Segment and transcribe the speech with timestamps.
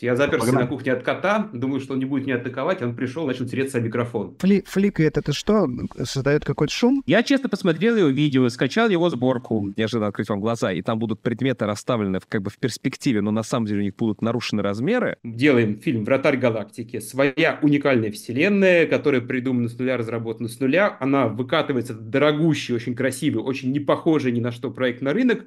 [0.00, 0.64] Я заперся Погнали.
[0.64, 3.78] на кухне от кота, думаю, что он не будет меня атаковать, он пришел, начал тереться
[3.78, 4.36] о микрофон.
[4.38, 5.68] Фли фликает это что?
[6.04, 7.02] Создает какой-то шум?
[7.04, 11.20] Я честно посмотрел его видео, скачал его сборку, неожиданно открыть вам глаза, и там будут
[11.20, 14.62] предметы расставлены в, как бы в перспективе, но на самом деле у них будут нарушены
[14.62, 15.16] размеры.
[15.24, 17.00] Делаем фильм «Вратарь галактики».
[17.00, 20.96] Своя уникальная вселенная, которая придумана с нуля, разработана с нуля.
[21.00, 25.46] Она выкатывается дорогущий, очень красивый, очень не похожий ни на что проект на рынок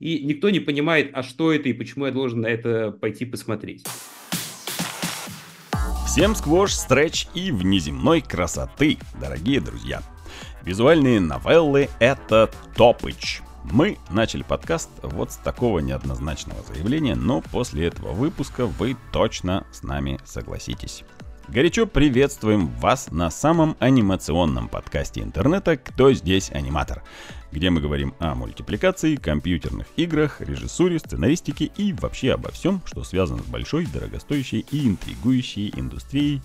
[0.00, 3.84] и никто не понимает, а что это и почему я должен на это пойти посмотреть.
[6.06, 10.02] Всем сквош, стретч и внеземной красоты, дорогие друзья.
[10.62, 13.42] Визуальные новеллы— это топыч.
[13.62, 19.82] Мы начали подкаст вот с такого неоднозначного заявления, но после этого выпуска вы точно с
[19.82, 21.04] нами согласитесь.
[21.48, 27.02] Горячо приветствуем вас на самом анимационном подкасте интернета «Кто здесь аниматор?»,
[27.52, 33.42] где мы говорим о мультипликации, компьютерных играх, режиссуре, сценаристике и вообще обо всем, что связано
[33.42, 36.42] с большой, дорогостоящей и интригующей индустрией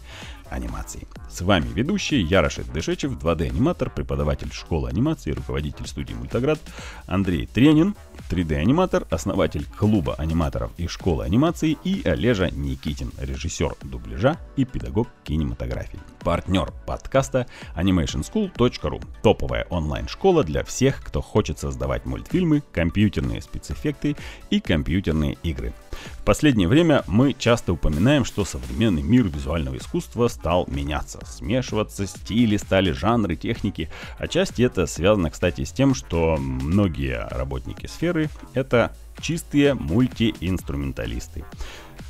[0.49, 1.07] анимации.
[1.29, 6.59] С вами ведущий Ярошет Дышечев, 2D-аниматор, преподаватель школы анимации, руководитель студии Мультаград,
[7.07, 7.95] Андрей Тренин,
[8.29, 15.99] 3D-аниматор, основатель клуба аниматоров и школы анимации и Олежа Никитин, режиссер дубляжа и педагог кинематографии.
[16.19, 24.15] Партнер подкаста animationschool.ru Топовая онлайн-школа для всех, кто хочет создавать мультфильмы, компьютерные спецэффекты
[24.49, 25.73] и компьютерные игры.
[26.19, 32.57] В последнее время мы часто упоминаем, что современный мир визуального искусства стал меняться, смешиваться, стили
[32.57, 33.89] стали, жанры, техники.
[34.17, 41.45] Отчасти это связано, кстати, с тем, что многие работники сферы— это чистые мультиинструменталисты.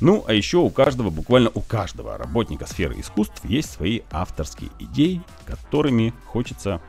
[0.00, 5.22] Ну, а еще у каждого, буквально у каждого работника сферы искусств есть свои авторские идеи,
[5.46, 6.82] которыми хочется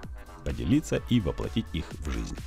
[0.43, 2.37] поделиться и воплотить их в жизнь.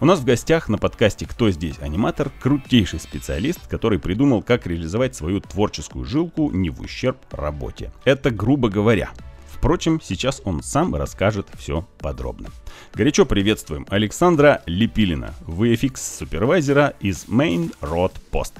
[0.00, 5.14] У нас в гостях на подкасте «Кто здесь аниматор?» крутейший специалист, который придумал, как реализовать
[5.14, 7.92] свою творческую жилку не в ущерб работе.
[8.04, 9.10] Это грубо говоря.
[9.56, 12.50] Впрочем, сейчас он сам расскажет все подробно.
[12.94, 18.52] Горячо приветствуем Александра Лепилина, VFX-супервайзера из Main Road Post.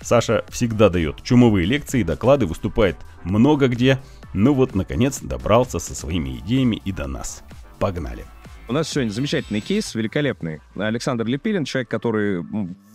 [0.00, 4.00] Саша всегда дает чумовые лекции, доклады, выступает много где.
[4.32, 7.42] Ну вот, наконец, добрался со своими идеями и до нас.
[7.78, 8.24] Погнали!
[8.66, 10.60] У нас сегодня замечательный кейс, великолепный.
[10.74, 12.42] Александр Лепилин, человек, который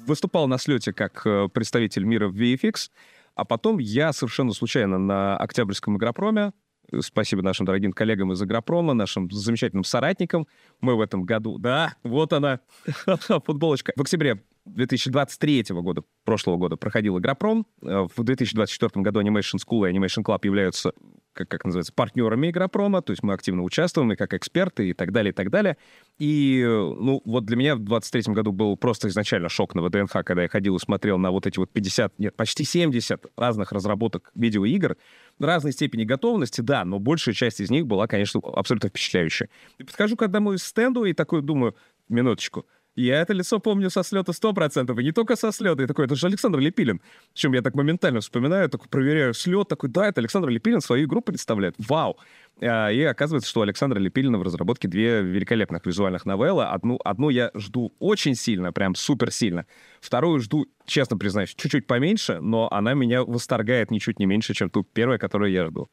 [0.08, 2.90] выступал на слете как э, представитель мира в VFX,
[3.36, 6.54] а потом я совершенно случайно на Октябрьском игропроме,
[7.02, 10.48] спасибо нашим дорогим коллегам из Игропрома, нашим замечательным соратникам,
[10.82, 12.62] мы в этом году, да, вот она,
[13.46, 13.94] футболочка.
[13.96, 17.68] В октябре 2023 года, прошлого года, проходил Игропром.
[17.84, 20.94] Э, в 2024 году Animation School и Animation Club являются
[21.34, 25.12] как, как называется, партнерами Игропрома, то есть мы активно участвуем и как эксперты и так
[25.12, 25.78] далее, и так далее.
[26.18, 30.44] И, ну, вот для меня в 23 году был просто изначально шок на ВДНХ, когда
[30.44, 34.98] я ходил и смотрел на вот эти вот 50, нет, почти 70 разных разработок видеоигр,
[35.40, 39.50] разной степени готовности, да, но большая часть из них была, конечно, абсолютно впечатляющая.
[39.78, 41.76] И подхожу к одному из стенду и такой думаю,
[42.10, 42.66] минуточку,
[42.96, 45.84] я это лицо помню со слета 100%, и не только со слета.
[45.84, 47.02] И такой, это же Александр Лепилин.
[47.34, 51.22] Чем я так моментально вспоминаю, такой проверяю слет, такой, да, это Александр Лепилин свою игру
[51.22, 51.76] представляет.
[51.78, 52.18] Вау!
[52.62, 56.66] А, и оказывается, что у Александра Лепилина в разработке две великолепных визуальных новеллы.
[56.66, 59.66] Одну, одну я жду очень сильно, прям супер сильно.
[60.02, 64.84] Вторую жду, честно признаюсь, чуть-чуть поменьше, но она меня восторгает ничуть не меньше, чем ту
[64.84, 65.90] первая, которую я жду.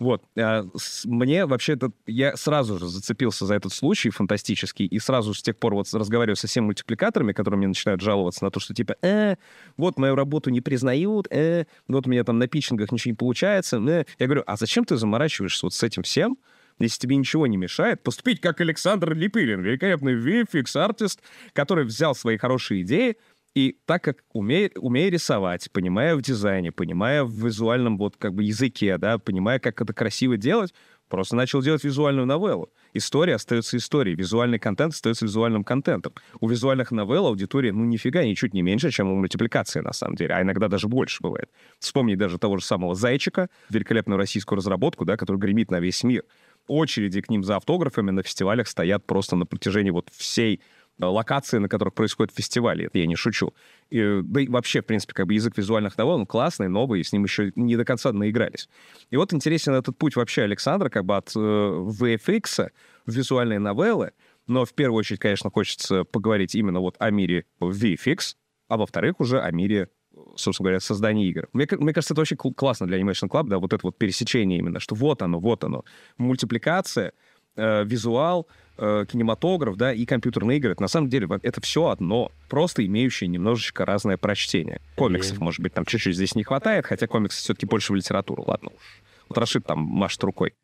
[0.00, 0.24] Вот.
[0.36, 0.64] А,
[1.04, 1.92] мне вообще это...
[2.06, 6.36] Я сразу же зацепился за этот случай фантастический, и сразу с тех пор вот разговариваю
[6.36, 9.36] со всеми мультипликаторами, которые мне начинают жаловаться на то, что типа, э,
[9.76, 13.76] вот мою работу не признают, э, вот у меня там на питчингах ничего не получается.
[13.76, 14.04] Э.
[14.18, 16.38] Я говорю, а зачем ты заморачиваешься вот с этим всем,
[16.78, 21.20] если тебе ничего не мешает, поступить как Александр Липилин, великолепный VFX-артист,
[21.52, 23.16] который взял свои хорошие идеи,
[23.54, 28.44] и так как умея, умея рисовать, понимая в дизайне, понимая в визуальном вот как бы
[28.44, 30.72] языке, да, понимая, как это красиво делать,
[31.08, 32.70] просто начал делать визуальную новеллу.
[32.94, 36.14] История остается историей, визуальный контент остается визуальным контентом.
[36.38, 40.34] У визуальных новелл аудитория, ну, нифига, ничуть не меньше, чем у мультипликации, на самом деле,
[40.34, 41.50] а иногда даже больше бывает.
[41.80, 46.22] Вспомни даже того же самого «Зайчика», великолепную российскую разработку, да, который гремит на весь мир.
[46.68, 50.60] Очереди к ним за автографами на фестивалях стоят просто на протяжении вот всей
[51.00, 52.86] локации, на которых происходят фестивали.
[52.86, 53.54] Это я не шучу.
[53.90, 57.04] И, да и вообще, в принципе, как бы язык визуальных новелл, он классный, новый, и
[57.04, 58.68] с ним еще не до конца наигрались.
[59.10, 62.70] И вот интересен этот путь вообще Александра, как бы от э, VFX
[63.06, 64.12] в визуальные новеллы,
[64.46, 68.36] но в первую очередь, конечно, хочется поговорить именно вот о мире VFX,
[68.68, 69.88] а во-вторых, уже о мире
[70.36, 71.48] собственно говоря, создания игр.
[71.52, 74.80] Мне, мне кажется, это очень классно для Animation Club, да, вот это вот пересечение именно,
[74.80, 75.84] что вот оно, вот оно.
[76.18, 77.12] Мультипликация—
[77.56, 78.46] э, визуал,
[78.78, 80.72] э, кинематограф, да, и компьютерные игры.
[80.72, 84.80] Это, на самом деле это все одно, просто имеющее немножечко разное прочтение.
[84.96, 88.44] Комиксов, И- может быть, там чуть-чуть здесь не хватает, хотя комиксы все-таки больше в литературу,
[88.46, 89.02] ладно уж.
[89.28, 90.54] Вот Рашид там машет рукой.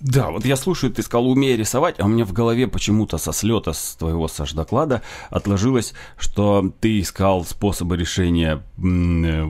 [0.00, 3.32] Да, вот я слушаю, ты сказал, умею рисовать, а у меня в голове почему-то со
[3.32, 5.00] слета с твоего Саш доклада
[5.30, 9.46] отложилось, что ты искал способы решения э,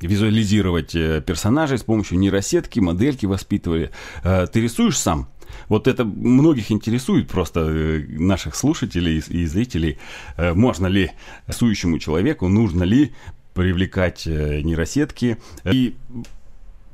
[0.00, 3.90] визуализировать персонажей с помощью нейросетки, модельки воспитывали.
[4.22, 5.28] Ты рисуешь сам?
[5.70, 9.98] Вот это многих интересует просто э, наших слушателей и зрителей.
[10.36, 11.12] Э, Можно ли
[11.46, 13.12] рисующему человеку, нужно ли
[13.54, 15.38] привлекать э, нейросетки?
[15.72, 15.94] И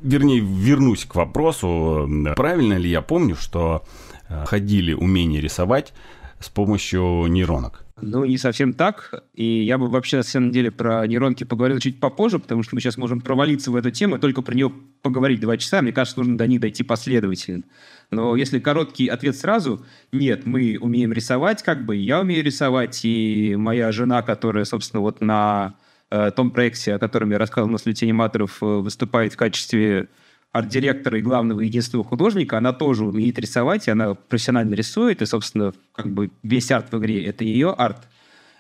[0.03, 2.07] вернее, вернусь к вопросу,
[2.37, 3.83] правильно ли я помню, что
[4.29, 5.95] ходили умение рисовать
[6.39, 7.87] с помощью нейронок?
[8.03, 9.25] Ну, не совсем так.
[9.33, 12.83] И я бы вообще, на самом деле, про нейронки поговорил чуть попозже, потому что мы
[12.83, 14.71] сейчас можем провалиться в эту тему, только про нее
[15.01, 15.81] поговорить два часа.
[15.81, 17.65] Мне кажется, нужно до них дойти последовательно.
[18.11, 23.57] Но если короткий ответ сразу, нет, мы умеем рисовать, как бы, я умею рисовать, и
[23.57, 25.75] моя жена, которая, собственно, вот на
[26.11, 30.09] э, том проекте, о котором я рассказывал на слете аниматоров, э, выступает в качестве
[30.53, 35.75] арт-директора и главного единственного художника, она тоже умеет рисовать, и она профессионально рисует, и, собственно,
[35.93, 38.09] как бы весь арт в игре— это ее арт.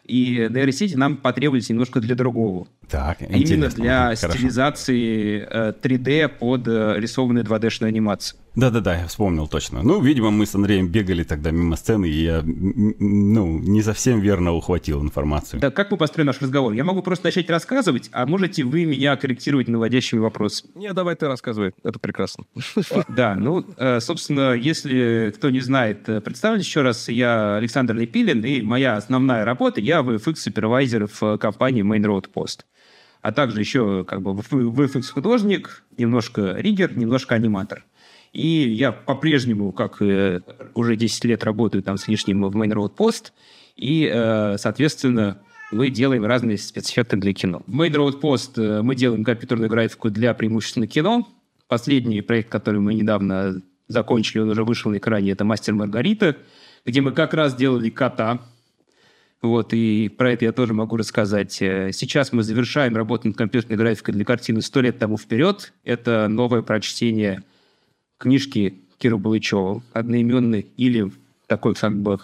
[0.04, 2.68] И нейросети нам потребовались немножко для другого.
[2.88, 3.82] Так, Именно интересно.
[3.82, 4.38] для Хорошо.
[4.38, 8.38] стилизации э, 3D под э, рисованную 2D-шную анимацию.
[8.56, 9.82] Да-да-да, я вспомнил точно.
[9.82, 14.52] Ну, видимо, мы с Андреем бегали тогда мимо сцены, и я, ну, не совсем верно
[14.54, 15.60] ухватил информацию.
[15.60, 16.72] Так как мы построим наш разговор?
[16.72, 20.70] Я могу просто начать рассказывать, а можете вы меня корректировать наводящими вопросами.
[20.74, 22.44] Не, давай ты рассказывай, это прекрасно.
[23.08, 28.42] Да, ну, э, собственно, если кто не знает, э, представлюсь еще раз, я Александр Лепилин,
[28.42, 32.60] и моя основная работа, я VFX-супервайзер в э, компании Main Road Post.
[33.26, 37.84] А также еще как бы VFX-художник, немножко риггер, немножко аниматор.
[38.32, 40.42] И я по-прежнему, как э,
[40.74, 43.32] уже 10 лет работаю там с лишним в Main Road Post,
[43.74, 45.40] и, э, соответственно,
[45.72, 47.62] мы делаем разные спецэффекты для кино.
[47.66, 51.26] В Main Road Post э, мы делаем компьютерную графику для преимущественно кино.
[51.66, 56.36] Последний проект, который мы недавно закончили, он уже вышел на экране, это «Мастер Маргарита»,
[56.84, 58.46] где мы как раз делали кота.
[59.42, 61.60] Вот, и про это я тоже могу рассказать.
[61.60, 65.72] Э, Сейчас мы завершаем работу над компьютерной графикой для картины «Сто лет тому вперед».
[65.84, 67.42] Это новое прочтение
[68.18, 71.12] книжки Кира Балычева, одноименный, или
[71.46, 72.18] такой как бы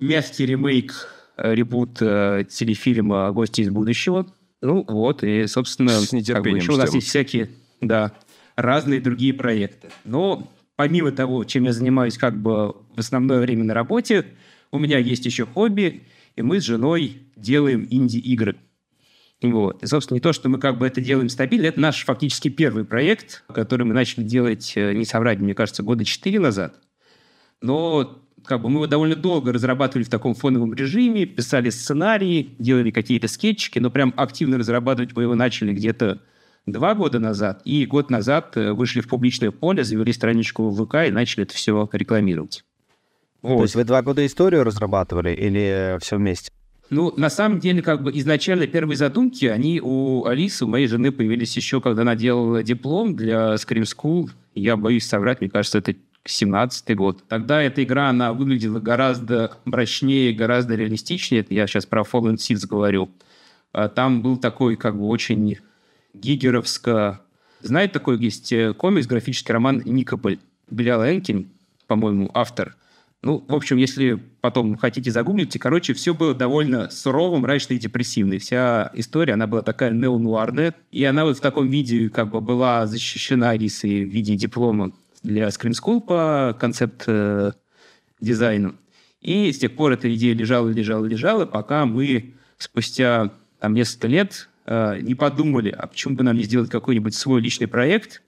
[0.00, 4.26] мягкий ремейк, э, ребут э, телефильма «Гости из будущего».
[4.60, 7.50] Ну вот, и, собственно, С как бы еще у нас есть всякие,
[7.80, 8.12] да,
[8.56, 9.90] разные другие проекты.
[10.04, 14.26] Но помимо того, чем я занимаюсь как бы в основное время на работе,
[14.70, 16.02] у меня есть еще хобби,
[16.36, 18.56] и мы с женой делаем инди-игры.
[19.42, 19.82] Вот.
[19.82, 22.84] И, собственно, не то, что мы как бы это делаем стабильно, это наш фактически первый
[22.84, 26.74] проект, который мы начали делать, э, не соврать, мне кажется, года четыре назад.
[27.62, 32.90] Но как бы мы его довольно долго разрабатывали в таком фоновом режиме, писали сценарии, делали
[32.90, 36.20] какие-то скетчики, но прям активно разрабатывать мы его начали где-то
[36.66, 37.62] два года назад.
[37.64, 41.54] И год назад э, вышли в публичное поле, завели страничку в ВК и начали это
[41.54, 42.64] все рекламировать.
[43.42, 43.62] То Вот.
[43.62, 46.50] есть вы два года историю разрабатывали или все вместе?
[46.90, 51.12] Ну, на самом деле, как бы изначально первые задумки, они у Алисы, у моей жены,
[51.12, 54.30] появились еще, когда она делала диплом для Scream School.
[54.54, 55.94] Я боюсь соврать, мне кажется, это
[56.26, 57.22] 17-й год.
[57.28, 61.42] Тогда эта игра, она выглядела гораздо мрачнее, гораздо реалистичнее.
[61.42, 63.10] Это я сейчас про Fallen Seeds говорю.
[63.72, 65.58] А Там был такой, как бы, очень
[66.14, 67.20] гигеровско...
[67.60, 70.38] Знаете, такой есть э, комикс, графический роман «Никополь».
[70.70, 71.48] Белял Энкин,
[71.86, 72.76] по-моему, автор.
[73.22, 78.38] Ну, в общем, если потом хотите загуглите, короче, все было довольно суровым, мрачно и депрессивной.
[78.38, 82.86] Вся история, она была такая неонуарная, и она вот в таком виде как бы была
[82.86, 84.92] защищена Алисой в виде диплома
[85.24, 88.76] для School по концепт-дизайну.
[89.20, 94.48] И с тех пор эта идея лежала, лежала, лежала, пока мы спустя там, несколько лет
[94.64, 98.22] э, не подумали, а почему бы нам не сделать какой-нибудь свой личный проект,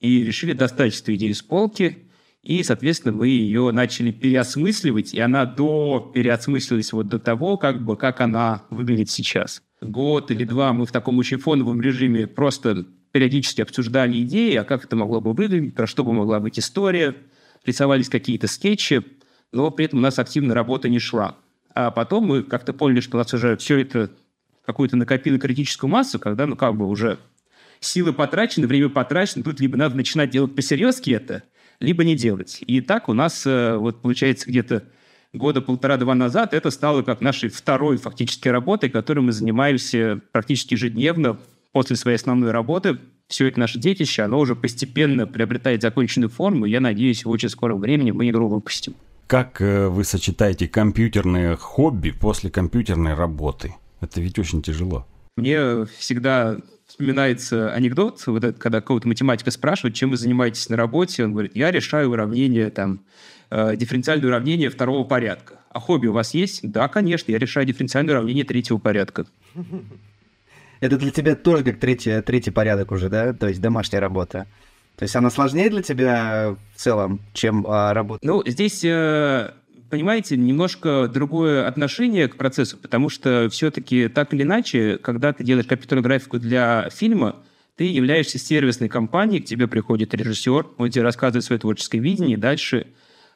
[0.00, 2.07] и решили достать эту идею с полки,
[2.42, 7.96] и, соответственно, мы ее начали переосмысливать, и она до переосмыслилась вот до того, как бы,
[7.96, 9.62] как она выглядит сейчас.
[9.80, 14.84] Год или два мы в таком очень фоновом режиме просто периодически обсуждали идеи, а как
[14.84, 17.16] это могло бы выглядеть, про что бы могла быть история,
[17.64, 19.02] рисовались какие-то скетчи,
[19.52, 21.36] но при этом у нас активно работа не шла.
[21.74, 24.10] А потом мы как-то поняли, что у нас уже все это
[24.64, 27.18] какую-то накопило критическую массу, когда, ну, как бы уже
[27.80, 31.44] силы потрачены, время потрачено, тут либо надо начинать делать посерьезки это,
[31.80, 32.58] либо не делать.
[32.66, 34.84] И так у нас, э, вот получается, где-то
[35.32, 41.38] года полтора-два назад это стало как нашей второй фактически работой, которой мы занимаемся практически ежедневно
[41.72, 42.98] после своей основной работы.
[43.28, 47.80] все это наше детище, оно уже постепенно приобретает законченную форму, я надеюсь, в очень скором
[47.80, 48.94] времени мы игру выпустим.
[49.26, 53.74] Как э, вы сочетаете компьютерное хобби после компьютерной работы?
[54.00, 55.06] Это ведь очень тяжело.
[55.36, 56.56] Мне всегда
[56.88, 61.54] вспоминается анекдот, вот этот, когда какого-то математика спрашивает, чем вы занимаетесь на работе, он говорит,
[61.54, 63.00] я решаю уравнение, там,
[63.50, 65.60] э, дифференциальное уравнение второго порядка.
[65.70, 66.60] А хобби у вас есть?
[66.68, 69.26] Да, конечно, я решаю дифференциальное уравнение третьего порядка.
[70.80, 73.32] Это для тебя тоже как третий, третий порядок уже, да?
[73.32, 74.46] То есть домашняя работа.
[74.96, 78.26] То есть она сложнее для тебя в целом, чем а, работа?
[78.26, 79.52] Ну, здесь, э,
[79.90, 85.66] понимаете, немножко другое отношение к процессу, потому что все-таки так или иначе, когда ты делаешь
[85.66, 87.36] компьютерную графику для фильма,
[87.76, 92.40] ты являешься сервисной компанией, к тебе приходит режиссер, он тебе рассказывает свое творческое видение, и
[92.40, 92.88] дальше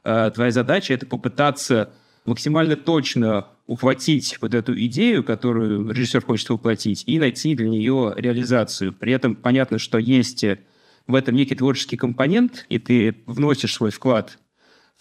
[0.04, 1.92] э, твоя задача— это попытаться
[2.24, 8.92] максимально точно ухватить вот эту идею, которую режиссер хочет воплотить, и найти для нее реализацию.
[8.92, 10.44] При этом понятно, что есть
[11.06, 14.38] в этом некий творческий компонент, и ты вносишь свой вклад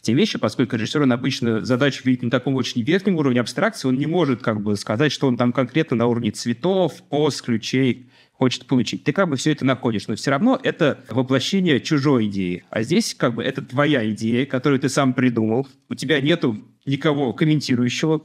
[0.01, 3.97] те вещи, поскольку режиссер, он обычно задачу видит на таком очень верхнем уровне абстракции, он
[3.97, 8.65] не может как бы сказать, что он там конкретно на уровне цветов, поз, ключей хочет
[8.65, 9.03] получить.
[9.03, 12.63] Ты как бы все это находишь, но все равно это воплощение чужой идеи.
[12.71, 15.67] А здесь как бы это твоя идея, которую ты сам придумал.
[15.89, 18.23] У тебя нету никого комментирующего,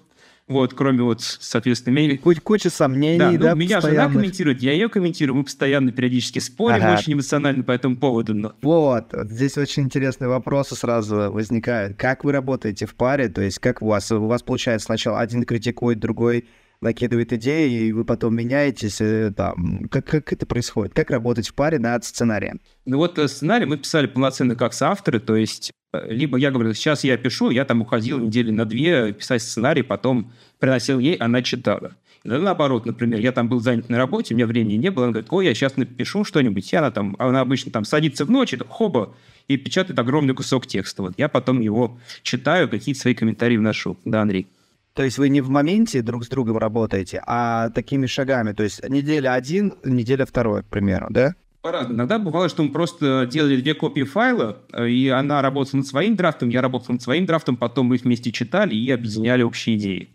[0.48, 2.18] вот, кроме вот, соответственно, меня...
[2.18, 6.38] Куча, куча сомнений, да, ну, да меня жена комментирует, я ее комментирую, мы постоянно периодически
[6.38, 6.98] спорим ага.
[6.98, 8.32] очень эмоционально по этому поводу.
[8.34, 8.54] Но...
[8.62, 11.96] Вот, здесь очень интересные вопросы сразу возникают.
[11.96, 14.12] Как вы работаете в паре, то есть как у вас?
[14.12, 16.46] У вас получается сначала один критикует, другой
[16.80, 19.00] накидывает идеи, и вы потом меняетесь.
[19.00, 20.94] Э, там, как, как это происходит?
[20.94, 22.60] Как работать в паре над сценарием?
[22.84, 25.72] Ну вот э, сценарий мы писали полноценно как соавторы, то есть
[26.08, 30.32] либо я говорю, сейчас я пишу, я там уходил недели на две писать сценарий, потом
[30.58, 31.92] приносил ей, она читала.
[32.24, 35.12] Да, наоборот, например, я там был занят на работе, у меня времени не было, она
[35.12, 38.52] говорит, ой, я сейчас напишу что-нибудь, и она там, она обычно там садится в ночь,
[38.52, 39.14] и там, хоба,
[39.46, 41.02] и печатает огромный кусок текста.
[41.02, 43.96] Вот я потом его читаю, какие-то свои комментарии вношу.
[44.04, 44.48] Да, Андрей.
[44.94, 48.52] То есть вы не в моменте друг с другом работаете, а такими шагами.
[48.52, 51.34] То есть неделя один, неделя второй, к примеру, да?
[51.66, 51.96] По-разному.
[51.96, 56.48] Иногда бывало, что мы просто делали две копии файла, и она работала над своим драфтом,
[56.48, 60.10] я работал над своим драфтом, потом мы вместе читали и объединяли общие идеи.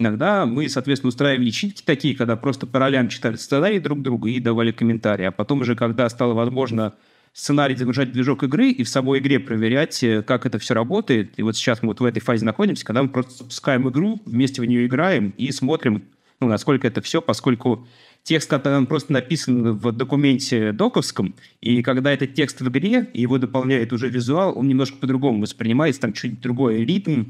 [0.00, 4.40] Иногда мы, соответственно, устраивали читки такие, когда просто по ролям читали сценарий друг другу и
[4.40, 5.26] давали комментарии.
[5.26, 6.94] А потом уже, когда стало возможно
[7.32, 11.34] сценарий загружать в движок игры и в самой игре проверять, э, как это все работает.
[11.36, 14.60] И вот сейчас мы вот в этой фазе находимся, когда мы просто запускаем игру, вместе
[14.60, 16.02] в нее играем и смотрим,
[16.40, 17.86] ну, насколько это все, поскольку
[18.26, 23.38] текст, который он просто написан в документе доковском, и когда этот текст в игре, его
[23.38, 27.24] дополняет уже визуал, он немножко по-другому воспринимается, там чуть другой ритм,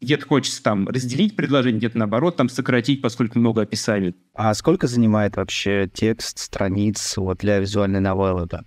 [0.00, 4.14] где-то хочется там разделить предложение, где-то наоборот там сократить, поскольку много описаний.
[4.34, 8.46] А сколько занимает вообще текст страниц вот для визуальной новеллы?
[8.50, 8.64] Да?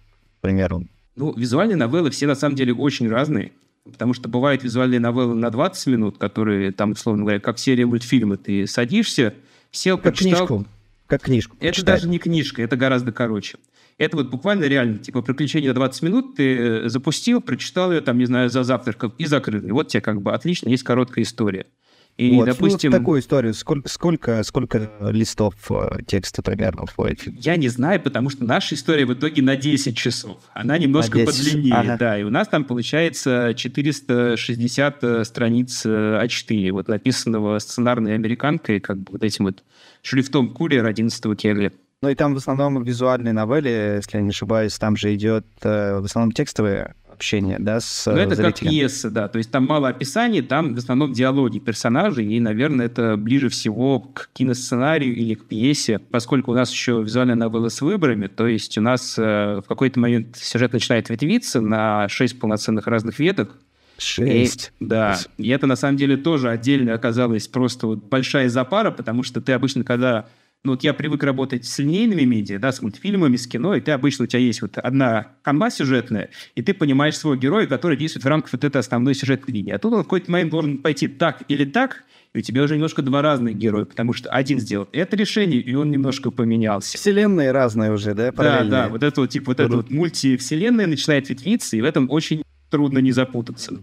[0.48, 0.88] примеру?
[1.16, 3.52] Ну, визуальные новеллы все на самом деле очень разные.
[3.84, 8.38] Потому что бывают визуальные новеллы на 20 минут, которые там, условно говоря, как серия мультфильма.
[8.38, 9.34] Ты садишься,
[9.72, 10.48] сел, как почитал.
[10.48, 10.66] Книжку.
[11.08, 11.58] Как книжку.
[11.60, 11.96] Это читать.
[11.96, 13.58] даже не книжка, это гораздо короче.
[13.98, 18.18] Это вот буквально реально, типа, приключение на 20 минут, ты э, запустил, прочитал ее, там,
[18.18, 19.66] не знаю, за завтраком и закрыл.
[19.66, 21.66] И вот тебе как бы отлично, есть короткая история.
[22.18, 22.92] И, вот, допустим...
[22.92, 23.54] Ну, такую историю.
[23.54, 27.22] Сколько, сколько, сколько листов э, текста примерно входит?
[27.26, 30.40] Я не знаю, потому что наша история в итоге на 10 часов.
[30.54, 31.26] Она немножко 10...
[31.28, 31.98] подлиннее, ага.
[31.98, 32.20] да.
[32.20, 35.90] И у нас там получается 460 э, страниц э,
[36.24, 39.64] А4, вот написанного сценарной американкой, как бы вот этим вот
[40.02, 41.72] шрифтом курьер 11 Кегля.
[42.02, 46.04] Ну и там в основном визуальные новелли, если я не ошибаюсь, там же идет в
[46.06, 48.52] основном текстовые общение, да, с Ну, это зрителем.
[48.52, 49.28] как пьеса, да.
[49.28, 54.00] То есть там мало описаний, там в основном диалоги персонажей, и, наверное, это ближе всего
[54.00, 58.78] к киносценарию или к пьесе, поскольку у нас еще визуальная новелла с выборами, то есть
[58.78, 63.56] у нас э, в какой-то момент сюжет начинает ветвиться на шесть полноценных разных веток,
[63.98, 64.72] Шесть.
[64.80, 65.18] И, да.
[65.38, 69.54] И это на самом деле тоже отдельно оказалось просто вот большая запара, потому что ты
[69.54, 70.28] обычно, когда
[70.64, 73.92] ну, вот я привык работать с линейными медиа, да, с мультфильмами, с кино, и ты
[73.92, 78.26] обычно, у тебя есть вот одна канва сюжетная, и ты понимаешь своего героя, который действует
[78.26, 79.72] в рамках вот этой основной сюжетной линии.
[79.72, 82.76] А тут он в какой-то момент должен пойти так или так, и у тебя уже
[82.76, 86.98] немножко два разных героя, потому что один сделал это решение, и он немножко поменялся.
[86.98, 91.30] Вселенные разные уже, да, Да, да, вот это вот, типа, вот эта вот мультивселенная начинает
[91.30, 93.80] ветвиться, и в этом очень трудно не запутаться.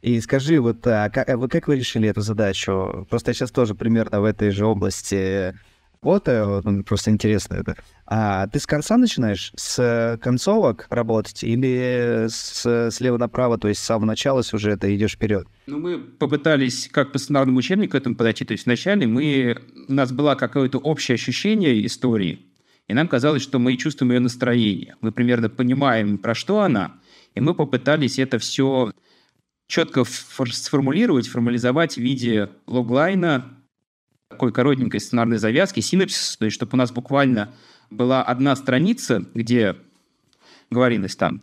[0.00, 3.06] И скажи, вот а, как, а вы, как вы решили эту задачу?
[3.08, 5.54] Просто я сейчас тоже примерно в этой же области
[6.02, 7.76] вот, ну, просто интересно это.
[8.06, 13.84] А ты с конца начинаешь, с концовок работать или с, слева направо, то есть с
[13.84, 15.46] самого начала сюжета идешь вперед?
[15.68, 18.44] Ну, мы попытались как по сценарному учебнику к этому подойти.
[18.44, 19.56] То есть вначале мы,
[19.88, 22.46] у нас было какое-то общее ощущение истории,
[22.88, 24.96] и нам казалось, что мы чувствуем ее настроение.
[25.00, 26.94] Мы примерно понимаем, про что она,
[27.34, 28.92] и мы попытались это все
[29.66, 33.48] четко сформулировать, формализовать в виде логлайна,
[34.28, 37.54] такой коротенькой сценарной завязки, синапсис, то есть чтобы у нас буквально
[37.90, 39.76] была одна страница, где
[40.70, 41.42] говорилось там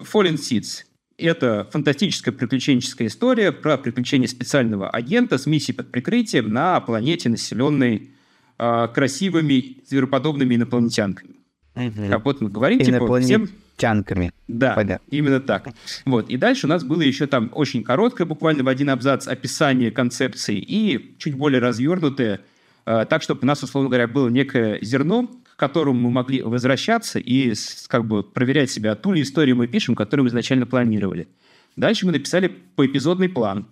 [0.00, 0.84] Fallen Seeds.
[1.16, 8.10] Это фантастическая приключенческая история про приключения специального агента с миссией под прикрытием на планете, населенной
[8.58, 11.34] э, красивыми звероподобными инопланетянками.
[11.74, 12.08] Мгм.
[12.08, 13.48] Как вот мы говорим, типа, всем...
[13.78, 14.32] Инопланетянками.
[14.48, 15.04] Да, Понятно.
[15.10, 15.68] именно так.
[16.04, 16.28] Вот.
[16.28, 20.58] И дальше у нас было еще там очень короткое, буквально в один абзац, описание концепции
[20.58, 22.40] и чуть более развернутое,
[22.86, 27.18] э, так, чтобы у нас, условно говоря, было некое зерно, к которому мы могли возвращаться
[27.18, 27.54] и
[27.88, 31.28] как бы проверять себя, ту ли историю мы пишем, которую мы изначально планировали.
[31.76, 33.66] Дальше мы написали поэпизодный план.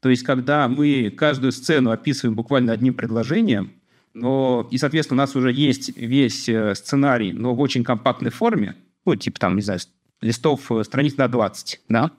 [0.00, 3.72] То есть, когда мы каждую сцену описываем буквально одним предложением,
[4.12, 8.74] но, и, соответственно, у нас уже есть весь э, сценарий, но в очень компактной форме,
[9.04, 9.80] ну, типа там, не знаю,
[10.20, 12.10] листов э, страниц на 20, да?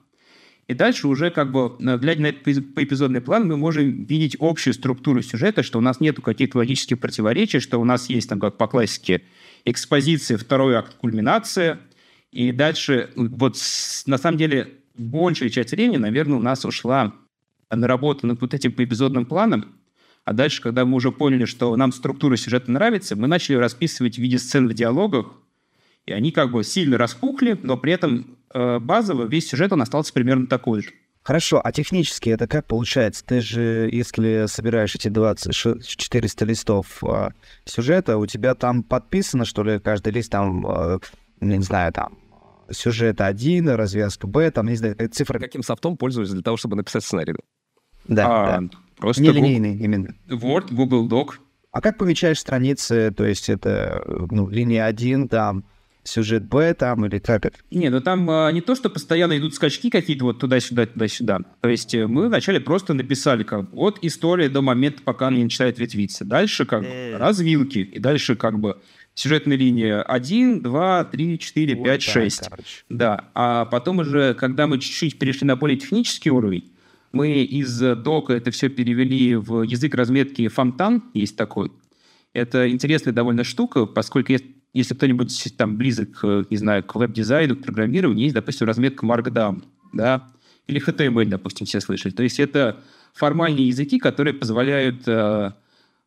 [0.68, 4.74] И дальше уже как бы, на- глядя на этот поэпизодный план, мы можем видеть общую
[4.74, 8.56] структуру сюжета, что у нас нету каких-то логических противоречий, что у нас есть там, как
[8.56, 9.22] по классике,
[9.64, 11.80] экспозиция, второй акт, кульминация,
[12.30, 13.56] и дальше, ну, вот
[14.06, 17.12] на самом деле, большая часть времени, наверное, у нас ушла
[17.70, 19.76] на работу над вот этим поэпизодным планом,
[20.24, 24.18] а дальше, когда мы уже поняли, что нам структура сюжета нравится, мы начали расписывать в
[24.18, 25.32] виде сцен в диалогах,
[26.06, 30.12] и они как бы сильно распухли, но при этом э, базово весь сюжет, он остался
[30.12, 30.90] примерно такой же.
[31.22, 33.24] Хорошо, а технически это как получается?
[33.24, 37.30] Ты же, если собираешь эти 20, ш- 400 листов а,
[37.64, 40.98] сюжета, у тебя там подписано, что ли, каждый лист там, а,
[41.40, 42.18] не знаю, там,
[42.72, 45.38] сюжет 1, развязка Б, там, не знаю, цифра...
[45.38, 47.34] Каким софтом пользуюсь для того, чтобы написать сценарий?
[48.08, 48.68] Да, А, да.
[48.96, 50.14] Просто Google- Нелинейный именно.
[50.28, 51.34] Word, Google Doc.
[51.70, 55.64] А как помечаешь страницы, то есть это, ну, линия 1, там,
[56.04, 57.58] сюжет Б, там, или как это?
[57.70, 61.38] Не, ну там а, не то, что постоянно идут скачки какие-то вот туда-сюда, туда-сюда.
[61.60, 65.44] То есть э, мы вначале просто написали как от истории до момента, пока она не
[65.44, 66.24] начинает ветвиться.
[66.24, 67.78] Дальше как бы развилки.
[67.78, 68.80] И дальше как бы
[69.14, 72.48] сюжетная линия 1, 2, 3, 4, 5, Вот так, 6.
[72.48, 72.84] короче.
[72.88, 76.72] Да, а потом уже, когда мы чуть-чуть перешли на более технический уровень,
[77.12, 81.70] мы из э, дока это все перевели в язык разметки фонтан, есть такой.
[82.32, 87.56] Это интересная довольно штука, поскольку если, если кто-нибудь там близок, э, не знаю, к веб-дизайну,
[87.56, 90.28] к программированию, есть, допустим, разметка Markdown, да,
[90.66, 92.12] или HTML, допустим, все слышали.
[92.12, 92.80] То есть это
[93.12, 95.52] формальные языки, которые позволяют э,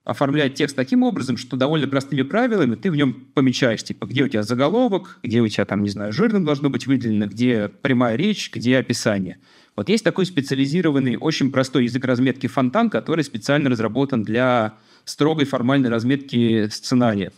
[0.03, 4.27] оформлять текст таким образом, что довольно простыми правилами ты в нем помечаешь, типа, где у
[4.27, 8.51] тебя заголовок, где у тебя там, не знаю, жирным должно быть выделено, где прямая речь,
[8.53, 9.39] где описание.
[9.75, 15.89] Вот есть такой специализированный, очень простой язык разметки фонтан, который специально разработан для строгой формальной
[15.89, 17.33] разметки сценариев.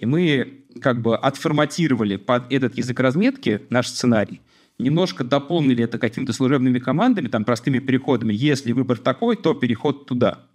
[0.00, 4.40] И мы как бы отформатировали под этот язык разметки наш сценарий,
[4.78, 8.32] немножко дополнили это какими-то служебными командами, там простыми переходами.
[8.32, 10.46] Если выбор такой, то переход туда.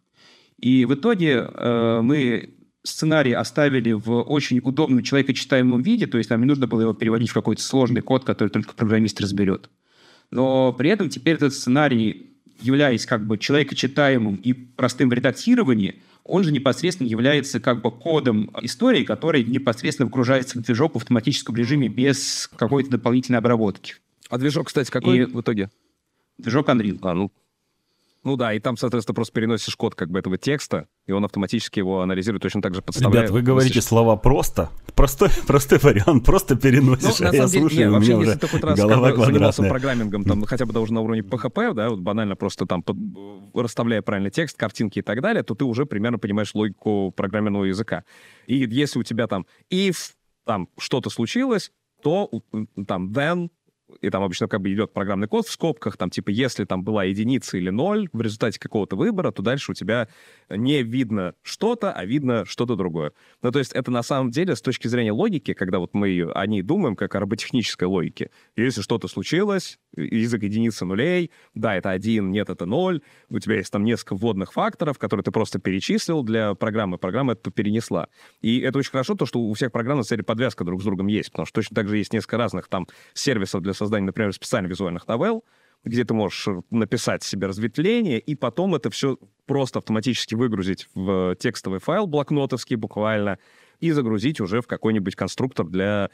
[0.59, 6.41] И в итоге э, мы сценарий оставили в очень удобном человекочитаемом виде, то есть нам
[6.41, 9.69] не нужно было его переводить в какой-то сложный код, который только программист разберет.
[10.31, 12.31] Но при этом теперь этот сценарий,
[12.61, 18.49] являясь как бы человекочитаемым и простым в редактировании, он же непосредственно является как бы кодом
[18.61, 23.95] истории, который непосредственно вгружается в движок в автоматическом режиме без какой-то дополнительной обработки.
[24.29, 25.69] А движок, кстати, какой И- в итоге?
[26.39, 26.97] Движок Unreal.
[27.03, 27.31] А, ну,
[28.25, 31.79] ну да, и там, соответственно, просто переносишь код как бы этого текста, и он автоматически
[31.79, 33.29] его анализирует, точно так же подставляет.
[33.29, 33.83] Ребят, вы говорите мыслишь.
[33.85, 34.69] слова просто.
[34.95, 38.19] Простой, простой вариант, просто Ну, переносишь, на а я деле, слушаю, не, у вообще, меня
[38.21, 41.01] если уже ты хоть раз как голова бы занимался программингом, там, хотя бы даже на
[41.01, 42.97] уровне PHP, да, вот банально просто там под-
[43.53, 48.03] расставляя правильный текст, картинки и так далее, то ты уже примерно понимаешь логику программерного языка.
[48.47, 49.95] И если у тебя там if
[50.45, 52.29] там что-то случилось, то
[52.87, 53.49] там then
[54.01, 57.03] и там обычно как бы идет программный код в скобках, там типа если там была
[57.03, 60.07] единица или ноль в результате какого-то выбора, то дальше у тебя
[60.49, 63.11] не видно что-то, а видно что-то другое.
[63.41, 66.47] Ну, то есть это на самом деле с точки зрения логики, когда вот мы о
[66.47, 68.31] ней думаем, как о роботехнической логике.
[68.55, 73.71] Если что-то случилось, язык единицы нулей, да, это один, нет, это ноль, у тебя есть
[73.71, 78.07] там несколько вводных факторов, которые ты просто перечислил для программы, программа это перенесла.
[78.41, 81.07] И это очень хорошо, то, что у всех программ на самом подвязка друг с другом
[81.07, 84.67] есть, потому что точно так же есть несколько разных там сервисов для создания, например, специально
[84.67, 85.43] визуальных новелл,
[85.83, 91.35] где ты можешь э, написать себе разветвление, и потом это все просто автоматически выгрузить в
[91.35, 93.37] текстовый файл блокнотовский буквально,
[93.79, 96.09] и загрузить уже в какой-нибудь конструктор для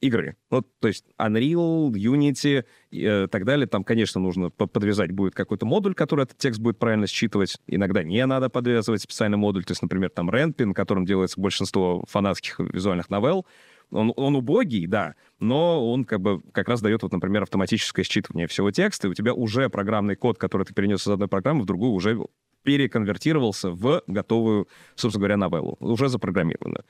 [0.00, 0.36] игры.
[0.50, 3.66] Ну, то есть Unreal, Unity и э, так далее.
[3.66, 7.58] Там, конечно, нужно подвязать будет какой-то модуль, который этот текст будет правильно считывать.
[7.66, 9.64] Иногда не надо подвязывать специальный модуль.
[9.64, 13.46] То есть, например, там Renpy, на котором делается большинство фанатских визуальных новелл.
[13.90, 18.46] Он, он убогий, да, но он как бы как раз дает, вот, например, автоматическое считывание
[18.46, 21.66] всего текста, и у тебя уже программный код, который ты перенес из одной программы в
[21.66, 22.18] другую, уже
[22.64, 26.84] переконвертировался в готовую, собственно говоря, новеллу, уже запрограммированную.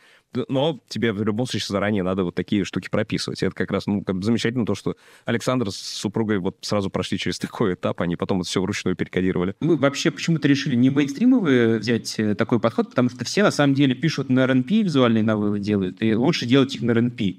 [0.49, 3.43] Но тебе в любом случае заранее надо вот такие штуки прописывать.
[3.43, 7.39] Это как раз ну, как замечательно то, что Александр с супругой вот сразу прошли через
[7.39, 9.55] такой этап, они потом это все вручную перекодировали.
[9.61, 13.75] Мы вообще почему-то решили не мейнстримовые взять э, такой подход, потому что все на самом
[13.75, 17.39] деле пишут на RNP, визуальные новеллы делают, и лучше делать их на RNP.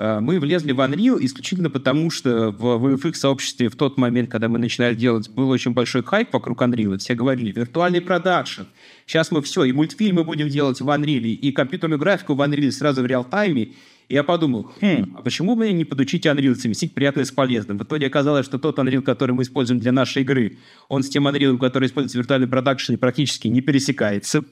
[0.00, 4.58] Э, мы влезли в Unreal исключительно потому, что в VFX-сообществе в тот момент, когда мы
[4.58, 6.96] начинали делать, был очень большой хайп вокруг Unreal.
[6.96, 8.62] Все говорили, виртуальный продакшн.
[9.04, 13.02] Сейчас мы все, и мультфильмы будем делать в Unreal, и компьютерную графику в Unreal сразу
[13.02, 13.72] в реал-тайме.
[14.08, 17.76] И я подумал, хм, а почему бы не подучить Unreal совместить приятное с полезным?
[17.76, 20.56] В итоге оказалось, что тот Unreal, который мы используем для нашей игры,
[20.88, 24.44] он с тем Unreal, который используется в виртуальном продакшене, практически не пересекается.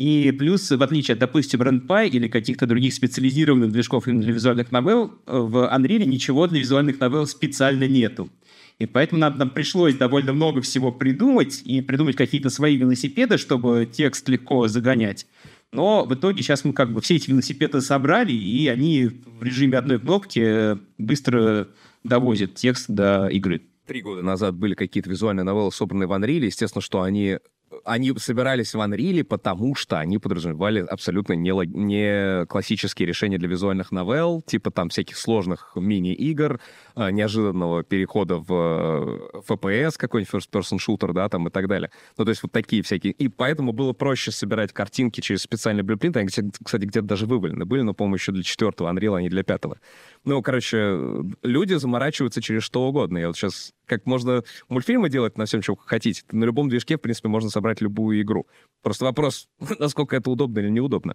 [0.00, 5.12] И плюс, в отличие от, допустим, RenPy или каких-то других специализированных движков для визуальных новелл,
[5.26, 8.30] в Unreal ничего для визуальных новелл специально нету.
[8.78, 13.86] И поэтому нам, нам пришлось довольно много всего придумать и придумать какие-то свои велосипеды, чтобы
[13.92, 15.26] текст легко загонять.
[15.70, 19.76] Но в итоге сейчас мы как бы все эти велосипеды собрали, и они в режиме
[19.76, 21.68] одной кнопки быстро
[22.04, 23.60] довозят текст до игры.
[23.86, 26.46] Три года назад были какие-то визуальные новеллы, собранные в Unreal.
[26.46, 27.36] Естественно, что они
[27.84, 33.92] они собирались в Unreal, потому что они подразумевали абсолютно не, не классические решения для визуальных
[33.92, 36.60] новелл, типа там всяких сложных мини-игр,
[36.94, 41.90] а, неожиданного перехода в FPS, какой-нибудь first-person shooter, да, там и так далее.
[42.18, 43.12] Ну, то есть вот такие всякие.
[43.12, 46.16] И поэтому было проще собирать картинки через специальный блюпринт.
[46.16, 49.42] Они, кстати, где-то даже вывалены были, но, по-моему, еще для четвертого Unreal, а не для
[49.42, 49.78] пятого.
[50.24, 50.98] Ну, короче,
[51.42, 53.18] люди заморачиваются через что угодно.
[53.18, 56.22] Я вот сейчас как можно мультфильмы делать на всем, чем хотите.
[56.30, 58.46] На любом движке, в принципе, можно собрать любую игру.
[58.82, 61.14] Просто вопрос, насколько это удобно или неудобно.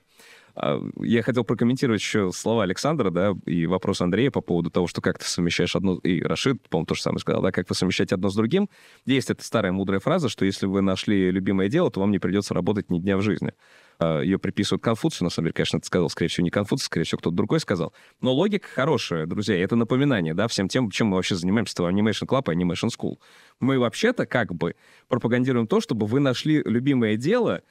[0.55, 5.01] А, я хотел прокомментировать еще слова Александра, да, и вопрос Андрея по поводу того, что
[5.01, 5.97] как ты совмещаешь одно...
[5.99, 8.69] И Рашид, по-моему, то же самое сказал, да, как вы совмещаете одно с другим.
[9.05, 12.55] Есть эта старая мудрая фраза, что если вы нашли любимое дело, то вам не придется
[12.55, 13.53] работать ни дня в жизни.
[13.99, 17.05] А, Ее приписывают Конфуцию, на самом деле, конечно, это сказал, скорее всего, не Конфуций, скорее
[17.05, 17.93] всего, кто-то другой сказал.
[18.21, 22.27] Но логика хорошая, друзья, это напоминание, да, всем тем, чем мы вообще занимаемся, в Animation
[22.27, 23.17] Club и Animation School.
[23.59, 24.75] Мы вообще-то как бы
[25.07, 27.61] пропагандируем то, чтобы вы нашли любимое дело,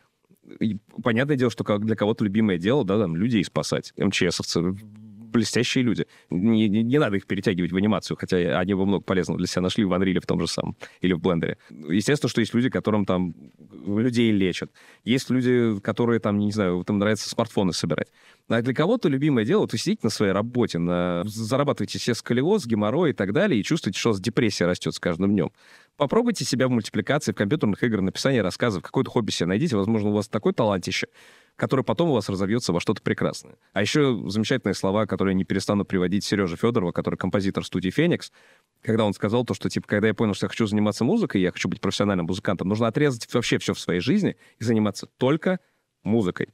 [0.61, 4.77] и понятное дело, что для кого-то любимое дело, да, там, людей спасать, МЧСовцы,
[5.35, 6.07] блестящие люди.
[6.31, 9.63] Не, не, не надо их перетягивать в анимацию, хотя они бы много полезного для себя
[9.63, 11.59] нашли в Unreal в том же самом или в Блендере.
[11.71, 13.35] Естественно, что есть люди, которым там
[13.87, 14.71] людей лечат.
[15.05, 18.09] Есть люди, которые там, не знаю, там нравится смартфоны собирать.
[18.49, 21.23] А для кого-то любимое дело, вы сидите на своей работе, на...
[21.25, 25.51] зарабатываете себе сколиоз, геморрой и так далее, и чувствуете, что депрессия растет с каждым днем.
[25.97, 30.13] Попробуйте себя в мультипликации, в компьютерных играх, написании рассказов, какое-то хобби себе найдите, возможно, у
[30.13, 31.07] вас такой талантище,
[31.57, 33.57] который потом у вас разовьется во что-то прекрасное.
[33.73, 38.33] А еще замечательные слова, которые я не перестану приводить Сережа Федорова, который композитор студии «Феникс»,
[38.83, 41.53] когда он сказал то, что, типа, когда я понял, что я хочу заниматься музыкой, я
[41.53, 45.61] хочу быть профессиональным музыкантом, нужно отрезать вообще все в своей жизни и заниматься только
[46.03, 46.49] музыкой.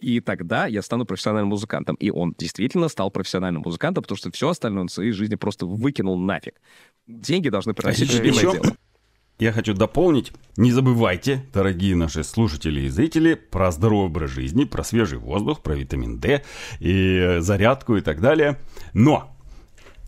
[0.00, 1.96] И тогда я стану профессиональным музыкантом.
[1.96, 5.64] И он действительно стал профессиональным музыкантом, потому что все остальное он в своей жизни просто
[5.64, 6.60] выкинул нафиг.
[7.06, 8.76] Деньги должны приносить а любимое дело.
[9.40, 14.84] Я хочу дополнить, не забывайте, дорогие наши слушатели и зрители, про здоровый образ жизни, про
[14.84, 16.44] свежий воздух, про витамин D
[16.78, 18.60] и зарядку и так далее.
[18.92, 19.36] Но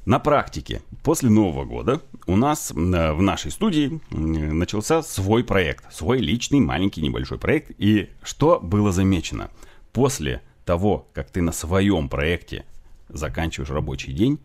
[0.04, 6.18] на практике после Нового года у нас э, в нашей студии начался свой проект, свой
[6.18, 7.72] личный маленький небольшой проект.
[7.78, 9.50] И что было замечено?
[9.92, 12.64] После того, как ты на своем проекте
[13.08, 14.38] заканчиваешь рабочий день,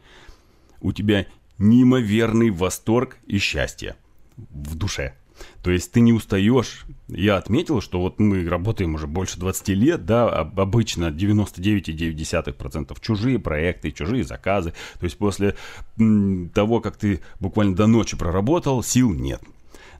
[0.79, 1.27] у тебя
[1.59, 3.95] неимоверный восторг и счастье
[4.37, 5.15] в душе.
[5.63, 6.85] То есть ты не устаешь.
[7.07, 13.91] Я отметил, что вот мы работаем уже больше 20 лет, да, обычно 99,9% чужие проекты,
[13.91, 14.73] чужие заказы.
[14.99, 15.55] То есть после
[16.53, 19.41] того, как ты буквально до ночи проработал, сил нет.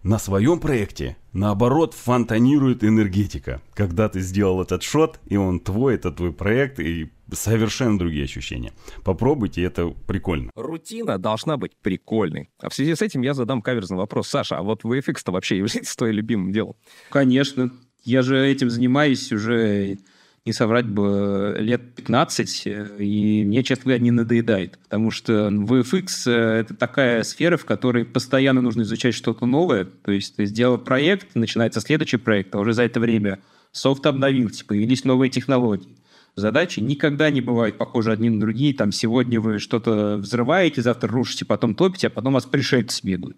[0.03, 3.61] На своем проекте, наоборот, фонтанирует энергетика.
[3.75, 8.73] Когда ты сделал этот шот, и он твой, это твой проект, и совершенно другие ощущения.
[9.03, 10.49] Попробуйте, это прикольно.
[10.55, 12.49] Рутина должна быть прикольной.
[12.59, 14.27] А в связи с этим я задам каверзный вопрос.
[14.27, 16.75] Саша, а вот VFX-то вообще является твоим любимым делом?
[17.11, 17.71] Конечно.
[18.03, 19.99] Я же этим занимаюсь уже
[20.45, 22.67] не соврать бы, лет 15,
[22.99, 28.61] и мне, честно говоря, не надоедает, потому что VFX— это такая сфера, в которой постоянно
[28.61, 32.83] нужно изучать что-то новое, то есть ты сделал проект, начинается следующий проект, а уже за
[32.83, 33.39] это время
[33.71, 35.95] софт обновился, появились новые технологии.
[36.35, 38.73] задачи никогда не бывают похожи одни на другие.
[38.73, 43.37] Там сегодня вы что-то взрываете, завтра рушите, потом топите, а потом вас пришельцы бегают.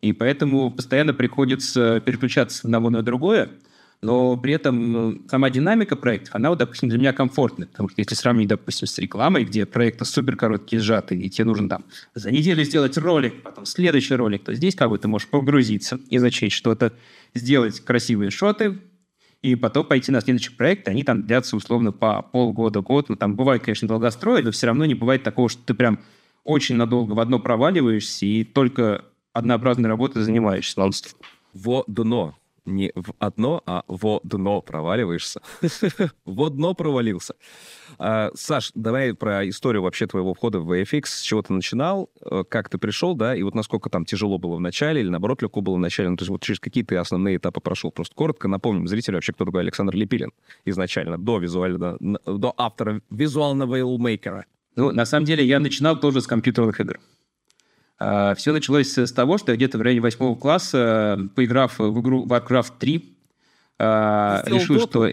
[0.00, 3.50] И поэтому постоянно приходится переключаться с одного на другое,
[4.02, 8.00] но при этом э, сама динамика проектов, она, вот, допустим, для меня комфортная, потому что
[8.00, 11.84] если сравнить, допустим, с рекламой, где проекты супер короткие, сжатые, и тебе нужно там
[12.14, 16.18] за неделю сделать ролик, потом следующий ролик, то здесь как бы ты можешь погрузиться и
[16.18, 16.92] начать что-то,
[17.32, 18.80] сделать красивые шоты,
[19.40, 23.08] и потом пойти на следующий проект, они там длятся условно по полгода-год.
[23.08, 25.98] Ну, там бывает, конечно, долгострой, но все равно не бывает такого, что ты прям
[26.44, 30.80] очень надолго в одно проваливаешься и только однообразной работой занимаешься.
[31.54, 35.40] Во дно не в одно, а во дно проваливаешься.
[36.24, 37.34] во дно провалился.
[37.98, 41.06] А, Саш, давай про историю вообще твоего входа в VFX.
[41.06, 44.56] С чего ты начинал, э, как ты пришел, да, и вот насколько там тяжело было
[44.56, 46.08] в начале, или наоборот легко было в начале.
[46.08, 47.90] Ну, то есть вот через какие ты основные этапы прошел.
[47.90, 50.32] Просто коротко напомним зрителю вообще, кто такой Александр Лепилин
[50.64, 54.46] изначально, до визуального, до автора визуального илмейкера.
[54.74, 56.98] Ну, на самом деле, я начинал тоже с компьютерных игр.
[58.04, 62.26] А, Все началось с того, что я где-то в районе восьмого класса, поиграв в игру
[62.26, 63.16] Warcraft 3,
[63.78, 65.12] а, решил, что...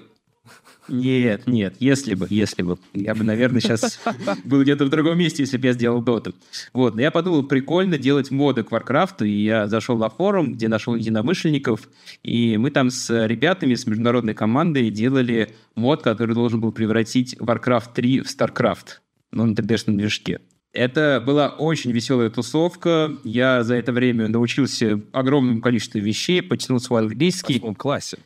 [0.87, 2.79] Нет, нет, если бы, если бы.
[2.95, 3.99] Я бы, наверное, сейчас
[4.43, 6.33] был где-то в другом месте, если бы я сделал доту.
[6.73, 10.67] Вот, но я подумал, прикольно делать моды к Warcraft, и я зашел на форум, где
[10.67, 11.87] нашел единомышленников,
[12.23, 17.93] и мы там с ребятами, с международной командой делали мод, который должен был превратить Warcraft
[17.93, 18.87] 3 в StarCraft,
[19.31, 20.39] но на 3D-шном движке.
[20.71, 23.11] Это была очень веселая тусовка.
[23.23, 27.59] Я за это время научился огромному количеству вещей, потянул свой английский.
[27.59, 28.19] В классе.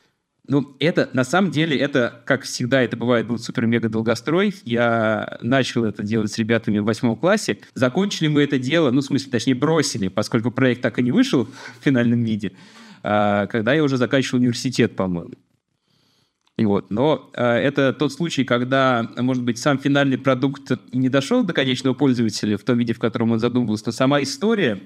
[0.46, 4.54] Ну, это, на самом деле, это, как всегда это бывает, был супер-мега-долгострой.
[4.66, 7.60] Я начал это делать с ребятами в восьмом классе.
[7.76, 11.46] Закончили мы это дело, ну, в смысле, точнее, бросили, поскольку проект так и не вышел
[11.46, 12.52] в финальном виде,
[13.04, 15.32] а, когда я уже заканчивал университет, по-моему.
[16.58, 16.92] Вот.
[16.92, 21.96] Но э, это тот случай, когда, может быть, сам финальный продукт не дошел до конечного
[21.96, 24.80] пользователя в том виде, в котором он задумывался, но сама история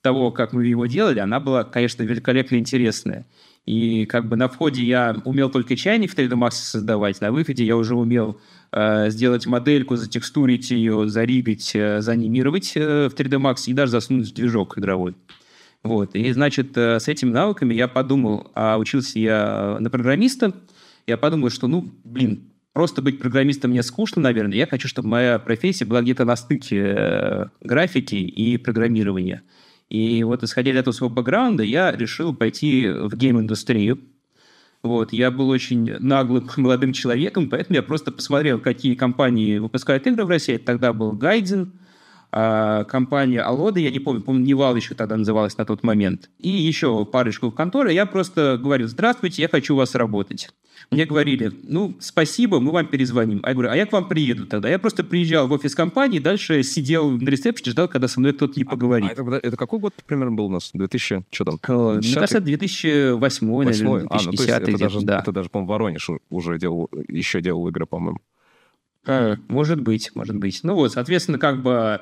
[0.00, 3.26] того, как мы его делали, она была, конечно, великолепно интересная.
[3.66, 7.64] И как бы на входе я умел только чайник в 3D Max создавать, на выходе
[7.64, 8.40] я уже умел
[8.72, 14.30] э, сделать модельку, затекстурить ее, заригать, э, заанимировать э, в 3D Max и даже засунуть
[14.30, 15.16] в движок игровой.
[15.82, 16.14] Вот.
[16.14, 20.54] И, значит, э, с этими навыками я подумал, а учился я на программиста,
[21.08, 24.58] я подумал, что, ну, блин, просто быть программистом мне скучно, наверное.
[24.58, 29.42] Я хочу, чтобы моя профессия была где-то на стыке э, графики и программирования.
[29.88, 34.00] И вот исходя из этого своего бэкграунда, я решил пойти в гейм-индустрию.
[34.82, 40.26] Вот, я был очень наглым молодым человеком, поэтому я просто посмотрел, какие компании выпускают игры
[40.26, 40.58] в России.
[40.58, 41.72] Тогда был Гайден,
[42.30, 46.48] а, компания Аллоды, я не помню, помню, Nival еще тогда называлась на тот момент, и
[46.48, 47.94] еще парочку в конторе.
[47.94, 50.50] Я просто говорю, здравствуйте, я хочу у вас работать.
[50.90, 53.40] Мне говорили, ну, спасибо, мы вам перезвоним.
[53.42, 54.68] А я говорю, а я к вам приеду тогда.
[54.68, 58.58] Я просто приезжал в офис компании, дальше сидел на ресепшене, ждал, когда со мной кто-то
[58.58, 59.10] не поговорит.
[59.10, 60.70] А, а это, это какой год примерно был у нас?
[60.72, 61.58] 2000, что там?
[61.68, 63.68] Э, мне кажется, 2008, 8?
[63.68, 64.08] наверное, 2010.
[64.10, 65.18] А, ну, то есть это даже, да.
[65.20, 68.20] это даже, по-моему, Воронеж уже делал, еще делал игры, по-моему.
[69.08, 70.60] А, может быть, может быть.
[70.62, 72.00] Ну вот, соответственно, как бы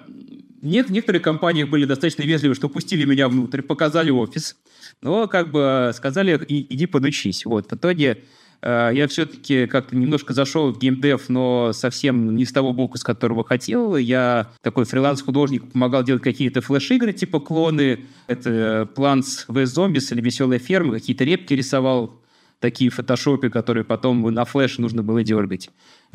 [0.61, 4.57] нет, некоторые компании были достаточно вежливы, что пустили меня внутрь, показали офис,
[5.01, 7.47] но как бы сказали, иди подучись.
[7.47, 8.25] Вот, в итоге
[8.63, 13.05] Э, я все-таки как-то немножко зашел в геймдев, но совсем не с того боку, с
[13.05, 13.97] которого хотел.
[13.97, 20.59] Я такой фриланс-художник, помогал делать какие-то флеш-игры, типа клоны, это Plants vs Zombies или Веселая
[20.59, 22.21] ферма, какие-то репки рисовал,
[22.59, 25.71] такие в фотошопе, которые потом на флеш нужно было дергать.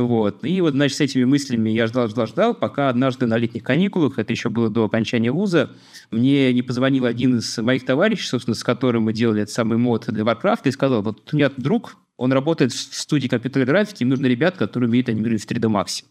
[0.08, 0.44] Вот.
[0.44, 4.20] И вот, значит, с этими мыслями я ждал, ждал, ждал, пока однажды на летних каникулах,
[4.20, 5.72] это еще было до окончания вуза,
[6.10, 10.06] мне не позвонил один из моих товарищей, собственно, с которым мы делали этот самый мод
[10.08, 14.10] для Warcraft, и сказал, вот у меня друг, он работает в студии компьютерной графики, им
[14.10, 16.04] нужны ребята, которые умеют анимировать в 3D Max.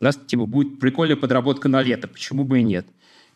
[0.00, 2.86] У нас, типа, будет прикольная подработка на лето, почему бы и нет.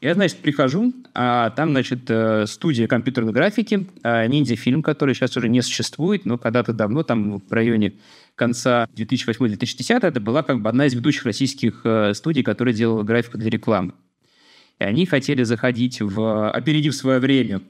[0.01, 5.49] Я, значит, прихожу, а там, значит, э, студия компьютерной графики, а, ниндзя-фильм, который сейчас уже
[5.49, 7.95] не существует, но когда-то давно, там в районе
[8.35, 13.39] конца 2008-2010, это была как бы одна из ведущих российских э, студий, которая делала графику
[13.39, 13.93] для рекламы.
[14.79, 17.63] И они хотели заходить, в, опередив свое время,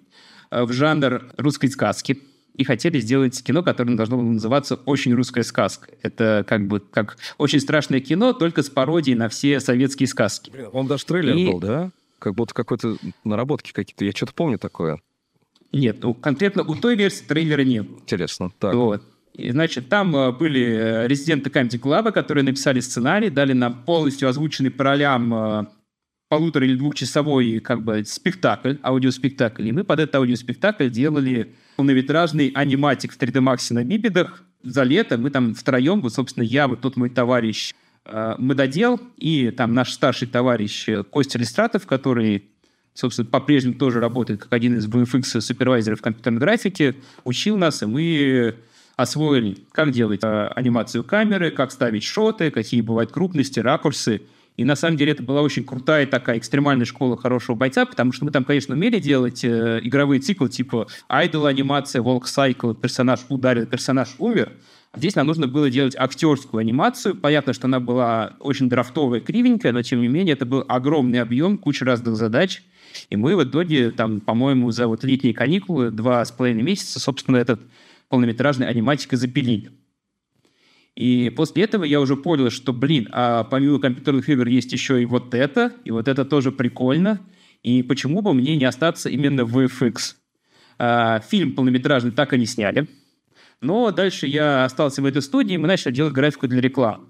[0.51, 2.19] э, в жанр русской сказки–
[2.55, 5.89] и хотели сделать кино, которое должно было называться «Очень русская сказка».
[6.03, 10.51] Это как бы как очень страшное кино, только с пародией на все советские сказки.
[10.51, 11.47] Блин, он даже трейлер и...
[11.47, 11.91] был, да?
[12.21, 14.05] Как будто какой-то наработки какие-то.
[14.05, 15.01] Я что-то помню такое.
[15.73, 17.99] Нет, ну, конкретно у той версии трейлера не было.
[17.99, 18.75] Интересно, так.
[18.75, 19.03] Вот.
[19.35, 24.29] И, значит, там э, были э, резиденты Comedy Club, которые написали сценарий, дали нам полностью
[24.29, 25.67] озвученный по ролям э,
[26.29, 29.67] полутора- или двухчасовой как бы спектакль, аудиоспектакль.
[29.67, 35.19] И мы под этот аудиоспектакль делали полнометражный аниматик в 3D Max на бибидах, за лето
[35.19, 37.75] мы там втроем, вот, собственно, я, вот тот мой товарищ
[38.07, 42.45] Мододел и там наш старший товарищ Костя Листратов, который,
[42.95, 46.95] собственно, по-прежнему тоже работает как один из VFX супервайзеров компьютерной графики,
[47.25, 48.55] учил нас, и мы
[48.97, 54.23] освоили, как делать э, анимацию камеры, как ставить шоты, какие бывают крупности, ракурсы.
[54.57, 58.25] И на самом деле это была очень крутая такая экстремальная школа хорошего бойца, потому что
[58.25, 63.67] мы там, конечно, умели делать э, игровые циклы типа айдол анимация, волк сайкл, персонаж ударил,
[63.67, 64.53] персонаж умер.
[64.97, 67.17] Здесь нам нужно было делать актерскую анимацию.
[67.17, 71.59] Понятно, что она была очень драфтовая, кривенькая, но тем не менее это был огромный объем,
[71.59, 72.63] куча разных задач.
[73.11, 77.39] И мы в итоге, там, по-моему, за вот летние каникулы, два с половиной месяца, собственно,
[77.39, 77.61] этот
[78.15, 79.73] полнометражный аниматика запилили.
[80.95, 85.05] И после этого я уже понял, что, блин, а помимо компьютерных игр есть еще и
[85.05, 87.19] вот это, и вот это тоже прикольно.
[87.65, 90.15] И почему бы мне не остаться именно в VFX?
[90.79, 92.87] А, фильм полнометражный так и не сняли.
[93.61, 97.09] Но дальше я остался в этой студии, мы начали делать графику для рекламы.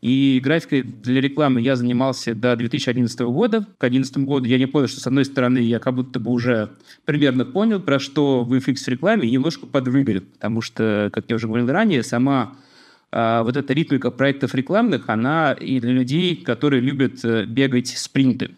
[0.00, 3.66] И графикой для рекламы я занимался до 2011 года.
[3.78, 6.70] К 2011 году я не понял, что, с одной стороны, я как будто бы уже
[7.04, 10.22] примерно понял, про что в рекламе, и немножко подвыгорел.
[10.22, 12.56] Потому что, как я уже говорил ранее, сама
[13.12, 18.52] а, вот эта ритмика проектов рекламных, она и для людей, которые любят э, бегать спринты.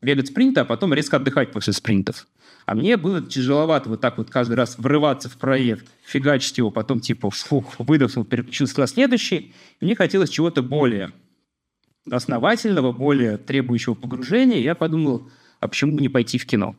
[0.00, 2.26] Бегать спринты, а потом резко отдыхать после спринтов.
[2.70, 7.00] А мне было тяжеловато вот так вот каждый раз врываться в проект, фигачить его, потом
[7.00, 9.52] типа фух, выдохнул, переключился на следующий.
[9.80, 11.10] Мне хотелось чего-то более
[12.08, 14.60] основательного, более требующего погружения.
[14.60, 15.28] Я подумал,
[15.58, 16.76] а почему бы не пойти в кино?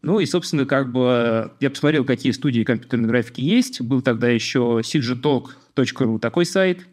[0.00, 3.80] Ну и, собственно, как бы я посмотрел, какие студии компьютерной графики есть.
[3.80, 6.86] Был тогда еще cgtalk.ru такой сайт.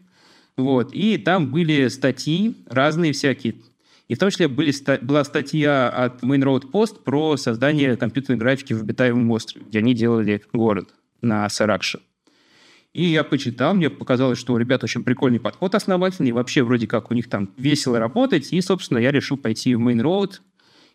[0.56, 0.92] Вот.
[0.92, 3.54] И там были статьи разные всякие.
[4.08, 4.72] И в том числе были,
[5.04, 9.94] была статья от Main Road Post про создание компьютерной графики в обитаемом острове, где они
[9.94, 10.88] делали город
[11.20, 12.00] на Саракше.
[12.94, 17.10] И я почитал, мне показалось, что у ребят очень прикольный подход основательный, вообще вроде как
[17.10, 20.40] у них там весело работать, и, собственно, я решил пойти в Main Road,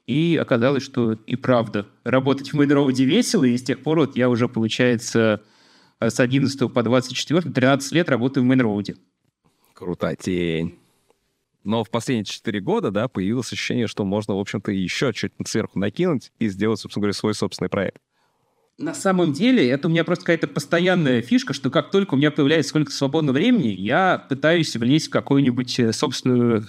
[0.08, 4.18] и оказалось, что и правда, работать в Main Road весело, и с тех пор вот
[4.18, 5.44] я уже, получается,
[6.00, 8.98] с 11 по 24, 13 лет работаю в Main Road.
[9.74, 10.83] Крутотень.
[11.64, 15.80] Но в последние 4 года, да, появилось ощущение, что можно, в общем-то, еще чуть сверху
[15.80, 18.02] накинуть и сделать, собственно говоря, свой собственный проект.
[18.78, 22.32] На самом деле, это у меня просто какая-то постоянная фишка, что как только у меня
[22.32, 26.66] появляется сколько свободного времени, я пытаюсь влезть в какую-нибудь э, собственную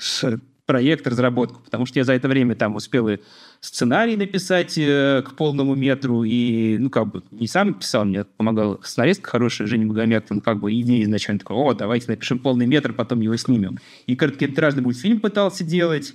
[0.67, 3.19] проект, разработку, потому что я за это время там успел и
[3.61, 8.81] сценарий написать э, к полному метру, и, ну, как бы, не сам писал, мне помогал
[8.83, 12.93] сценарист хороший, Женя Магомед, он как бы идея изначально такой, о, давайте напишем полный метр,
[12.93, 13.79] потом его снимем.
[14.07, 16.15] И короткометражный мультфильм пытался делать,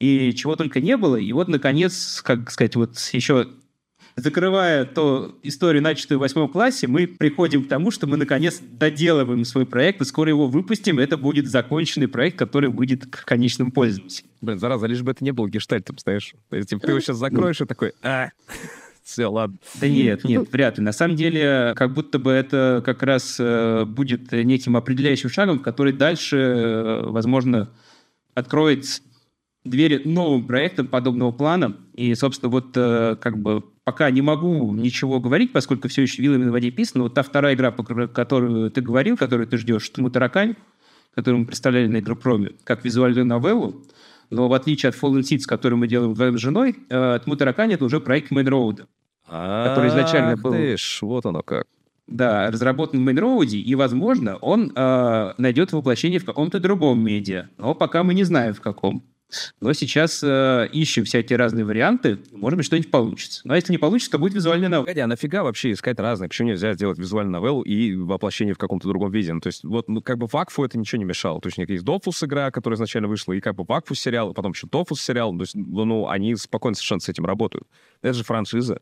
[0.00, 1.16] и чего только не было.
[1.16, 3.48] И вот, наконец, как сказать, вот еще
[4.16, 9.44] закрывая ту историю, начатую в восьмом классе, мы приходим к тому, что мы наконец доделываем
[9.44, 10.98] свой проект, и скоро его выпустим.
[10.98, 14.28] Это будет законченный проект, который будет к конечному пользователю.
[14.40, 16.34] Блин, зараза, лишь бы это не был гештальтом, знаешь.
[16.48, 18.28] То есть, типа, ты его сейчас закроешь и такой, а,
[19.02, 19.58] все, ладно.
[19.80, 20.84] Да нет, нет, вряд ли.
[20.84, 25.92] На самом деле, как будто бы это как раз э, будет неким определяющим шагом, который
[25.92, 27.70] дальше, э, возможно,
[28.34, 28.84] откроет
[29.64, 31.76] двери новым проектам подобного плана.
[31.94, 36.44] И, собственно, вот э, как бы пока не могу ничего говорить, поскольку все еще вилами
[36.44, 37.04] на воде писано.
[37.04, 40.56] Вот та вторая игра, про которую ты говорил, которую ты ждешь, «Тьму таракань»,
[41.14, 43.84] которую мы представляли на Игропроме, как визуальную новеллу,
[44.30, 47.72] но в отличие от Fallen Seeds, который мы делаем вдвоем с женой, э, «Тьму таракань»—
[47.74, 48.86] это уже проект Main Road,
[49.28, 50.52] который изначально был...
[50.52, 51.66] Ты вот оно как.
[52.06, 57.74] Да, разработан в Main и, возможно, он э, найдет воплощение в каком-то другом медиа, но
[57.74, 59.04] пока мы не знаем, в каком.
[59.60, 63.40] Но сейчас э, ищем всякие разные варианты, может быть, что-нибудь получится.
[63.44, 64.84] Но если не получится, то будет визуальная новелла.
[64.84, 66.28] Погоди, а нафига вообще искать разные?
[66.28, 69.32] Почему нельзя сделать визуальную новеллу и воплощение в каком-то другом виде?
[69.32, 71.40] Ну, то есть вот ну, как бы Вакфу это ничего не мешало.
[71.40, 74.52] То есть есть Дофус игра, которая изначально вышла, и как бы Вакфу сериал, и потом
[74.52, 75.32] еще Тофус сериал.
[75.36, 77.66] То есть, ну, ну, они спокойно совершенно с этим работают.
[78.02, 78.80] Это же франшиза.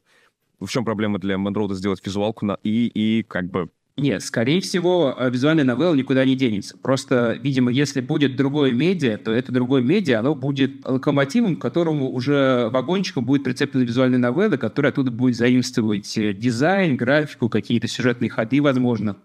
[0.60, 2.58] В чем проблема для Мэнроуда сделать визуалку на...
[2.62, 6.78] и, и как бы нет, скорее всего, э, визуальная новелла никуда не денется.
[6.78, 12.10] Просто, видимо, если будет другое медиа, то это другое медиа, оно будет локомотивом, к которому
[12.10, 18.30] уже вагончиком будет прицеплена визуальная новелла, которая оттуда будет заимствовать э, дизайн, графику, какие-то сюжетные
[18.30, 19.16] ходы, возможно.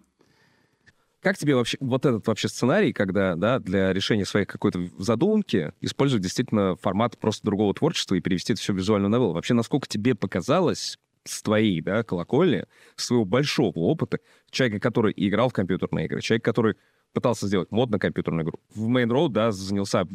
[1.22, 6.24] Как тебе вообще вот этот вообще сценарий, когда да, для решения своей какой-то задумки использовать
[6.24, 9.34] действительно формат просто другого творчества и перевести это все в визуальную новеллу?
[9.34, 14.20] Вообще, насколько тебе показалось, с твоей, да, колокольни, своего большого опыта,
[14.50, 16.76] человека, который играл в компьютерные игры, человек, который
[17.14, 18.60] пытался сделать мод на компьютерную игру.
[18.74, 20.06] В Main Road, да, занялся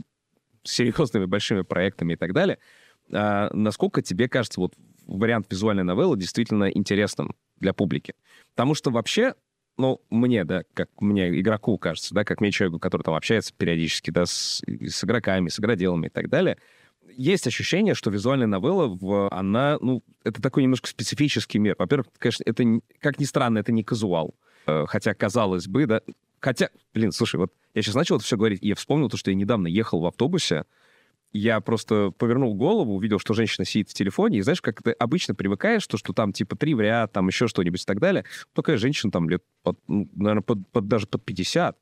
[0.65, 2.59] серьезными большими проектами и так далее.
[3.13, 4.75] А насколько тебе кажется вот
[5.07, 8.15] вариант визуальной новеллы действительно интересным для публики?
[8.55, 9.35] Потому что вообще
[9.79, 14.11] ну, мне, да, как мне, игроку кажется, да, как мне человеку, который там общается периодически,
[14.11, 16.59] да, с, с игроками, с игроделами и так далее,
[17.09, 21.77] есть ощущение, что визуальная новелла, в, она, ну, это такой немножко специфический мир.
[21.79, 22.65] Во-первых, конечно, это,
[23.01, 24.35] как ни странно, это не казуал.
[24.67, 26.01] Э, хотя, казалось бы, да,
[26.41, 29.31] хотя, блин, слушай, вот я сейчас начал это все говорить, и я вспомнил то, что
[29.31, 30.65] я недавно ехал в автобусе,
[31.33, 35.35] я просто повернул голову, увидел, что женщина сидит в телефоне, и знаешь, как ты обычно
[35.35, 38.25] привыкаешь, то, что там типа три в ряд, там еще что-нибудь и так далее.
[38.55, 41.79] Такая женщина там лет, под, ну, наверное, под, под, даже под 50.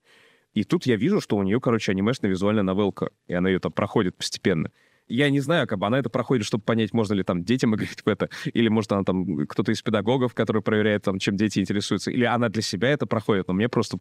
[0.54, 3.72] И тут я вижу, что у нее, короче, анимешная визуальная новелка, и она ее там
[3.72, 4.70] проходит постепенно.
[5.08, 8.00] Я не знаю, как бы она это проходит, чтобы понять, можно ли там детям играть
[8.04, 12.10] в это, или может она там кто-то из педагогов, который проверяет там, чем дети интересуются,
[12.10, 13.48] или она для себя это проходит.
[13.48, 13.98] Но мне просто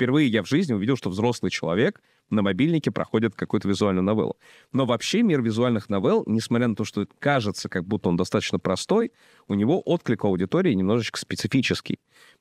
[0.00, 4.38] впервые я в жизни увидел, что взрослый человек на мобильнике проходит какую-то визуальную новеллу.
[4.72, 9.12] Но вообще мир визуальных новелл, несмотря на то, что кажется, как будто он достаточно простой,
[9.46, 11.98] у него отклик аудитории немножечко специфический.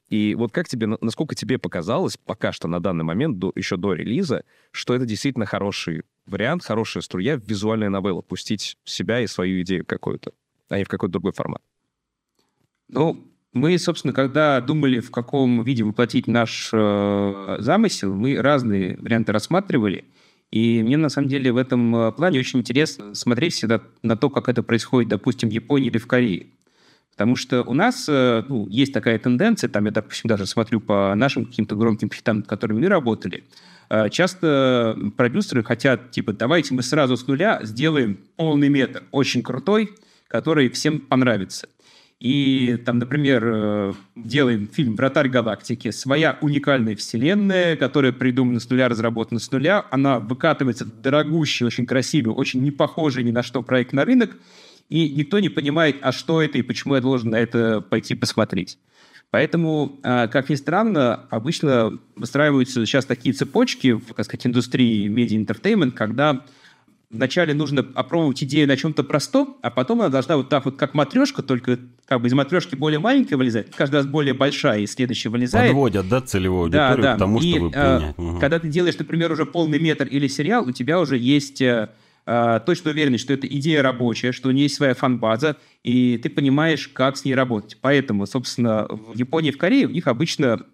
[0.09, 3.93] И вот как тебе, насколько тебе показалось пока что на данный момент, до, еще до
[3.93, 9.61] релиза, что это действительно хороший вариант, хорошая струя в визуальные новеллы, пустить себя и свою
[9.61, 10.31] идею какую-то,
[10.69, 11.61] а не в какой-то другой формат?
[12.87, 19.31] Ну, мы, собственно, когда думали, в каком виде воплотить наш э, замысел, мы разные варианты
[19.31, 20.05] рассматривали.
[20.51, 24.29] И мне, на самом деле, в этом э, плане очень интересно смотреть всегда на то,
[24.29, 26.47] как это происходит, допустим, в Японии или в Корее.
[27.19, 31.13] Потому что у нас э, ну, есть такая тенденция, там я, допустим, даже смотрю по
[31.15, 33.43] нашим каким-то громким над которыми мы работали,
[33.89, 39.89] э, часто продюсеры хотят, типа, давайте мы сразу с нуля сделаем полный метр, очень крутой,
[40.29, 41.67] который всем понравится.
[42.21, 48.87] И там, например, э, делаем фильм «Вратарь галактики», своя уникальная вселенная, которая придумана с нуля,
[48.87, 49.85] разработана с нуля.
[49.91, 54.37] Она выкатывается дорогущий, очень красивый, очень не похожий ни на что проект на рынок.
[54.89, 58.79] И никто не понимает, а что это и почему я должен на это пойти посмотреть.
[59.31, 65.30] Поэтому, э, как ни странно, обычно выстраиваются сейчас такие цепочки в, так сказать, индустрии media
[65.30, 66.43] entertainment, когда
[67.11, 70.95] вначале нужно опробовать идею на чем-то простом, а потом она должна вот так вот, как
[70.95, 75.29] матрешка, только как бы из матрешки более маленькая вылезать, каждый раз более большая, и следующая
[75.29, 75.69] вылезает.
[75.69, 77.15] Подводят, да, целевую аудиторию да, да.
[77.15, 78.17] к тому, и, чтобы э, принять.
[78.17, 78.39] Угу.
[78.39, 81.61] Когда ты делаешь, например, уже полный метр или сериал, у тебя уже есть
[82.25, 86.29] э, точная уверенность, что эта идея рабочая, что у нее есть своя фан-база, и ты
[86.29, 87.77] понимаешь, как с ней работать.
[87.81, 90.65] Поэтому, собственно, в Японии и в Корее у них обычно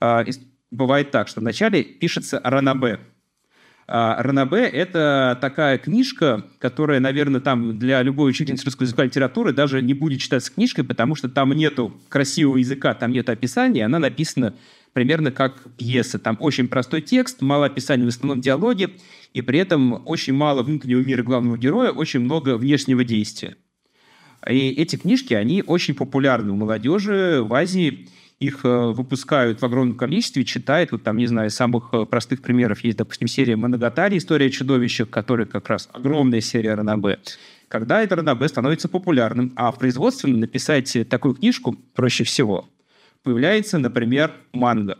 [0.00, 0.24] э,
[0.70, 3.00] бывает так, что вначале пишется ранабе,
[3.90, 9.80] а, Ранабе— это такая книжка, которая, наверное, там для любой учительницы русской языка литературы даже
[9.80, 14.54] не будет читаться книжкой, потому что там нету красивого языка, там нет описания, она написана
[14.92, 16.18] примерно как пьеса.
[16.18, 18.90] Там очень простой текст, мало описания, в основном диалоги,
[19.34, 23.56] и при этом очень мало внутреннего мира главного героя, очень много внешнего действия.
[24.48, 28.08] И эти книжки, они очень популярны у молодежи в Азии,
[28.38, 32.84] их э, выпускают в огромном количестве, читают, вот там, не знаю, самых э, простых примеров
[32.84, 34.16] есть, допустим, серия «Моногатари.
[34.16, 37.18] История чудовища», которая как раз огромная серия ранобе.
[37.66, 42.68] Когда это ранобе становится популярным, а в производстве написать такую книжку проще всего,
[43.22, 44.98] появляется, например, манга.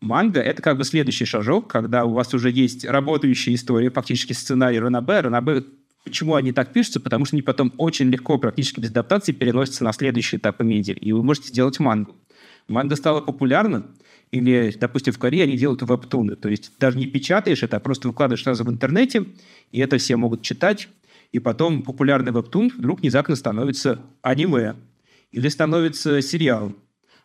[0.00, 4.80] Манга— это как бы следующий шажок, когда у вас уже есть работающая история, фактически сценарий
[4.80, 5.20] ранобе.
[5.20, 5.64] Ранобе
[6.04, 7.00] Почему они так пишутся?
[7.00, 11.12] Потому что они потом очень легко, практически без адаптации, переносятся на следующий этап медиа, и
[11.12, 12.16] вы можете сделать мангу.
[12.68, 13.86] Манга стала популярна,
[14.30, 18.08] или, допустим, в Корее они делают вебтуны, то есть даже не печатаешь это, а просто
[18.08, 19.26] выкладываешь сразу в интернете,
[19.72, 20.88] и это все могут читать,
[21.32, 24.76] и потом популярный вебтун вдруг внезапно становится аниме,
[25.32, 26.74] или становится сериал,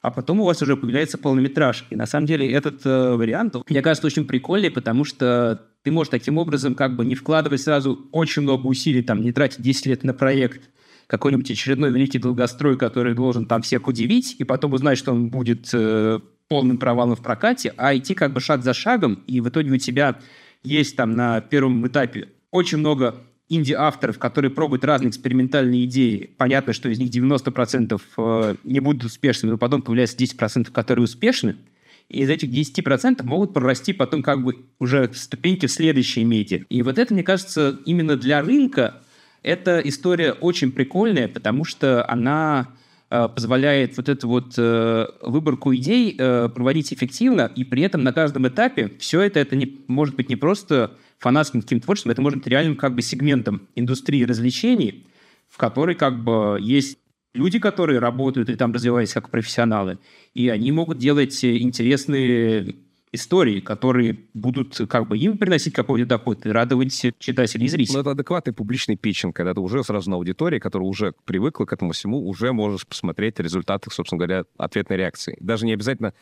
[0.06, 1.88] а потом у вас уже появляется полнометраж.
[1.90, 6.12] И на самом деле этот э, вариант, мне кажется, очень прикольный, потому что ты можешь
[6.12, 10.04] таким образом как бы не вкладывать сразу очень много усилий, там, не тратить 10 лет
[10.04, 10.70] на проект,
[11.08, 15.70] какой-нибудь очередной великий долгострой, который должен там всех удивить, и потом узнать, что он будет
[15.74, 19.72] э, полным провалом в прокате, а идти как бы шаг за шагом, и в итоге
[19.72, 20.20] у тебя
[20.64, 26.32] есть там на первом этапе очень много инди-авторов, которые пробуют разные экспериментальные идеи.
[26.38, 31.58] Понятно, что из них 90% э, не будут успешными, но потом появляется 10%, которые успешны,
[32.10, 36.62] и из этих 10% могут прорасти потом как бы уже ступеньки в следующие медиа.
[36.70, 39.02] И вот это, мне кажется, именно для рынка
[39.44, 42.70] эта история очень прикольная, потому что она
[43.10, 48.12] э, позволяет вот эту вот э, выборку идей э, проводить эффективно, и при этом на
[48.12, 52.38] каждом этапе все это, это не, может быть не просто фанатским каким-то творчеством, это может
[52.38, 55.08] быть реальным как бы сегментом индустрии развлечений,
[55.50, 57.00] в которой как бы есть
[57.34, 59.98] люди, которые работают и там развиваются как профессионалы,
[60.36, 62.76] и они могут делать интересные
[63.16, 67.96] истории, которые будут как бы им приносить какой-то доход и радовать читателей и зрителей.
[67.96, 71.74] Ну, это адекватный публичный питчинг, когда ты уже сразу на аудитории, которая уже привыкла к
[71.74, 75.38] этому всему, уже можешь посмотреть результаты, собственно говоря, ответной реакции.
[75.40, 76.14] Даже не обязательно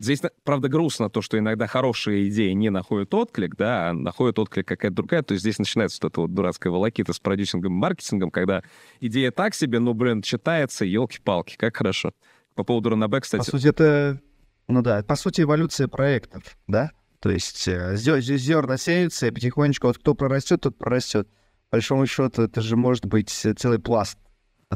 [0.00, 4.66] Здесь, правда, грустно то, что иногда хорошие идеи не находят отклик, да, а находят отклик
[4.66, 5.22] какая-то другая.
[5.24, 8.62] То есть здесь начинается вот эта вот дурацкая волокита с продюсингом и маркетингом, когда
[9.00, 12.12] идея так себе, но бренд читается, елки-палки, как хорошо.
[12.54, 13.50] По поводу Ранабе, кстати...
[13.50, 14.20] По сути, это...
[14.68, 16.92] Ну да, по сути, эволюция проектов, да?
[17.20, 21.26] То есть э, зерна сеются, и потихонечку вот кто прорастет, тот прорастет.
[21.70, 24.18] По большому счету, это же может быть целый пласт,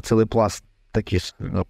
[0.03, 1.67] целый пласт таких, ну,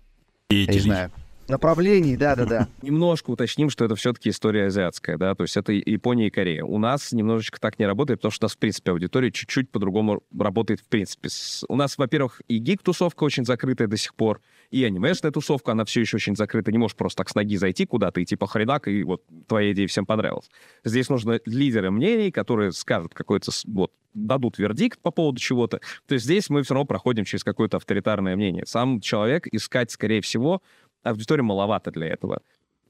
[0.49, 1.11] я не знаю,
[1.47, 2.69] Направлений, да-да-да.
[2.81, 6.63] Немножко уточним, что это все-таки история азиатская, да, то есть это Япония и Корея.
[6.63, 10.23] У нас немножечко так не работает, потому что у нас, в принципе, аудитория чуть-чуть по-другому
[10.37, 11.29] работает, в принципе.
[11.67, 14.41] У нас, во-первых, и гик-тусовка очень закрытая до сих пор,
[14.71, 16.71] и анимешная тусовка, она все еще очень закрыта.
[16.71, 19.87] Не можешь просто так с ноги зайти куда-то и типа хренак, и вот твоя идея
[19.87, 20.49] всем понравилась.
[20.83, 25.79] Здесь нужны лидеры мнений, которые скажут какой-то, вот, дадут вердикт по поводу чего-то.
[26.07, 28.65] То есть здесь мы все равно проходим через какое-то авторитарное мнение.
[28.65, 30.61] Сам человек искать, скорее всего,
[31.03, 32.41] аудитории маловато для этого.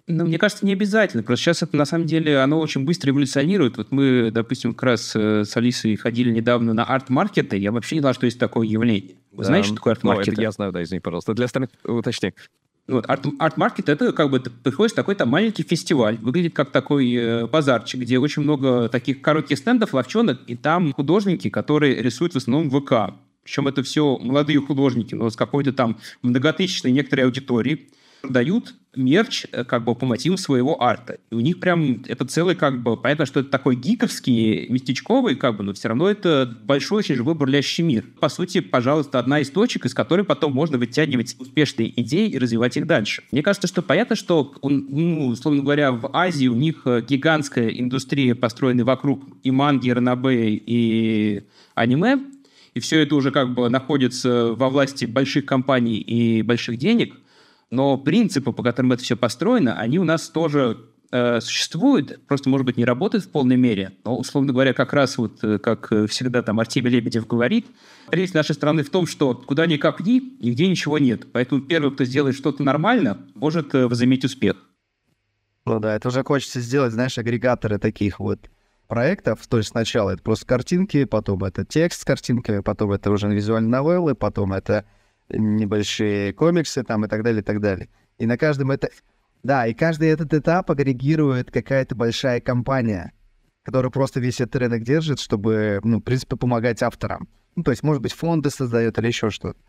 [0.05, 1.23] Ну, мне кажется, не обязательно.
[1.23, 3.77] Просто сейчас это, на самом деле, оно очень быстро эволюционирует.
[3.77, 7.57] Вот мы, допустим, как раз э, с Алисой ходили недавно на арт-маркеты.
[7.57, 9.15] Я вообще не знал, что есть такое явление.
[9.31, 10.35] Вы да, знаете, что такое арт-маркет?
[10.35, 11.33] Ну, я знаю, да, извини, пожалуйста.
[11.33, 12.33] Для остальных уточни.
[12.85, 17.13] Вот, арт, арт-маркет это как бы ты приходишь такой там маленький фестиваль, выглядит как такой
[17.13, 22.35] э, базарчик, где очень много таких коротких стендов, ловчонок, и там художники, которые рисуют в
[22.35, 23.15] основном ВК.
[23.43, 27.87] Причем это все молодые художники, но с какой-то там многотысячной некоторой аудиторией
[28.23, 31.17] продают мерч э, как бы по мотивам своего арта.
[31.29, 32.95] И у них прям это целый как бы...
[32.95, 37.35] Понятно, что это такой гиковский, местечковый как бы, но все равно это большой очень живой
[37.35, 38.05] бурлящий мир.
[38.21, 42.77] По сути, пожалуйста, одна из точек, из которой потом можно вытягивать успешные идеи и развивать
[42.77, 43.23] их дальше.
[43.31, 48.35] Мне кажется, что понятно, что, ну, условно говоря, в Азии у них э, гигантская индустрия,
[48.35, 51.43] построенная вокруг и манги, и ранобэ, и
[51.75, 52.19] аниме,
[52.73, 57.15] и все это уже как бы находится во власти больших компаний и больших денег,
[57.69, 60.77] но принципы, по которым это все построено, они у нас тоже
[61.11, 63.93] э, существуют, просто, может быть, не работают в полной мере.
[64.03, 67.67] Но, условно говоря, как раз вот, э, как всегда там Артемий Лебедев говорит,
[68.09, 71.31] речь нашей страны в том, что куда ни копни, нигде ничего нет.
[71.31, 74.57] Поэтому первый, кто сделает что-то нормально, может э, возыметь успех.
[75.65, 78.49] Ну да, это уже хочется сделать, знаешь, агрегаторы таких вот
[78.87, 79.45] проектов.
[79.47, 83.71] То есть сначала это просто картинки, потом это текст с картинками, потом это уже визуальные
[83.71, 84.85] новеллы, потом это
[85.29, 87.89] небольшие комиксы там и так далее, и так далее.
[88.17, 88.93] И на каждом этапе...
[89.43, 93.11] Да, и каждый этот этап агрегирует какая-то большая компания,
[93.63, 97.27] которая просто весь этот рынок держит, чтобы, ну, в принципе, помогать авторам.
[97.55, 99.59] Ну, то есть, может быть, фонды создает или еще что-то.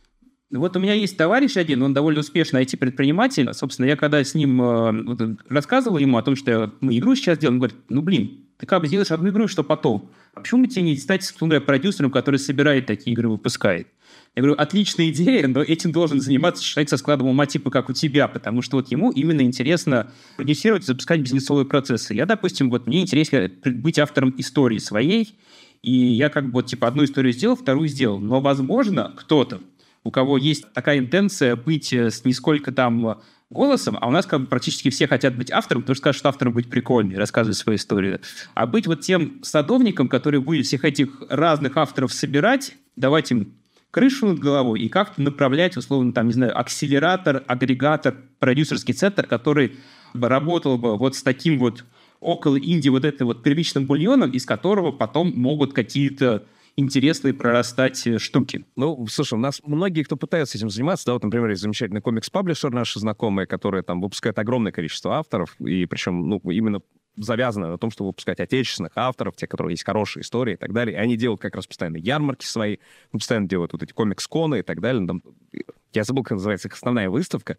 [0.50, 3.52] Вот у меня есть товарищ один, он довольно успешный IT-предприниматель.
[3.52, 7.56] Собственно, я когда с ним э, рассказывал ему о том, что мы игру сейчас делаем,
[7.56, 10.10] он говорит, ну, блин, ты как бы сделаешь одну игру, что потом?
[10.34, 13.88] А почему бы тебе не стать, говоря, продюсером, который собирает такие игры, выпускает?
[14.36, 17.92] Я говорю, отличная идея, но этим должен заниматься человек со складом ума типа как у
[17.92, 22.14] тебя, потому что вот ему именно интересно продюсировать запускать бизнесовые процессы.
[22.14, 25.36] Я, допустим, вот мне интересно быть автором истории своей,
[25.82, 28.18] и я как бы вот типа одну историю сделал, вторую сделал.
[28.18, 29.60] Но, возможно, кто-то,
[30.02, 34.40] у кого есть такая интенция быть э, с нисколько там голосом, а у нас как
[34.40, 37.76] бы практически все хотят быть автором, потому что скажут, что автором быть прикольнее, рассказывать свою
[37.76, 38.20] историю.
[38.54, 43.54] А быть вот тем садовником, который будет всех этих разных авторов собирать, давать им
[43.90, 49.76] крышу над головой и как-то направлять, условно, там, не знаю, акселератор, агрегатор, продюсерский центр, который
[50.14, 51.84] бы работал бы вот с таким вот
[52.20, 56.44] около Индии вот этой вот первичным бульоном, из которого потом могут какие-то
[56.76, 58.64] интересные прорастать э, штуки.
[58.76, 62.70] Ну, слушай, у нас многие, кто пытаются этим заниматься, да, вот, например, есть замечательный комикс-паблишер
[62.70, 66.80] наши знакомые, которые там выпускают огромное количество авторов, и причем, ну, именно
[67.16, 70.96] завязано на том, чтобы выпускать отечественных авторов, те, которые есть хорошие истории и так далее.
[70.96, 72.78] И они делают как раз постоянно ярмарки свои,
[73.12, 75.06] ну, постоянно делают вот эти комикс-коны и так далее.
[75.06, 75.22] Там,
[75.92, 77.58] я забыл, как называется их основная выставка.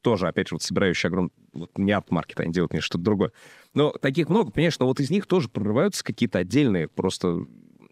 [0.00, 1.32] Тоже, опять же, вот собирающая огромный...
[1.52, 3.32] Вот не арт-маркет, они делают мне что-то другое.
[3.74, 7.46] Но таких много, конечно, вот из них тоже прорываются какие-то отдельные просто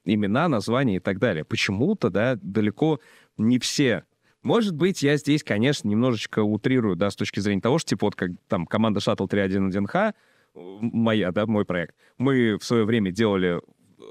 [0.07, 1.45] имена, названия и так далее.
[1.45, 3.01] Почему-то, да, далеко
[3.37, 4.05] не все
[4.47, 8.15] может быть, я здесь, конечно, немножечко утрирую, да, с точки зрения того, что, типа, вот
[8.15, 10.15] как там команда Shuttle 311H,
[10.55, 11.97] моя, да, мой проект.
[12.17, 13.61] Мы в свое время делали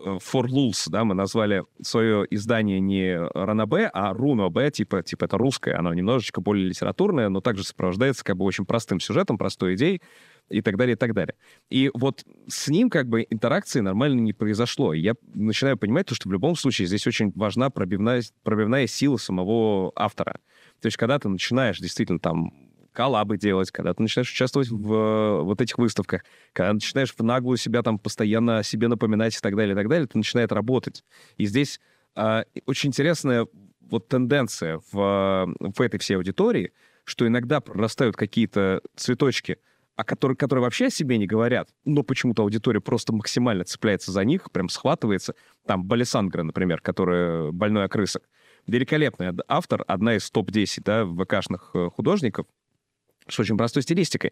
[0.05, 5.37] For Lulz, да, мы назвали свое издание не Ранабе, а Руно Б, типа, типа это
[5.37, 10.01] русское, оно немножечко более литературное, но также сопровождается как бы очень простым сюжетом, простой идеей
[10.49, 11.33] и так далее, и так далее.
[11.71, 14.93] И вот с ним как бы интеракции нормально не произошло.
[14.93, 19.17] И я начинаю понимать то, что в любом случае здесь очень важна пробивная, пробивная сила
[19.17, 20.39] самого автора.
[20.81, 22.53] То есть когда ты начинаешь действительно там
[22.95, 26.23] коллабы делать, когда ты начинаешь участвовать в э, вот этих выставках,
[26.53, 30.05] когда начинаешь в наглую себя там постоянно себе напоминать и так далее, и так далее,
[30.05, 31.03] это начинает работать.
[31.37, 31.79] И здесь
[32.15, 33.47] э, очень интересная
[33.81, 36.71] вот тенденция в, в этой всей аудитории,
[37.03, 39.57] что иногда прорастают какие-то цветочки,
[39.95, 44.25] а которые, которые вообще о себе не говорят, но почему-то аудитория просто максимально цепляется за
[44.25, 45.35] них, прям схватывается.
[45.65, 48.23] Там Балисангра, например, которая больной окрысок.
[48.67, 52.47] Великолепный автор, одна из топ-10 да, ВКшных э, художников,
[53.27, 54.31] с очень простой стилистикой.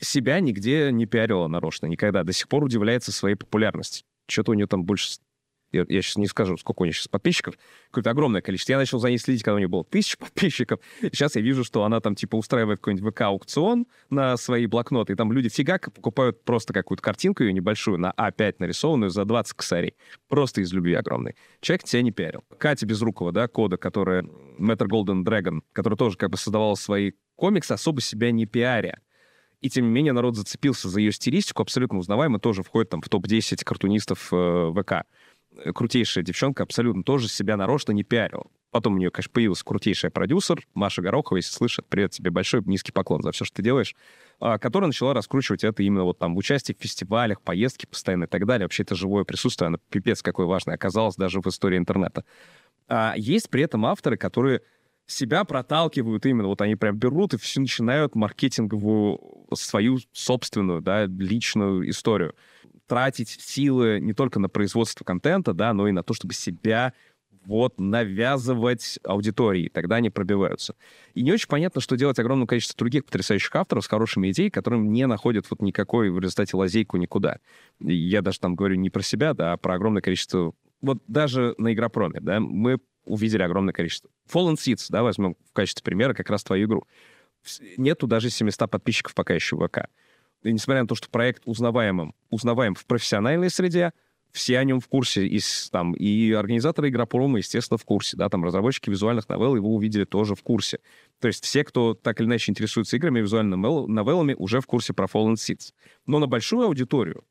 [0.00, 2.22] Себя нигде не пиарила нарочно никогда.
[2.24, 4.04] До сих пор удивляется своей популярности.
[4.28, 5.18] Что-то у нее там больше
[5.74, 7.56] я, я сейчас не скажу, сколько у нее сейчас подписчиков,
[7.90, 8.72] какое-то огромное количество.
[8.72, 10.80] Я начал за ней следить, когда у нее было тысяча подписчиков.
[11.00, 15.32] Сейчас я вижу, что она там, типа, устраивает какой-нибудь ВК-аукцион на свои блокноты, и там
[15.32, 19.94] люди фигак покупают просто какую-то картинку ее небольшую на А5 нарисованную за 20 косарей.
[20.28, 21.34] Просто из любви огромной.
[21.60, 22.44] Человек тебя не пиарил.
[22.58, 24.22] Катя Безрукова, да, кода, которая
[24.58, 28.98] Metro Golden Dragon, которая тоже как бы создавала свои комиксы, особо себя не пиаря.
[29.64, 33.08] И тем не менее народ зацепился за ее стилистику, абсолютно узнаваемо, тоже входит там в
[33.08, 35.06] топ-10 картунистов э, ВК.
[35.56, 38.46] Э, крутейшая девчонка абсолютно тоже себя нарочно не пиарила.
[38.70, 42.90] Потом у нее, конечно, появился крутейший продюсер, Маша Горохова, если слышит, привет тебе большой, низкий
[42.90, 43.94] поклон за все, что ты делаешь,
[44.40, 48.26] а, которая начала раскручивать это именно вот там в участии в фестивалях, поездки постоянно и
[48.26, 48.64] так далее.
[48.64, 52.24] Вообще это живое присутствие, оно пипец какое важное оказалось даже в истории интернета.
[52.88, 54.62] А есть при этом авторы, которые
[55.06, 59.20] себя проталкивают именно, вот они прям берут и все начинают маркетинговую
[59.52, 62.34] свою собственную, да, личную историю
[62.86, 66.92] тратить силы не только на производство контента, да, но и на то, чтобы себя
[67.46, 70.74] вот навязывать аудитории, тогда они пробиваются.
[71.14, 74.92] И не очень понятно, что делать огромное количество других потрясающих авторов с хорошими идеями, которым
[74.92, 77.38] не находят вот никакой в результате лазейку никуда.
[77.80, 80.54] И я даже там говорю не про себя, да, а про огромное количество...
[80.80, 84.10] Вот даже на Игропроме, да, мы увидели огромное количество.
[84.32, 86.86] Fallen Seeds, да, возьмем в качестве примера как раз твою игру.
[87.76, 89.88] Нету даже 700 подписчиков пока еще в ВК.
[90.44, 93.92] И несмотря на то, что проект узнаваемым, узнаваем в профессиональной среде,
[94.30, 95.40] все о нем в курсе, и,
[95.70, 100.34] там, и организаторы Игропрома, естественно, в курсе, да, там разработчики визуальных новелл его увидели тоже
[100.34, 100.80] в курсе.
[101.20, 105.06] То есть все, кто так или иначе интересуется играми визуальными новеллами, уже в курсе про
[105.06, 105.72] Fallen Seeds.
[106.06, 107.24] Но на большую аудиторию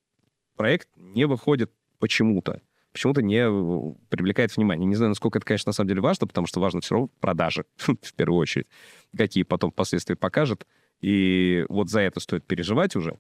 [0.56, 2.62] проект не выходит почему-то.
[2.94, 4.86] Почему-то не э, привлекает внимание.
[4.86, 7.66] Не знаю, насколько это, конечно, на самом деле важно, потому что важно все равно продажи,
[7.78, 8.68] в первую очередь,
[9.18, 10.66] какие потом впоследствии покажет.
[11.04, 13.20] И вот за это стоит переживать уже.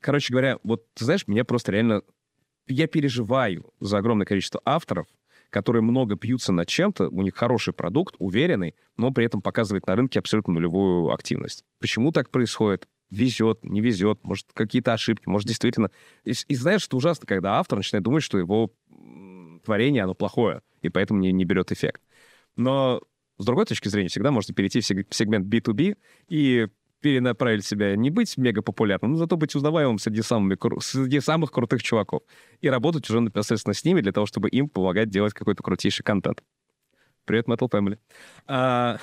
[0.00, 2.02] Короче говоря, вот, ты знаешь, меня просто реально...
[2.66, 5.06] Я переживаю за огромное количество авторов,
[5.48, 9.94] которые много пьются над чем-то, у них хороший продукт, уверенный, но при этом показывает на
[9.94, 11.64] рынке абсолютно нулевую активность.
[11.78, 12.88] Почему так происходит?
[13.10, 15.92] Везет, не везет, может, какие-то ошибки, может, действительно...
[16.24, 18.72] И, и знаешь, что ужасно, когда автор начинает думать, что его
[19.64, 22.02] творение, оно плохое, и поэтому не, не берет эффект.
[22.56, 23.00] Но
[23.38, 25.96] с другой точки зрения, всегда можно перейти в сегмент B2B
[26.28, 26.66] и
[27.02, 31.82] перенаправить себя, не быть мега популярным, но зато быть узнаваемым среди, самыми, среди самых крутых
[31.82, 32.22] чуваков.
[32.60, 36.42] И работать уже непосредственно с ними для того, чтобы им помогать делать какой-то крутейший контент.
[37.24, 37.98] Привет, Metal Family.
[38.46, 38.98] А,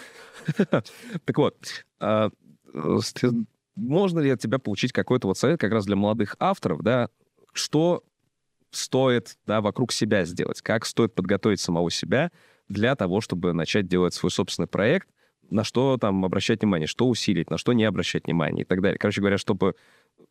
[1.26, 2.30] так вот, а,
[3.76, 7.10] можно ли от тебя получить какой-то вот совет как раз для молодых авторов, да,
[7.54, 8.04] что
[8.72, 12.32] стоит да, вокруг себя сделать, как стоит подготовить самого себя
[12.70, 15.10] для того, чтобы начать делать свой собственный проект,
[15.50, 18.97] на что там обращать внимание, что усилить, на что не обращать внимание и так далее.
[18.97, 19.76] Короче говоря, чтобы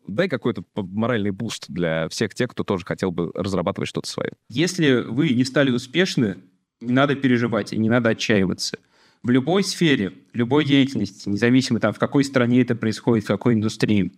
[0.07, 4.33] дай какой-то моральный буст для всех тех, кто тоже хотел бы разрабатывать что-то свое.
[4.49, 6.39] Если вы не стали успешны,
[6.81, 8.79] не надо переживать и не надо отчаиваться.
[9.23, 14.13] В любой сфере, любой деятельности, независимо там, в какой стране это происходит, в какой индустрии,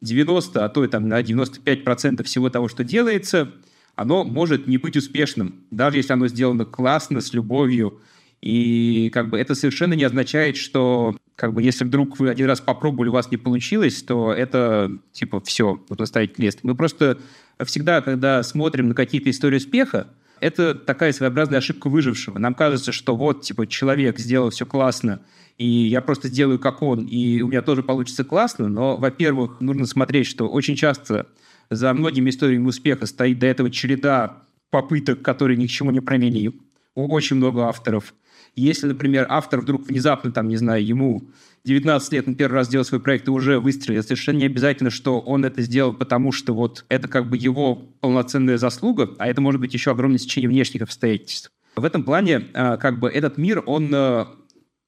[0.00, 3.52] 90, а то и там на 95% всего того, что делается,
[3.96, 8.00] оно может не быть успешным, даже если оно сделано классно, с любовью,
[8.40, 12.60] и как бы это совершенно не означает, что как бы если вдруг вы один раз
[12.60, 16.60] попробовали, у вас не получилось, то это типа все, вот вы ставите крест.
[16.62, 17.18] Мы просто
[17.64, 20.08] всегда, когда смотрим на какие-то истории успеха,
[20.40, 22.38] это такая своеобразная ошибка выжившего.
[22.38, 25.20] Нам кажется, что вот, типа, человек сделал все классно,
[25.56, 29.86] и я просто сделаю как он, и у меня тоже получится классно, но, во-первых, нужно
[29.86, 31.28] смотреть, что очень часто
[31.70, 36.60] за многими историями успеха стоит до этого череда попыток, которые ни к чему не провели.
[36.94, 38.14] У очень много авторов.
[38.56, 41.24] Если, например, автор вдруг внезапно, там, не знаю, ему
[41.64, 45.20] 19 лет на первый раз сделал свой проект и уже выстрелил, совершенно не обязательно, что
[45.20, 49.60] он это сделал, потому что вот это как бы его полноценная заслуга, а это может
[49.60, 51.50] быть еще огромное сечение внешних обстоятельств.
[51.74, 54.28] В этом плане а, как бы этот мир, он а,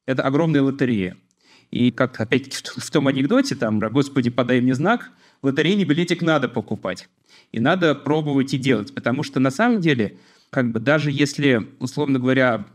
[0.07, 1.17] это огромная лотерея.
[1.71, 5.11] И как опять-таки в том анекдоте, там, «Господи, подай мне знак»,
[5.43, 7.09] лотерейный билетик надо покупать.
[7.53, 10.19] И надо пробовать и делать, потому что на самом деле,
[10.51, 12.67] как бы даже если, условно говоря,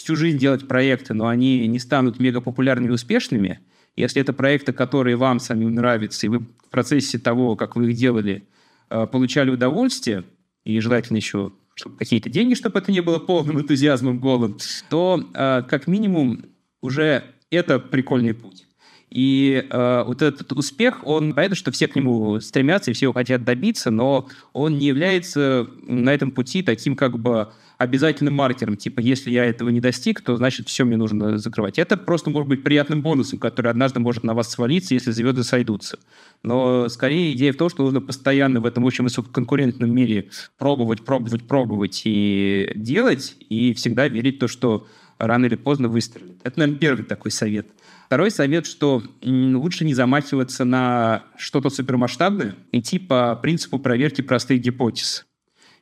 [0.00, 3.60] всю жизнь делать проекты, но они не станут мегапопулярными и успешными,
[3.96, 7.96] Если это проекты, которые вам самим нравятся, и вы в процессе того, как вы их
[7.96, 8.44] делали,
[8.88, 10.24] э, получали удовольствие,
[10.64, 11.52] и желательно еще
[11.98, 16.44] какие-то деньги, чтобы это не было полным энтузиазмом голым, то э, как минимум
[16.80, 18.66] уже это прикольный путь.
[19.10, 23.12] И э, вот этот успех, он понятно, что все к нему стремятся и все его
[23.12, 27.48] хотят добиться, но он не является на этом пути таким как бы
[27.80, 28.76] обязательным маркером.
[28.76, 31.78] Типа, если я этого не достиг, то значит все мне нужно закрывать.
[31.78, 35.98] Это просто может быть приятным бонусом, который однажды может на вас свалиться, если звезды сойдутся.
[36.42, 40.28] Но скорее идея в том, что нужно постоянно в этом очень высококонкурентном мире
[40.58, 46.38] пробовать, пробовать, пробовать и делать, и всегда верить в то, что рано или поздно выстрелит.
[46.42, 47.66] Это, наверное, первый такой совет.
[48.04, 55.24] Второй совет, что лучше не замахиваться на что-то супермасштабное, идти по принципу проверки простых гипотез.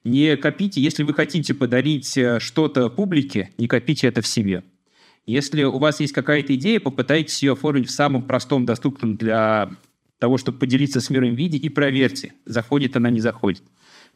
[0.09, 4.65] Не копите, если вы хотите подарить э, что-то публике, не копите это в себе.
[5.27, 9.71] Если у вас есть какая-то идея, попытайтесь ее оформить в самом простом, доступном для
[10.19, 13.63] того, чтобы поделиться с миром виде, и проверьте, заходит она, не заходит.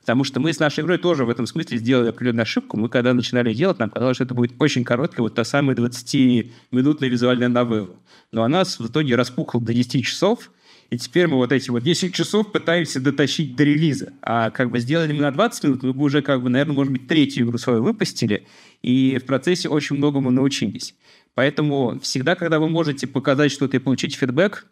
[0.00, 2.78] Потому что мы с нашей игрой тоже в этом смысле сделали определенную ошибку.
[2.78, 7.10] Мы когда начинали делать, нам казалось, что это будет очень короткая, вот та самая 20-минутная
[7.10, 7.96] визуальная новелла.
[8.32, 10.50] Но она в итоге распухла до 10 часов,
[10.92, 14.12] и теперь мы вот эти вот 10 часов пытаемся дотащить до релиза.
[14.20, 16.92] А как бы сделали мы на 20 минут, мы бы уже, как бы, наверное, может
[16.92, 18.46] быть, третью игру свою выпустили,
[18.82, 20.94] и в процессе очень многому научились.
[21.32, 24.66] Поэтому всегда, когда вы можете показать что-то и получить фидбэк,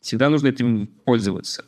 [0.00, 1.64] всегда нужно этим пользоваться.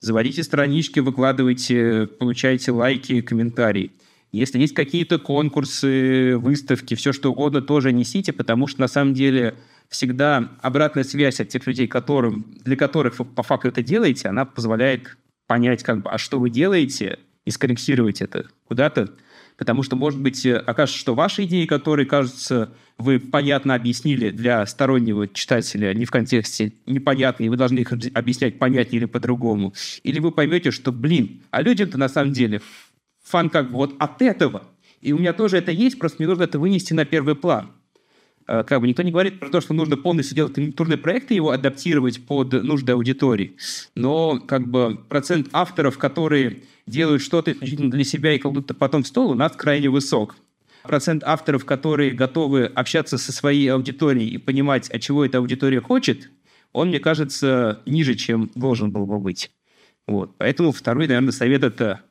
[0.00, 3.92] Заводите странички, выкладывайте, получайте лайки, комментарии.
[4.32, 9.58] Если есть какие-то конкурсы, выставки, все что угодно, тоже несите, потому что на самом деле
[9.88, 14.44] всегда обратная связь от тех людей, которым, для которых вы по факту это делаете, она
[14.44, 15.16] позволяет
[15.46, 19.08] понять, как бы, а что вы делаете, и скорректировать это куда-то.
[19.56, 25.28] Потому что, может быть, окажется, что ваши идеи, которые, кажется, вы понятно объяснили для стороннего
[25.28, 29.72] читателя, не в контексте непонятные, вы должны их объяснять понятнее или по-другому.
[30.02, 32.60] Или вы поймете, что, блин, а людям-то на самом деле
[33.24, 34.64] фан как бы вот от этого.
[35.00, 37.70] И у меня тоже это есть, просто мне нужно это вынести на первый план.
[38.48, 41.50] Э, как бы никто не говорит про то, что нужно полностью делать конъюнктурные проекты, его
[41.50, 43.56] адаптировать под нужды аудитории.
[43.94, 49.06] Но как бы процент авторов, которые делают что-то исключительно для себя и кладут потом в
[49.06, 50.36] стол, у нас крайне высок.
[50.84, 56.30] Процент авторов, которые готовы общаться со своей аудиторией и понимать, от чего эта аудитория хочет,
[56.72, 59.50] он, мне кажется, ниже, чем должен был бы быть.
[60.06, 60.36] Вот.
[60.38, 62.02] Поэтому второй, наверное, совет– это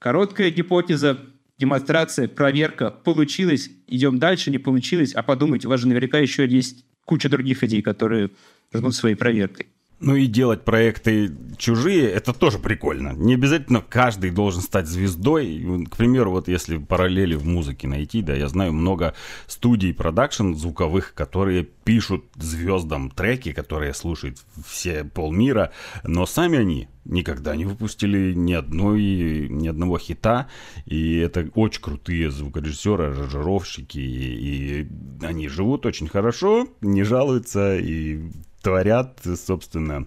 [0.00, 1.20] короткая гипотеза,
[1.60, 6.86] демонстрация, проверка, получилось, идем дальше, не получилось, а подумайте, у вас же наверняка еще есть
[7.04, 8.30] куча других идей, которые
[8.72, 9.66] ждут своей проверкой.
[10.00, 13.12] Ну и делать проекты чужие, это тоже прикольно.
[13.12, 15.86] Не обязательно каждый должен стать звездой.
[15.90, 19.14] К примеру, вот если параллели в музыке найти, да, я знаю много
[19.46, 25.70] студий продакшн звуковых, которые пишут звездам треки, которые слушают все полмира,
[26.02, 30.48] но сами они никогда не выпустили ни одной, ни одного хита,
[30.86, 34.88] и это очень крутые звукорежиссеры, аранжировщики, и, и
[35.20, 38.30] они живут очень хорошо, не жалуются, и
[38.62, 40.06] творят, собственно,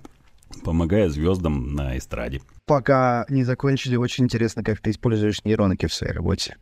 [0.64, 2.41] помогая звездам на эстраде.
[2.66, 6.58] Пока не закончили, очень интересно, как ты используешь нейронки в своей работе.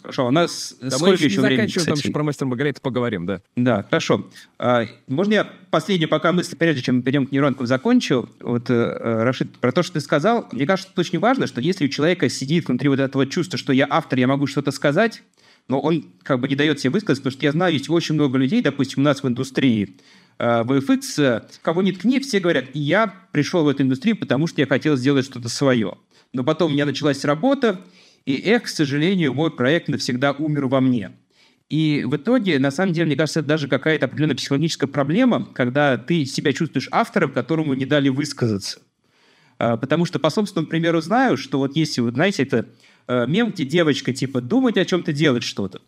[0.00, 2.06] Хорошо, у нас да сколько мы еще, еще не времени, заканчиваем, там кстати?
[2.06, 3.42] еще про мастер Маргариту поговорим, да.
[3.56, 4.26] Да, хорошо.
[4.58, 8.28] А, можно я последнюю пока мысль, прежде чем мы перейдем к нейронкам, закончу?
[8.40, 11.84] Вот, э, Рашид, про то, что ты сказал, мне кажется, это очень важно, что если
[11.84, 15.22] у человека сидит внутри вот этого чувства, что я автор, я могу что-то сказать,
[15.68, 18.38] но он как бы не дает себе высказать, потому что я знаю, есть очень много
[18.38, 19.90] людей, допустим, у нас в индустрии, э,
[20.38, 24.66] VFX, э, кого не ткни, все говорят, я пришел в эту индустрию, потому что я
[24.66, 25.96] хотел сделать что-то свое.
[26.32, 27.80] Но потом у меня началась работа,
[28.26, 31.12] и эх, к сожалению, мой проект навсегда умер во мне.
[31.68, 35.96] И в итоге, на самом деле, мне кажется, это даже какая-то определенная психологическая проблема, когда
[35.96, 38.80] ты себя чувствуешь автором, которому не дали высказаться.
[39.58, 42.66] А, Потому что по собственному примеру знаю, что вот если, вот, знаете, это
[43.08, 45.80] э, мем, где девочка, типа, думать о чем-то, делать что-то, э,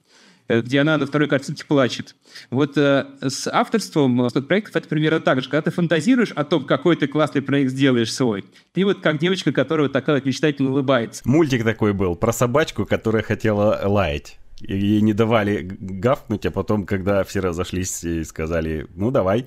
[0.49, 2.17] где она на второй картинке плачет.
[2.51, 5.49] Вот э, с авторством э, проектов это примерно так же.
[5.49, 9.53] Когда ты фантазируешь о том, какой ты классный проект сделаешь свой, ты вот как девочка,
[9.53, 11.23] которая вот такая вот мечтательно улыбается.
[11.25, 14.39] Мультик такой был про собачку, которая хотела лаять.
[14.61, 19.47] Ей не давали гавкнуть, а потом, когда все разошлись и сказали, ну давай.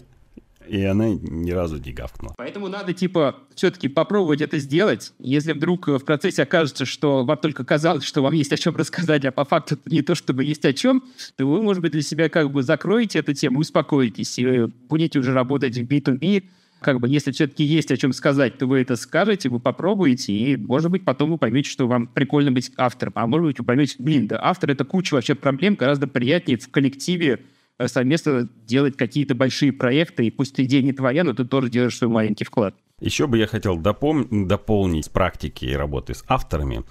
[0.71, 2.33] И она ни разу не гавкнула.
[2.37, 5.11] Поэтому надо, типа, все-таки попробовать это сделать.
[5.19, 8.77] Если вдруг э, в процессе окажется, что вам только казалось, что вам есть о чем
[8.77, 11.03] рассказать, а по факту не то, чтобы есть о чем,
[11.35, 15.33] то вы, может быть, для себя как бы закроете эту тему, успокоитесь, и будете уже
[15.33, 16.45] работать в B2B,
[16.79, 20.55] как бы, если все-таки есть о чем сказать, то вы это скажете, вы попробуете, и,
[20.55, 23.11] может быть, потом вы поймете, что вам прикольно быть автором.
[23.15, 26.71] А может быть, вы поймете, блин, да, автор— это куча вообще проблем, гораздо приятнее в
[26.71, 27.41] коллективе
[27.87, 32.09] совместно делать какие-то большие проекты, и пусть идея не твоя, но ты тоже делаешь свой
[32.09, 32.75] маленький вклад.
[32.99, 36.83] Еще бы я хотел допом- дополнить практики работы с авторами,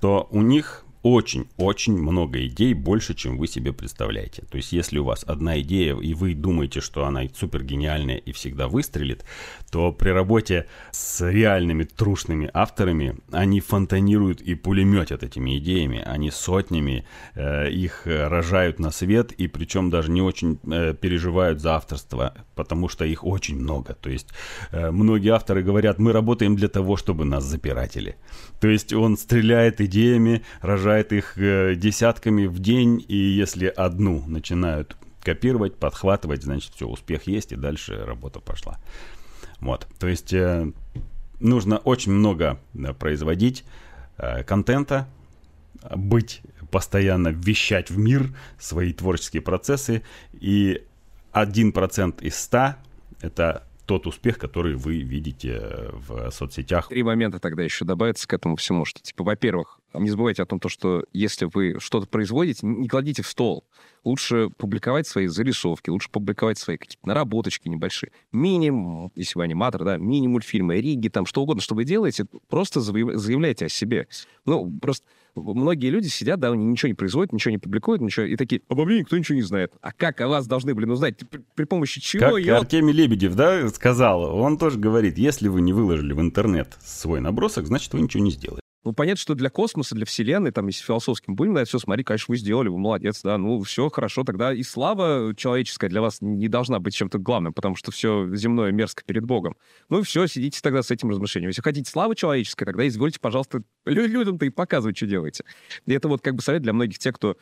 [0.00, 4.42] то у них очень-очень много идей, больше, чем вы себе представляете.
[4.50, 8.32] То есть, если у вас одна идея, и вы думаете, что она супер гениальная и
[8.32, 9.22] всегда выстрелит,
[9.70, 16.02] то при работе с реальными трушными авторами они фонтанируют и пулеметят этими идеями.
[16.06, 21.74] Они сотнями э, их рожают на свет, и причем даже не очень э, переживают за
[21.74, 23.92] авторство, потому что их очень много.
[23.92, 24.28] То есть,
[24.70, 28.16] э, многие авторы говорят, мы работаем для того, чтобы нас запиратели.
[28.64, 34.96] То есть, он стреляет идеями, рожает их э, десятками в день, и если одну начинают
[35.20, 38.78] копировать, подхватывать, значит, все, успех есть, и дальше работа пошла.
[39.60, 40.72] Вот, то есть э,
[41.40, 42.58] нужно очень много
[42.98, 43.66] производить
[44.16, 45.08] э, контента,
[45.94, 46.40] быть
[46.70, 50.00] постоянно вещать в мир свои творческие процессы,
[50.32, 50.82] и
[51.34, 52.76] 1% из 100
[53.20, 56.88] это тот успех, который вы видите в соцсетях.
[56.88, 60.58] Три момента тогда еще добавятся к этому всему, что, типа, во-первых, не забывайте о том,
[60.58, 63.64] то, что если вы что-то производите, не кладите в стол.
[64.02, 68.12] Лучше публиковать свои зарисовки, лучше публиковать свои какие-то наработочки небольшие.
[68.32, 73.66] Минимум, если вы аниматор, да, мини-мультфильмы, риги, там, что угодно, что вы делаете, просто заявляйте
[73.66, 74.08] о себе.
[74.44, 78.36] Ну, просто многие люди сидят, да, они ничего не производят, ничего не публикуют, ничего, и
[78.36, 79.72] такие, обо мне никто ничего не знает.
[79.80, 81.18] А как о вас должны, блин, узнать?
[81.28, 82.30] При, при помощи чего?
[82.30, 82.58] Как я...
[82.58, 87.66] Артемий Лебедев, да, сказал, он тоже говорит, если вы не выложили в интернет свой набросок,
[87.66, 88.63] значит, вы ничего не сделаете.
[88.84, 92.32] Ну, понятно, что для космоса, для Вселенной, там, если философским будем это все смотри, конечно,
[92.32, 96.48] вы сделали, вы молодец, да, ну, все хорошо, тогда и слава человеческая для вас не
[96.48, 99.56] должна быть чем-то главным, потому что все земное мерзко перед Богом.
[99.88, 101.48] Ну, и все, сидите тогда с этим размышлением.
[101.48, 105.44] Если хотите славы человеческой, тогда извольте, пожалуйста, людям-то и показывать, что делаете.
[105.86, 107.36] И это вот как бы совет для многих тех, кто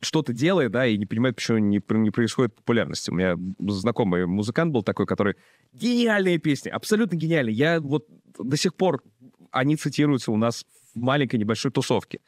[0.00, 3.10] что-то делает, да, и не понимает, почему не, не происходит популярности.
[3.10, 5.36] У меня знакомый музыкант был такой, который...
[5.72, 7.54] Гениальные песни, абсолютно гениальные.
[7.54, 8.06] Я вот
[8.38, 9.02] до сих пор...
[9.50, 12.20] Они цитируются у нас в маленькой небольшой тусовке.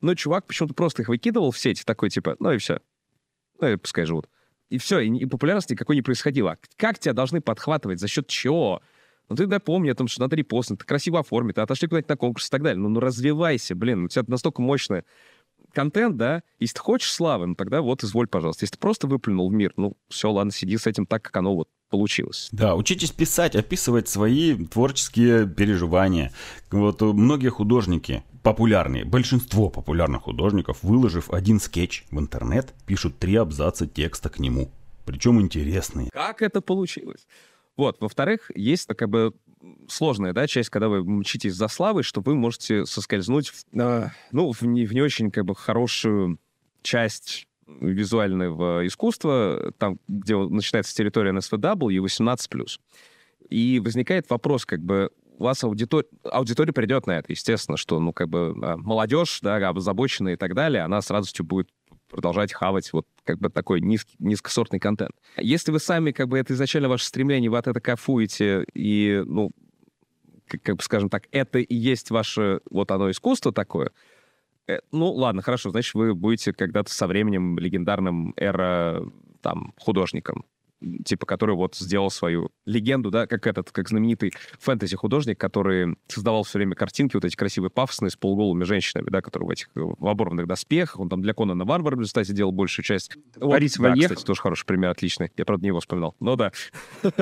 [0.00, 2.80] Но чувак почему-то просто их выкидывал в сеть, такой типа, ну и все.
[3.60, 4.28] Ну и пускай живут.
[4.68, 6.52] И все, и, и популярности никакой не происходило.
[6.52, 8.00] А как тебя должны подхватывать?
[8.00, 8.82] За счет чего?
[9.28, 12.16] Ну ты напомни о том, что надо репостнуть, ты красиво оформить, ты отошли куда-нибудь на
[12.16, 12.80] конкурс и так далее.
[12.80, 15.04] Ну, ну развивайся, блин, у тебя настолько мощная
[15.72, 18.64] контент, да, если ты хочешь славы, ну тогда вот изволь, пожалуйста.
[18.64, 21.54] Если ты просто выплюнул в мир, ну все, ладно, сиди с этим так, как оно
[21.54, 22.48] вот получилось.
[22.52, 26.32] Да, учитесь писать, описывать свои творческие переживания.
[26.70, 33.86] Вот многие художники популярные, большинство популярных художников, выложив один скетч в интернет, пишут три абзаца
[33.86, 34.70] текста к нему.
[35.04, 36.10] Причем интересные.
[36.12, 37.26] Как это получилось?
[37.76, 39.34] Вот, во-вторых, есть как бы
[39.88, 44.52] сложная, да, часть, когда вы мчитесь за славой, что вы можете соскользнуть, в, э, ну,
[44.52, 46.38] в не, в не очень, как бы, хорошую
[46.82, 47.46] часть
[47.80, 52.78] визуального искусства, там, где начинается территория NSFW и 18+.
[53.50, 58.12] И возникает вопрос, как бы, у вас аудитория, аудитория придет на это, естественно, что, ну,
[58.12, 61.68] как бы, а, молодежь, да, озабоченная и так далее, она с радостью будет
[62.08, 65.12] продолжать хавать вот как бы такой низкий, низкосортный контент.
[65.36, 69.50] Если вы сами, как бы, это изначально ваше стремление, вы от этого кайфуете, и, ну,
[70.46, 73.90] как, как бы, скажем так, это и есть ваше, вот оно искусство такое, э,
[74.92, 79.04] ну, ладно, хорошо, значит, вы будете когда-то со временем легендарным эра,
[79.40, 80.44] там, художником
[81.04, 86.58] типа, который вот сделал свою легенду, да, как этот, как знаменитый фэнтези-художник, который создавал все
[86.58, 90.46] время картинки вот эти красивые, пафосные, с полуголыми женщинами, да, которые в этих в оборванных
[90.46, 93.16] доспехах, он там для Конана Варвара результате делал большую часть.
[93.36, 95.32] Борис вот, да, кстати, тоже хороший пример, отличный.
[95.36, 96.52] Я, правда, не его вспоминал, но да.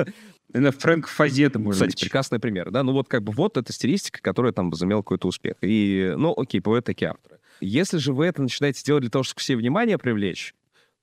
[0.53, 2.01] Фрэнк Фазета, может Кстати, быть.
[2.01, 5.55] прекрасный пример, да, ну вот как бы вот эта стилистика, которая там возымела какой-то успех.
[5.61, 7.39] И, ну, окей, бывают такие авторы.
[7.59, 10.53] Если же вы это начинаете делать для того, чтобы все внимание привлечь,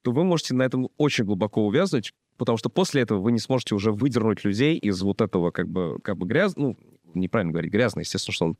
[0.03, 3.75] то вы можете на этом очень глубоко увязнуть, потому что после этого вы не сможете
[3.75, 6.57] уже выдернуть людей из вот этого как бы, как бы гряз...
[6.57, 6.77] Ну,
[7.15, 8.57] неправильно говорить грязно, естественно, что он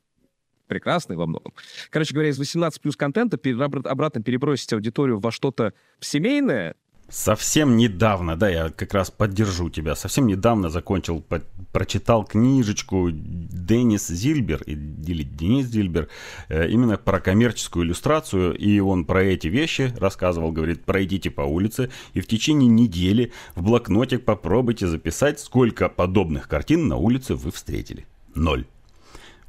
[0.67, 1.53] прекрасный во многом.
[1.89, 3.39] Короче говоря, из 18 плюс контента
[3.85, 6.75] обратно перебросить аудиторию во что-то семейное,
[7.07, 9.95] Совсем недавно, да, я как раз поддержу тебя.
[9.95, 11.39] Совсем недавно закончил, по,
[11.71, 16.09] прочитал книжечку Денис Зильбер или Денис Зильбер
[16.49, 21.91] э, именно про коммерческую иллюстрацию, и он про эти вещи рассказывал, говорит, пройдите по улице
[22.13, 28.07] и в течение недели в блокнотик попробуйте записать, сколько подобных картин на улице вы встретили.
[28.33, 28.65] Ноль.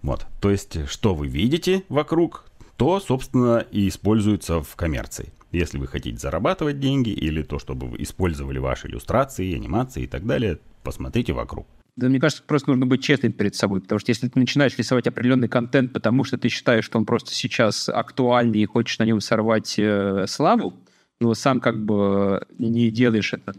[0.03, 2.45] Вот, то есть, что вы видите вокруг,
[2.77, 5.33] то, собственно, и используется в коммерции.
[5.53, 10.27] Если вы хотите зарабатывать деньги или то, чтобы вы использовали ваши иллюстрации, анимации и так
[10.27, 11.67] далее, посмотрите вокруг.
[11.97, 15.07] Да, мне кажется, просто нужно быть честным перед собой, потому что если ты начинаешь рисовать
[15.07, 19.21] определенный контент, потому что ты считаешь, что он просто сейчас актуальный и хочешь на нем
[19.21, 20.75] сорвать э, славу,
[21.21, 23.55] но сам как бы не делаешь это.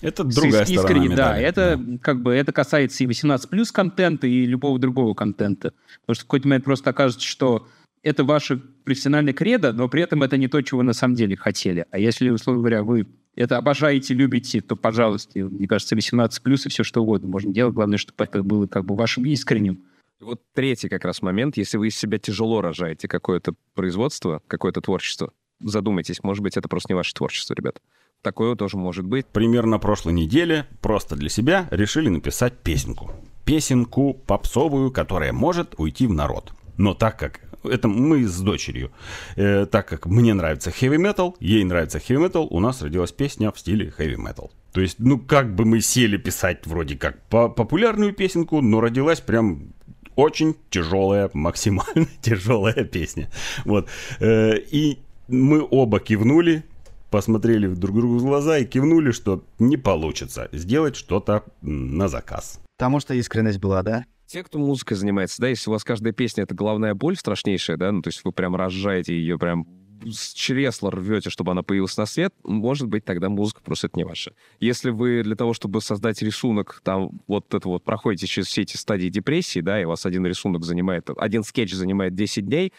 [0.00, 1.16] Это другая искренне, сторона медали.
[1.16, 1.98] Да, это да.
[2.00, 5.72] как бы это касается и 18 плюс контента, и любого другого контента.
[6.00, 7.68] Потому что в какой-то момент просто окажется, что
[8.02, 11.36] это ваше профессиональное кредо, но при этом это не то, чего вы на самом деле
[11.36, 11.86] хотели.
[11.90, 16.68] А если, условно говоря, вы это обожаете, любите, то, пожалуйста, мне кажется, 18 плюс и
[16.68, 17.74] все что угодно можно делать.
[17.74, 19.82] Главное, чтобы это было как бы вашим искренним.
[20.20, 25.32] Вот третий как раз момент, если вы из себя тяжело рожаете какое-то производство, какое-то творчество,
[25.60, 27.80] задумайтесь, может быть, это просто не ваше творчество, ребят.
[28.22, 29.26] Такое тоже может быть.
[29.26, 33.10] Примерно прошлой неделе просто для себя решили написать песенку.
[33.44, 36.52] Песенку попсовую, которая может уйти в народ.
[36.78, 38.90] Но так как это мы с дочерью.
[39.36, 43.50] Э, так как мне нравится heavy metal, ей нравится heavy metal, у нас родилась песня
[43.50, 44.50] в стиле heavy metal.
[44.72, 49.20] То есть, ну, как бы мы сели писать вроде как по популярную песенку, но родилась
[49.20, 49.72] прям
[50.16, 53.30] очень тяжелая, максимально тяжелая песня.
[53.64, 53.88] Вот.
[54.20, 54.98] Э, и
[55.28, 56.64] мы оба кивнули,
[57.10, 62.60] посмотрели друг другу в глаза и кивнули, что не получится сделать что-то на заказ.
[62.76, 64.04] Потому что искренность была, да?
[64.34, 67.92] Те, кто музыкой занимается, да, если у вас каждая песня— это головная боль страшнейшая, да,
[67.92, 69.64] ну, то есть вы прям рожаете ее, прям
[70.04, 74.02] с чресла рвете, чтобы она появилась на свет, может быть, тогда музыка просто это не
[74.02, 74.32] ваша.
[74.58, 78.76] Если вы для того, чтобы создать рисунок, там вот это вот проходите через все эти
[78.76, 82.72] стадии депрессии, да, и у вас один рисунок занимает, один скетч занимает 10 дней,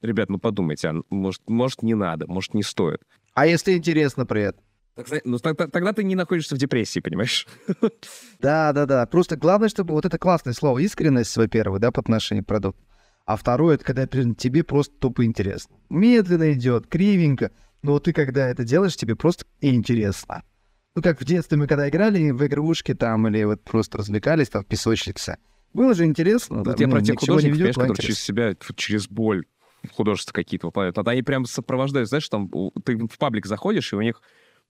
[0.00, 3.02] ребят, ну подумайте, а может, может не надо, может не стоит.
[3.34, 4.64] А если интересно при этом?
[5.24, 7.46] Ну, тогда, тогда ты не находишься в депрессии, понимаешь?
[8.40, 9.06] Да, да, да.
[9.06, 12.82] Просто главное, чтобы вот это классное слово искренность, во-первых, да, по отношению к продукту.
[13.24, 15.76] А второе, это когда тебе просто тупо интересно.
[15.88, 20.42] Медленно идет, кривенько, но ты когда это делаешь, тебе просто интересно.
[20.94, 24.62] Ну, как в детстве мы когда играли в игрушки там, или вот просто развлекались там
[24.62, 25.38] в песочнице.
[25.72, 26.58] Было же интересно.
[26.58, 29.46] Ну, да, я ну, про тех художников, ведет, которые через себя, через боль
[29.94, 30.96] художества какие-то выполняют.
[30.96, 32.50] Тогда они прям сопровождают, знаешь, там
[32.84, 34.20] ты в паблик заходишь, и у них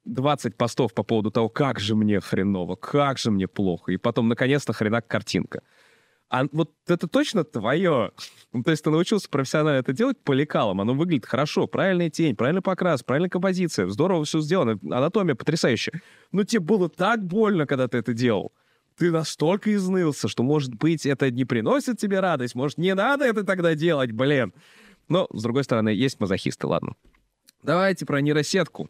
[0.05, 4.29] 20 постов по поводу того, как же мне хреново, как же мне плохо, и потом,
[4.29, 5.63] наконец-то, хренак картинка.
[6.29, 8.11] А вот это точно твое.
[8.55, 10.81] Ну, то есть ты научился профессионально это делать по лекалам.
[10.81, 11.67] Оно выглядит хорошо.
[11.67, 13.87] Правильная тень, правильный покрас, правильная композиция.
[13.89, 14.79] Здорово все сделано.
[14.91, 16.01] Анатомия потрясающая.
[16.33, 18.53] Но тебе было так больно, когда ты это делал.
[18.97, 22.55] Ты настолько изнылся, что, может быть, это не приносит тебе радость.
[22.55, 24.55] Может, не надо это тогда делать, блин.
[25.09, 26.95] Но, с другой стороны, есть мазохисты, ладно.
[27.63, 28.89] Давайте про нейросетку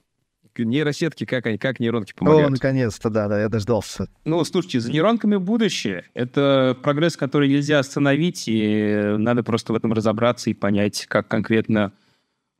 [0.58, 2.48] нейросетки, как, они, как нейронки помогают.
[2.48, 4.08] О, наконец-то, да, да, я дождался.
[4.24, 6.04] Ну, слушайте, за нейронками будущее.
[6.14, 11.92] Это прогресс, который нельзя остановить, и надо просто в этом разобраться и понять, как конкретно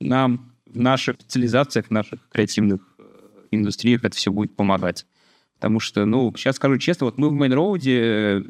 [0.00, 3.02] нам в наших специализациях, в наших креативных э,
[3.50, 5.06] индустриях это все будет помогать.
[5.56, 8.42] Потому что, ну, сейчас скажу честно, вот мы в Mainroad э,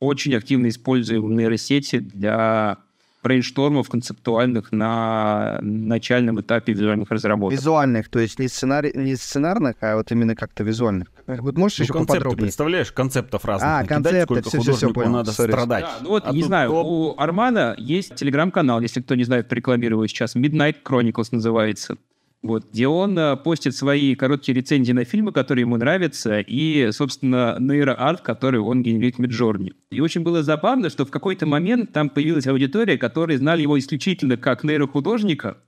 [0.00, 2.78] очень активно используем нейросети для
[3.26, 7.58] брейнштормов концептуальных на начальном этапе визуальных разработок.
[7.58, 8.92] Визуальных, то есть не, сценари...
[8.94, 11.08] не сценарных, а вот именно как-то визуальных.
[11.26, 12.42] Вот можешь ну, еще концепты, поподробнее?
[12.42, 15.10] представляешь, концептов разных а, концепты, сколько все, художнику все, понял.
[15.10, 15.48] надо Sorry.
[15.48, 15.84] страдать.
[15.84, 16.86] Да, ну вот, а не знаю, топ...
[16.86, 21.96] у Армана есть телеграм-канал, если кто не знает, рекламирую сейчас, Midnight Chronicles называется
[22.42, 27.56] вот, где он э, постит свои короткие рецензии на фильмы, которые ему нравятся, и, собственно,
[27.58, 29.72] нейроарт, который он генерирует в Midjourney.
[29.90, 34.36] И очень было забавно, что в какой-то момент там появилась аудитория, которые знали его исключительно
[34.36, 35.58] как нейрохудожника,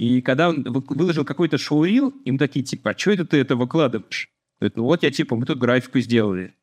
[0.00, 4.30] и когда он выложил какой-то шоурил, им такие, типа, а что это ты это выкладываешь?
[4.58, 6.54] Говорит, ну вот я, типа, мы тут графику сделали.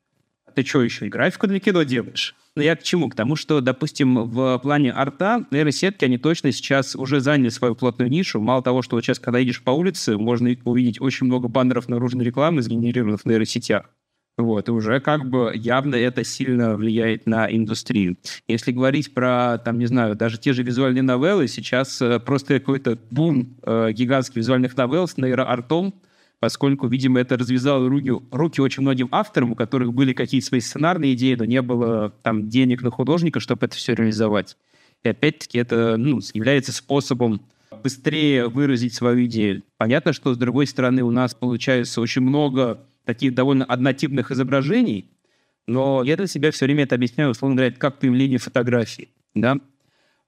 [0.58, 2.34] Ты что еще, и графику для кино делаешь?
[2.56, 3.10] Но я к чему?
[3.10, 8.10] К тому, что, допустим, в плане арта нейросетки, они точно сейчас уже заняли свою плотную
[8.10, 8.42] нишу.
[8.42, 12.26] Мало того, что вот сейчас, когда идешь по улице, можно увидеть очень много баннеров наружной
[12.26, 13.86] рекламы, сгенерированных в нейросетях.
[14.36, 18.18] Вот, и уже как бы явно это сильно влияет на индустрию.
[18.48, 22.98] Если говорить про, там, не знаю, даже те же визуальные новеллы, сейчас э, просто какой-то
[23.12, 25.94] бум э, гигантских визуальных новелл с нейроартом,
[26.40, 31.14] поскольку, видимо, это развязало руки, руки очень многим авторам, у которых были какие-то свои сценарные
[31.14, 34.58] идеи, но не было там денег на художника, чтобы это все реализовать.
[35.04, 37.42] И опять-таки это ну, является способом
[37.84, 39.64] быстрее выразить свою идею.
[39.78, 45.10] Понятно, что, с другой стороны, у нас получается очень много таких довольно однотипных изображений,
[45.68, 49.10] но я для себя все время это объясняю, условно говоря, как появление фотографии.
[49.34, 49.58] Да?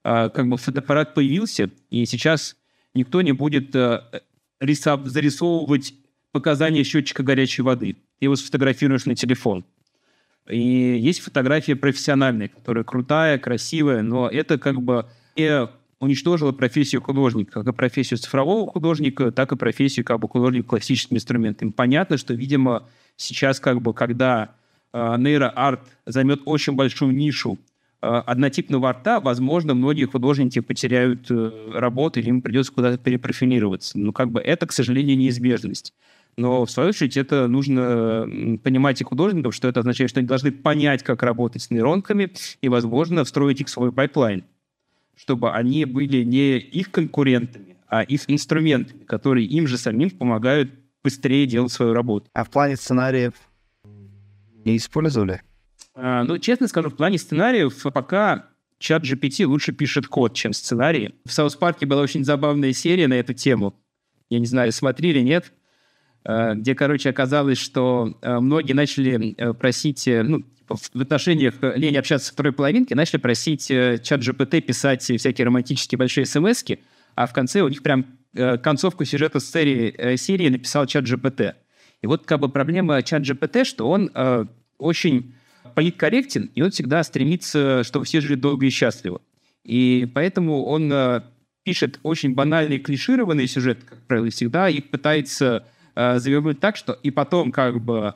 [0.02, 2.56] А, как бы фотоаппарат появился, и сейчас
[2.94, 4.22] никто не будет а,
[4.60, 5.94] рисов, зарисовывать
[6.32, 7.96] показания счетчика горячей воды.
[8.18, 9.64] Ты его сфотографируешь на телефон.
[10.48, 15.06] И есть фотография профессиональная, которая крутая, красивая, но это как бы
[15.36, 15.68] не
[16.00, 21.18] уничтожило профессию художника, как и профессию цифрового художника, так и профессию как бы художника классическими
[21.18, 21.70] инструментами.
[21.70, 24.54] Понятно, что, видимо, сейчас как бы, когда
[24.92, 27.58] э, нейроарт займет очень большую нишу
[28.00, 33.98] однотипного арта, возможно, многие художники потеряют работу или им придется куда-то перепрофилироваться.
[33.98, 35.92] Но как бы это, к сожалению, неизбежность.
[36.40, 38.26] Но, в свою очередь, это нужно
[38.64, 42.32] понимать и художникам, что это означает, что они должны понять, как работать с нейронками
[42.62, 44.44] и, возможно, встроить их в свой пайплайн,
[45.14, 50.70] чтобы они были не их конкурентами, а их инструментами, которые им же самим помогают
[51.04, 52.30] быстрее делать свою работу.
[52.32, 53.34] А в плане сценариев
[54.64, 55.42] не использовали?
[55.94, 58.46] А, ну, честно скажу, в плане сценариев пока
[58.78, 61.14] ChatGPT лучше пишет код, чем сценарии.
[61.26, 63.74] В South Park е была очень забавная серия на эту тему.
[64.30, 65.52] Я не знаю, смотрели, нет?
[66.24, 71.96] Э, где, короче, оказалось, что э, многие начали э, просить, ну, типа, в отношениях лень
[71.96, 76.64] общаться со второй половинки, начали просить ChatGPT писать всякие романтические большие смс
[77.16, 78.06] а в конце у них прям
[78.62, 81.54] концовку сюжета серии, серии написал чат GPT.
[82.02, 84.10] И вот как бы проблема чат GPT, что он
[84.78, 85.34] очень
[85.74, 89.20] политкорректен, и он всегда стремится, чтобы все жили долго и счастливо.
[89.64, 90.92] И поэтому он
[91.64, 97.10] пишет очень банальный клишированный сюжет, как правило, всегда, и пытается э, завернуть так, что и
[97.10, 98.14] потом как бы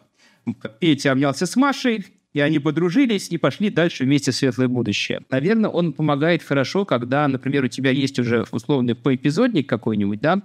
[0.80, 5.22] Петя обнялся с Машей, и они подружились и пошли дальше вместе в светлое будущее.
[5.30, 10.42] Наверное, он помогает хорошо, когда, например, у тебя есть уже условный поэпизодник какой-нибудь, да,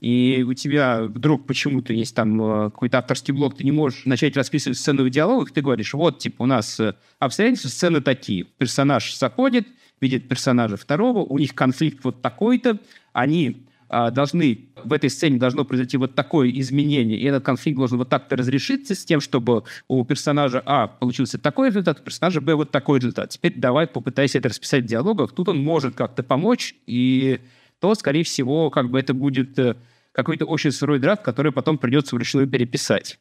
[0.00, 4.34] и у тебя вдруг почему-то есть там э, какой-то авторский блок, ты не можешь начать
[4.34, 8.44] расписывать сцену в диалогах, ты говоришь, вот, типа, у нас э, обстоятельства сцены такие.
[8.44, 9.68] Персонаж заходит,
[10.00, 12.78] видит персонажа второго, у них конфликт вот такой-то,
[13.12, 18.08] они должны, в этой сцене должно произойти вот такое изменение, и этот конфликт должен вот
[18.08, 22.70] так-то разрешиться с тем, чтобы у персонажа А получился такой результат, у персонажа Б вот
[22.70, 23.30] такой результат.
[23.30, 25.32] Теперь давай попытайся это расписать в диалогах.
[25.32, 27.40] Тут он может как-то помочь, и
[27.80, 29.76] то, скорее всего, как бы это будет э,
[30.12, 33.18] какой-то очень сырой драфт, который потом придется вручную переписать.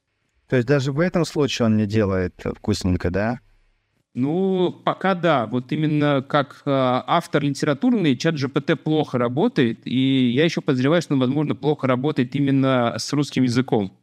[0.48, 3.40] То есть даже в этом случае он не делает вкусненько, да?
[4.16, 5.46] Ну, пока да.
[5.46, 11.14] Вот именно как э, автор литературный, чат GPT плохо работает, и я еще подозреваю, что
[11.14, 13.94] он, возможно, плохо работает именно с русским языком.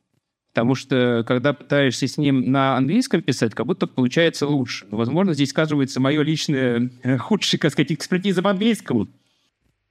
[0.57, 4.87] Потому что, когда пытаешься с ним на английском писать, как будто получается лучше.
[4.91, 9.09] Возможно, здесь сказывается мое личное э, худшее, как сказать, экспертиза по английскому.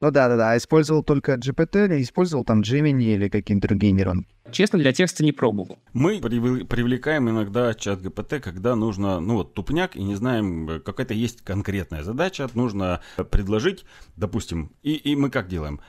[0.02, 0.52] Ну да, да, да.
[0.52, 4.28] А использовал только GPT или использовал там Gemini или какие-то другие нейронки?
[4.52, 5.80] Честно, для текста не пробовал.
[5.94, 11.42] Мы привлекаем иногда чат GPT, когда нужно, ну вот, тупняк, и не знаем, какая-то есть
[11.42, 13.86] конкретная задача, нужно предложить,
[14.16, 15.80] допустим, и, и мы как делаем?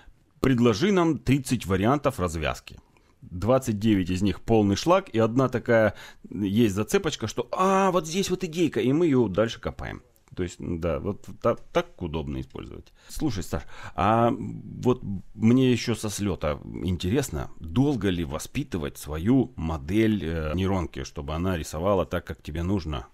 [0.41, 2.79] Предложи нам 30 вариантов развязки.
[3.23, 5.95] 29 из них полный шлак, и одна такая
[6.31, 10.03] есть зацепочка, что «А, вот здесь вот идейка», и мы ее дальше копаем.
[10.37, 12.93] То есть, да, вот так, так удобно использовать.
[13.09, 13.63] Слушай, Саш,
[13.95, 15.03] а вот
[15.35, 22.05] мне еще со слета интересно, долго ли воспитывать свою модель э, нейронки, чтобы она рисовала
[22.05, 23.07] так, как тебе нужно?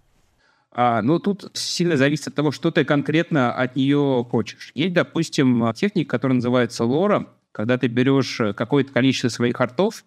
[0.73, 4.73] А, ну, тут сильно зависит от того, что ты конкретно от нее хочешь.
[4.75, 10.05] Есть, допустим, техника, которая называется лора, когда ты берешь какое-то количество своих артов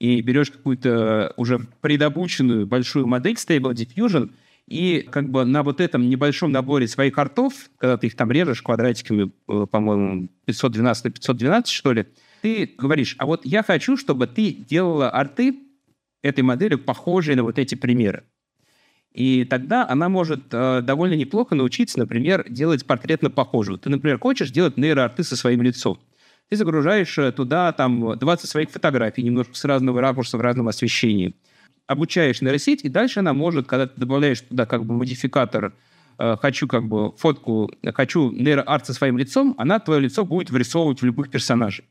[0.00, 4.32] и берешь какую-то уже предобученную большую модель Stable Diffusion–
[4.68, 8.62] и как бы на вот этом небольшом наборе своих артов, когда ты их там режешь
[8.62, 12.06] квадратиками, э, по-моему, 512 на 512, что ли,
[12.42, 15.58] ты говоришь, а вот я хочу, чтобы ты делала арты
[16.22, 18.24] этой модели похожие на вот эти примеры.
[19.12, 23.78] И тогда она может э, довольно неплохо научиться, например, делать портретно похожую.
[23.78, 25.98] Ты, например, хочешь делать нейроарты со своим лицом.
[26.48, 31.34] Ты загружаешь э, туда там 20 своих фотографий, немножко с разного ракурса, в разном освещении–
[31.86, 35.74] обучаешь нейросеть, и дальше она может, когда ты добавляешь туда как бы модификатор
[36.18, 41.02] э, хочу как бы фотку, хочу нейроарт со своим лицом, она твое лицо будет вырисовывать
[41.02, 41.84] в любых персонажей.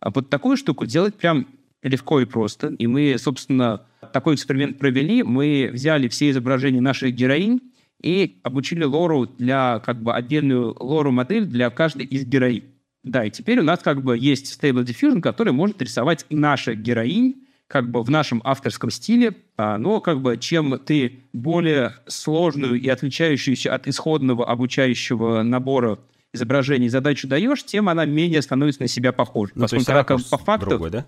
[0.00, 1.46] А вот такую штуку делать прям
[1.82, 2.68] легко и просто.
[2.78, 5.22] И мы, собственно, такой эксперимент провели.
[5.22, 7.60] Мы взяли все изображения наших героинь
[8.02, 12.64] и обучили лору для как бы отдельную лору-модель для каждой из героинь.
[13.02, 17.45] Да, и теперь у нас как бы есть Stable Diffusion, который может рисовать наших героинь
[17.68, 22.88] как бы в нашем авторском стиле, а, но как бы чем ты более сложную и
[22.88, 25.98] отличающуюся от исходного обучающего набора
[26.32, 29.52] изображений задачу даешь, тем она менее становится на себя похожа.
[29.54, 30.70] Ну, Поскольку то есть по факту...
[30.70, 31.06] Другой, да?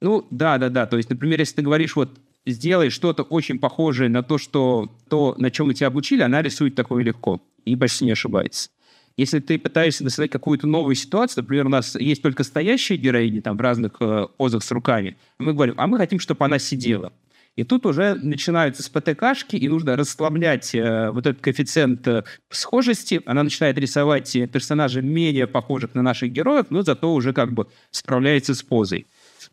[0.00, 0.86] Ну, да, да, да.
[0.86, 5.34] То есть, например, если ты говоришь, вот, сделай что-то очень похожее на то, что то,
[5.38, 8.70] на чем мы тебя обучили, она рисует такое легко и почти не ошибается.
[9.16, 13.56] Если ты пытаешься создать какую-то новую ситуацию, например, у нас есть только стоящие героини там
[13.56, 17.12] в разных э, позах с руками, мы говорим, а мы хотим, чтобы она сидела.
[17.54, 23.20] И тут уже начинаются СПТКшки, и нужно расслаблять э, вот этот коэффициент э, схожести.
[23.26, 28.54] Она начинает рисовать персонажей менее похожих на наших героев, но зато уже как бы справляется
[28.54, 29.06] с позой.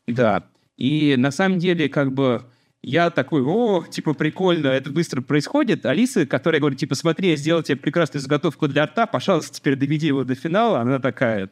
[0.08, 0.46] Да.
[0.78, 2.44] И на самом деле как бы
[2.82, 5.86] Я такой, о, типа, прикольно, это быстро происходит.
[5.86, 10.08] Алиса, которая говорит, типа, смотри, я сделал тебе прекрасную заготовку для рта, пожалуйста, теперь доведи
[10.08, 10.80] его до финала.
[10.80, 11.50] Она такая,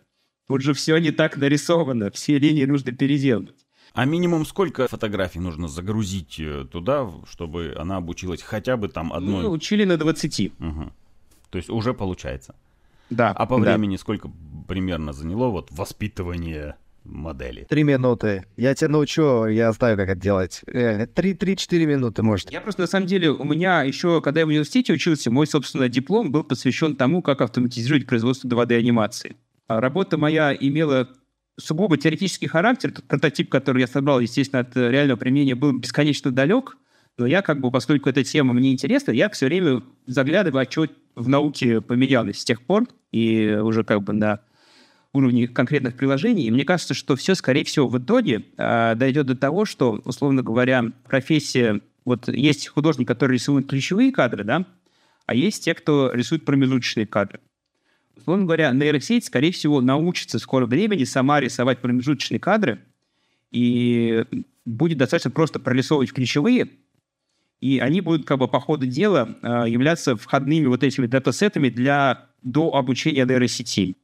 [0.48, 3.56] тут же все не так нарисовано, все линии нужно переделать.
[3.94, 9.44] А минимум сколько фотографий нужно загрузить э, туда, чтобы она обучилась хотя бы там одной?
[9.44, 10.52] Ну, учили на 20.
[10.60, 10.94] Угу.
[11.50, 12.56] То есть уже получается.
[13.10, 13.32] Да.
[13.32, 13.72] А по да.
[13.72, 14.32] времени сколько
[14.68, 16.76] примерно заняло вот воспитывание
[17.08, 17.66] модели?
[17.70, 18.46] Три минуты.
[18.56, 20.62] Я тебя научу, я знаю, как это делать.
[20.68, 22.52] Реально, три-четыре минуты, может.
[22.52, 25.90] Я просто, на самом деле, у меня еще, когда я в университете учился, мой, собственно,
[25.90, 29.36] диплом был посвящен тому, как автоматизировать производство 2D-анимации.
[29.68, 31.10] А работа моя имела
[31.60, 32.92] сугубо теоретический характер.
[32.92, 36.78] Тот прототип, который я собрал, естественно, от реального применения был бесконечно далек.
[37.18, 40.88] Но я, как бы, поскольку эта тема мне интересна, я все время заглядываю, а что
[41.16, 44.42] в науке поменялось с тех пор, и уже как бы на
[45.18, 46.48] уровне конкретных приложений.
[46.48, 50.44] И мне кажется, что все, скорее всего, в итоге э, дойдет до того, что, условно
[50.44, 51.82] говоря, профессия...
[52.06, 54.66] Вот есть художник, который рисует ключевые кадры, да,
[55.26, 57.42] а есть те, кто рисует промежуточные кадры.
[58.16, 62.80] Условно говоря, нейросеть, скорее всего, научится в скором времени сама рисовать промежуточные кадры,
[63.52, 64.24] и
[64.66, 66.70] будет достаточно просто прорисовывать ключевые,
[67.60, 72.28] и они будут как бы по ходу дела э, являться входными вот этими датасетами для
[72.44, 73.96] до обучения нейросети.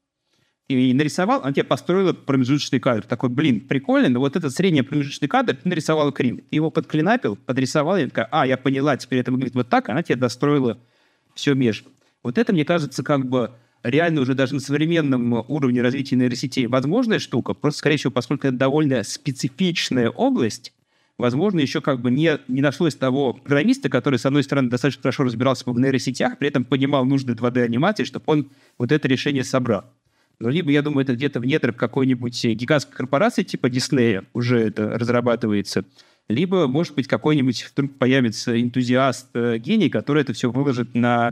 [0.74, 3.04] И нарисовал, она тебе построила промежуточный кадр.
[3.04, 6.40] Такой, блин, прикольно, но вот этот средний промежуточный кадр ты нарисовала криво.
[6.40, 10.02] Ты его подклинапил, подрисовал, и такая, а, я поняла, теперь это выглядит вот так, она
[10.02, 10.80] тебе достроила
[11.36, 11.84] все меж.
[12.24, 13.52] Вот это, мне кажется, как бы
[13.84, 18.58] реально уже даже на современном уровне развития нейросетей возможная штука, просто, скорее всего, поскольку это
[18.58, 20.74] довольно специфичная область,
[21.18, 25.24] возможно, еще как бы не, не нашлось того программиста, который, с одной стороны, достаточно хорошо
[25.24, 29.86] разбирался в нейросетях, при этом понимал нужды 2D-анимации, чтобы он вот это решение собрал.
[30.39, 34.97] Но либо, я думаю, это где-то в недрах какой-нибудь гигантской корпорации типа Диснея уже это
[34.97, 35.85] разрабатывается,
[36.27, 41.30] либо, может быть, какой-нибудь вдруг появится энтузиаст, э, гений, который это все выложит на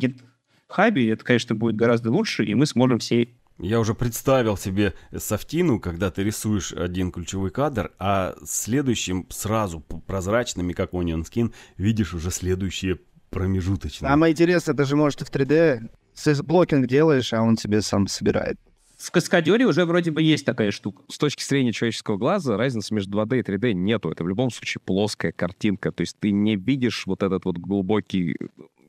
[0.67, 3.29] хабе, это, конечно, будет гораздо лучше, и мы сможем все
[3.63, 10.73] я уже представил себе софтину, когда ты рисуешь один ключевой кадр, а следующим сразу прозрачными,
[10.73, 12.97] как Onion Skin, видишь уже следующие
[13.29, 14.09] промежуточные.
[14.09, 18.07] Самое интересное, ты же, может, и в 3D с блокинг делаешь, а он тебе сам
[18.07, 18.59] собирает.
[19.01, 21.03] В каскадере уже вроде бы есть такая штука.
[21.09, 24.11] С точки зрения человеческого глаза разницы между 2D и 3D нету.
[24.11, 25.91] Это в любом случае плоская картинка.
[25.91, 28.37] То есть ты не видишь вот этот вот глубокий...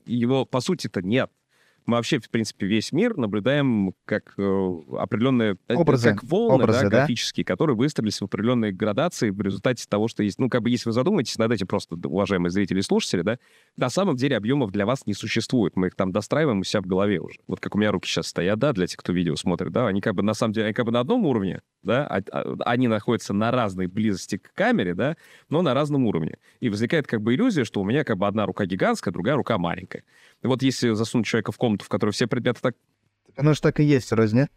[0.04, 1.30] Его, по сути-то, нет
[1.86, 5.56] мы вообще, в принципе, весь мир наблюдаем как э, определенные...
[5.68, 6.10] Э, образы.
[6.10, 7.52] Как волны, Образы, да, графические, да?
[7.52, 10.38] которые выстроились в определенные градации в результате того, что есть...
[10.38, 13.38] Ну, как бы, если вы задумаетесь над этим просто, уважаемые зрители и слушатели, да,
[13.76, 15.76] на самом деле объемов для вас не существует.
[15.76, 17.38] Мы их там достраиваем у себя в голове уже.
[17.46, 20.00] Вот как у меня руки сейчас стоят, да, для тех, кто видео смотрит, да, они
[20.00, 22.88] как бы на самом деле, они как бы на одном уровне, да, а, а, они
[22.88, 25.16] находятся на разной близости к камере, да,
[25.48, 26.38] но на разном уровне.
[26.60, 29.58] И возникает как бы иллюзия, что у меня как бы одна рука гигантская, другая рука
[29.58, 30.04] маленькая.
[30.42, 32.74] Вот если засунуть человека в комнату, в которой все предметы так...
[33.36, 34.52] Оно же так и есть, разве нет?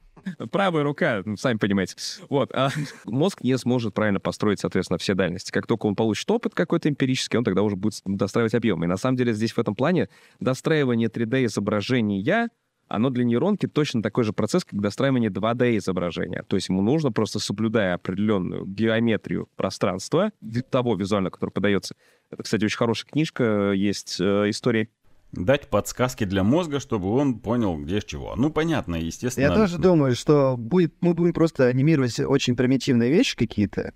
[0.51, 1.95] Правая рука, ну, сами понимаете.
[2.29, 2.51] Вот.
[2.53, 2.69] А
[3.05, 5.51] мозг не сможет правильно построить, соответственно, все дальности.
[5.51, 8.85] Как только он получит опыт какой-то эмпирический, он тогда уже будет достраивать объемы.
[8.85, 10.09] И на самом деле здесь в этом плане
[10.39, 12.49] достраивание 3D-изображения
[12.87, 16.43] оно для нейронки точно такой же процесс, как достраивание 2D-изображения.
[16.43, 20.31] То есть ему нужно просто, соблюдая определенную геометрию пространства,
[20.69, 21.95] того визуально, который подается.
[22.29, 24.89] Это, кстати, очень хорошая книжка, есть э, история
[25.35, 28.35] дать подсказки для мозга, чтобы он понял, где чего.
[28.35, 29.45] Ну, понятно, естественно.
[29.45, 33.93] Я тоже думаю, что будет, мы будем просто анимировать очень примитивные вещи какие-то,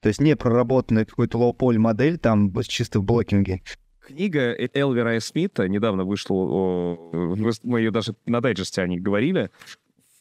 [0.00, 3.62] то есть не проработанная какой-то лоу-поль модель там чисто в блокинге.
[4.06, 6.34] Книга Элвера Смита недавно вышла,
[7.62, 9.50] мы ее даже на дайджесте о ней говорили,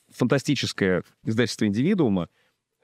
[0.09, 2.29] фантастическое издательство «Индивидуума»,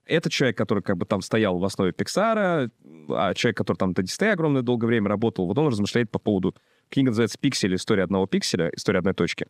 [0.05, 2.72] это человек, который как бы там стоял в основе Пиксара,
[3.09, 6.55] а человек, который там до Disney огромное долгое время работал, вот он размышляет по поводу
[6.89, 7.76] Книга называется «Пиксель.
[7.76, 8.72] История одного пикселя.
[8.76, 9.47] История одной точки».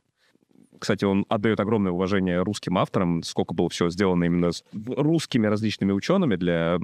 [0.80, 5.91] Кстати, он отдает огромное уважение русским авторам, сколько было все сделано именно с русскими различными
[5.91, 6.77] учеными для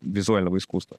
[0.00, 0.98] визуального искусства.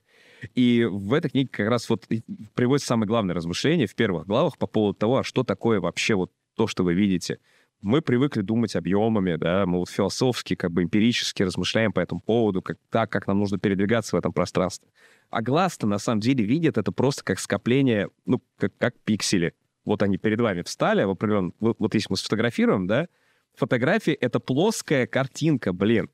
[0.54, 2.08] И в этой книге как раз вот
[2.54, 6.32] приводится самое главное размышление в первых главах по поводу того, а что такое вообще вот
[6.56, 7.40] то, что вы видите.
[7.82, 12.62] Мы привыкли думать объемами, да, мы вот философски, как бы эмпирически размышляем по этому поводу,
[12.62, 14.90] как так, как нам нужно передвигаться в этом пространстве.
[15.36, 19.54] А глаз-то на самом деле видит это просто как скопление, ну, как, как пиксели.
[19.84, 21.54] Вот они перед вами встали в определенном...
[21.60, 23.10] Вот, вот если мы сфотографируем, да,
[23.54, 26.10] фотография— это плоская картинка, блин.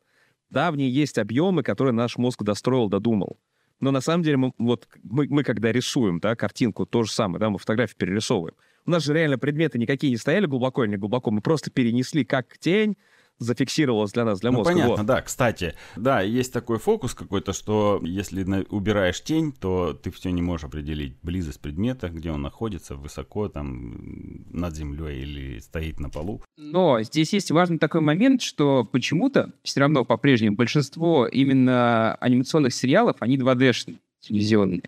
[0.49, 3.37] Да, в ней есть объемы, которые наш мозг достроил, додумал.
[3.79, 7.39] Но на самом деле мы, вот, мы, мы когда рисуем да, картинку, то же самое,
[7.39, 8.55] да, мы фотографию перерисовываем.
[8.87, 12.25] У нас же реально предметы никакие не стояли глубоко или не глубоко, мы просто перенесли
[12.25, 12.97] как тень,
[13.41, 14.73] зафиксировалось для нас, для ну, мозга.
[14.73, 15.05] понятно, вот.
[15.05, 15.21] да.
[15.21, 20.65] Кстати, да, есть такой фокус какой-то, что если убираешь тень, то ты все не можешь
[20.65, 26.41] определить близость предмета, где он находится, высоко там над землей или стоит на полу.
[26.57, 33.17] Но здесь есть важный такой момент, что почему-то все равно по-прежнему большинство именно анимационных сериалов,
[33.19, 34.83] они 2D-шные, телевизионные.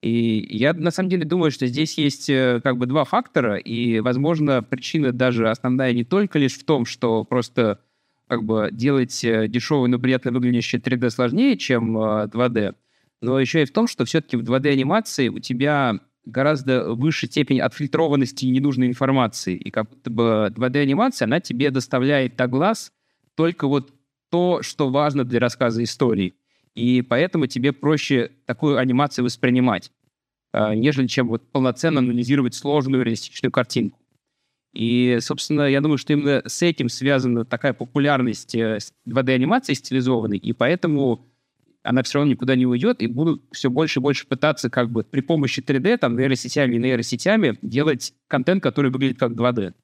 [0.00, 3.98] И я на самом деле думаю, что здесь есть э, как бы два фактора, и,
[3.98, 7.80] возможно, причина даже основная не только лишь в том, что просто
[8.28, 12.72] как бы делать э, дешевый, но приятно выглядящий 3D сложнее, чем 2D, э,
[13.20, 18.44] но еще и в том, что все-таки в 2D-анимации у тебя гораздо выше степень отфильтрованности
[18.44, 19.56] ненужной информации.
[19.56, 22.92] И как будто бы 2D-анимация, она тебе доставляет на глаз
[23.34, 23.92] только вот
[24.30, 26.34] то, что важно для рассказа истории.
[26.74, 29.90] И поэтому тебе проще такую анимацию воспринимать,
[30.52, 33.98] э, нежели чем вот полноценно анализировать сложную реалистичную картинку.
[34.74, 40.52] И, собственно, я думаю, что именно с этим связана такая популярность 2D-анимации э, стилизованной, и
[40.52, 41.26] поэтому
[41.82, 45.04] она все равно никуда не уйдет, и будут все больше и больше пытаться как бы
[45.04, 49.74] при помощи 3D, там, нейросетями и нейросетями делать контент, который выглядит как 2D.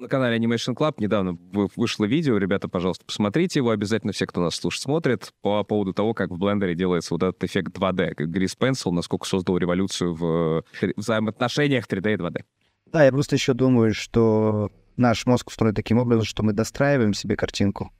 [0.00, 4.54] На канале Animation Club недавно вышло видео, ребята, пожалуйста, посмотрите его обязательно, все, кто нас
[4.54, 8.56] слушает, смотрит, по поводу того, как в блендере делается вот этот эффект 2D, как Грис
[8.56, 10.64] Пенсил, насколько создал революцию в
[10.96, 12.44] взаимоотношениях 3D и 2D.
[12.86, 17.36] Да, я просто еще думаю, что наш мозг устроен таким образом, что мы достраиваем себе
[17.36, 17.92] картинку.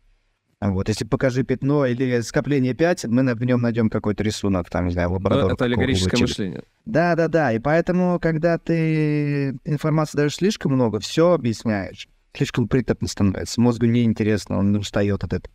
[0.61, 4.93] Вот, если покажи пятно или скопление 5, мы в нем найдем какой-то рисунок, там, не
[4.93, 5.55] знаю, лабораторный.
[5.55, 6.63] Это аллегорическое мышление.
[6.85, 7.53] Да, да, да.
[7.53, 12.09] И поэтому, когда ты информацию даешь слишком много, все объясняешь.
[12.35, 13.61] Слишком приторно становится.
[13.61, 15.55] Мозгу неинтересно, он устает от этого.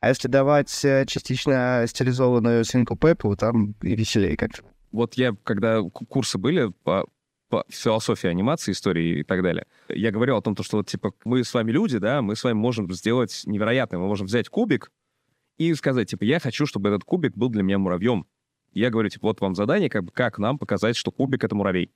[0.00, 4.62] А если давать э, частично стилизованную синку Пеппу, там и веселее как-то.
[4.92, 7.06] Вот я, когда курсы были по
[7.48, 9.66] по философии анимации, истории и так далее.
[9.88, 12.54] Я говорил о том, что вот, типа, мы с вами люди, да, мы с вами
[12.54, 14.00] можем сделать невероятное.
[14.00, 14.90] Мы можем взять кубик
[15.58, 18.26] и сказать, типа, я хочу, чтобы этот кубик был для меня муравьем.
[18.72, 21.90] Я говорю, типа, вот вам задание, как бы, как нам показать, что кубик— это муравей.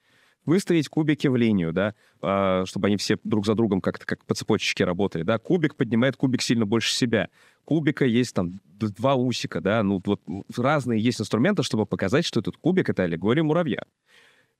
[0.47, 4.35] Выставить кубики в линию, да, э, чтобы они все друг за другом как-то как по
[4.35, 5.39] цепочке работали, да.
[5.39, 7.29] Кубик поднимает кубик сильно больше себя.
[7.67, 10.23] Кубика есть там два усика, да, ну вот
[10.57, 13.85] разные есть инструменты, чтобы показать, что этот кубик— это аллегория муравья.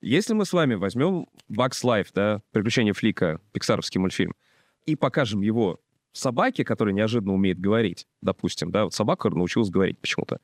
[0.01, 4.35] Если мы с вами возьмем Bugs Life, да, «Приключения Флика», пиксаровский мультфильм,
[4.87, 5.79] и покажем его
[6.13, 10.41] собаке, которая неожиданно умеет говорить, допустим, да, вот собака научилась говорить почему-то,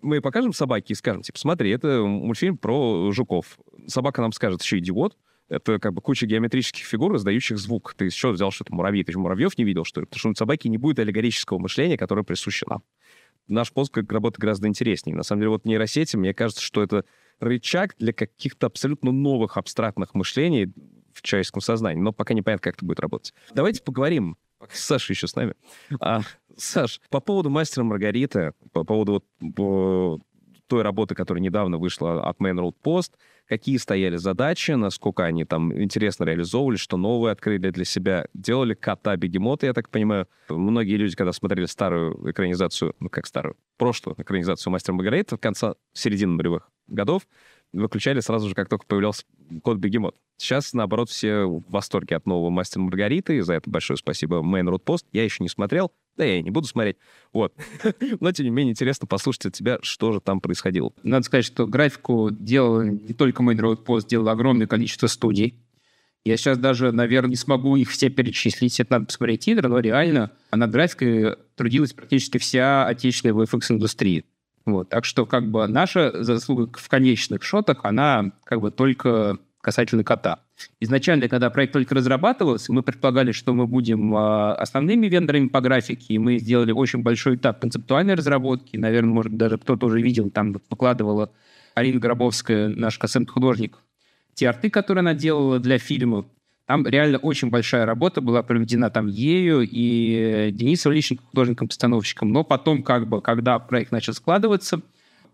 [0.00, 3.58] мы покажем собаке и скажем, типа, смотри, это мультфильм про жуков.
[3.86, 5.16] Собака нам скажет, еще идиот,
[5.48, 7.94] это как бы куча геометрических фигур, издающих звук.
[7.96, 9.04] Ты что взял, что это муравьи?
[9.04, 10.06] Ты же муравьев не видел, что ли?
[10.06, 12.82] Потому что у собаки не будет аллегорического мышления, которое присуще нам.
[13.48, 15.16] Наш мозг работает гораздо интереснее.
[15.16, 17.04] На самом деле, вот нейросети, мне кажется, что это
[17.40, 20.72] рычаг для каких-то абсолютно новых абстрактных мышлений
[21.12, 23.34] в человеческом сознании, но пока непонятно, как это будет работать.
[23.54, 24.36] Давайте поговорим.
[24.72, 25.54] Саша еще с нами.
[26.00, 26.22] А,
[26.56, 30.20] Саш, по поводу мастера Маргариты, по поводу вот, по
[30.66, 33.12] той работы, которая недавно вышла от Main Road Post,
[33.48, 39.66] какие стояли задачи, насколько они там интересно реализовывали, что новое открыли для себя, делали кота-бегемота,
[39.66, 40.28] я так понимаю.
[40.48, 46.32] Многие люди, когда смотрели старую экранизацию, ну как старую, прошлую экранизацию «Мастера Маргарита» конце, середины
[46.32, 47.26] нулевых годов,
[47.72, 49.24] выключали сразу же, как только появлялся
[49.62, 50.16] код Бегемот.
[50.36, 54.68] Сейчас, наоборот, все в восторге от нового Мастера Маргариты, и за это большое спасибо Main
[54.68, 55.04] Road Post.
[55.12, 56.96] Я еще не смотрел, да я и не буду смотреть.
[57.32, 57.54] Вот.
[58.20, 60.92] Но, тем не менее, интересно послушать от тебя, что же там происходило.
[61.02, 65.60] Надо сказать, что графику делал не только Road Post, делал огромное количество студий.
[66.24, 70.30] Я сейчас даже, наверное, не смогу их все перечислить, это надо посмотреть титры, но реально
[70.50, 74.24] над графикой трудилась практически вся отечественная VFX-индустрия.
[74.64, 80.04] Вот, так что как бы наша заслуга в конечных шотах, она как бы только касательно
[80.04, 80.40] кота.
[80.78, 86.14] Изначально, когда проект только разрабатывался, мы предполагали, что мы будем э, основными вендорами по графике,
[86.14, 88.76] и мы сделали очень большой этап концептуальной разработки.
[88.76, 91.32] Наверное, может, даже кто-то уже видел, там покладывала
[91.74, 93.78] Арина Гробовская, наш концепт-художник,
[94.34, 96.26] те арты, которые она делала для фильмов.
[96.66, 102.32] Там реально очень большая работа была проведена там ею и Денисом Личником, художником-постановщиком.
[102.32, 104.80] Но потом, как бы, когда проект начал складываться,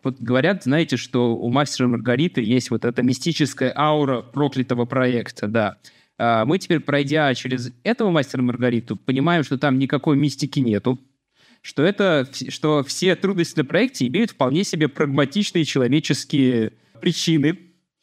[0.02, 5.76] вот говорят, знаете, что у мастера Маргариты есть вот эта мистическая аура проклятого проекта, да.
[6.18, 10.98] А мы теперь, пройдя через этого мастера Маргариту, понимаем, что там никакой мистики нету,
[11.62, 17.58] что это, что все трудности на проекте имеют вполне себе прагматичные человеческие причины.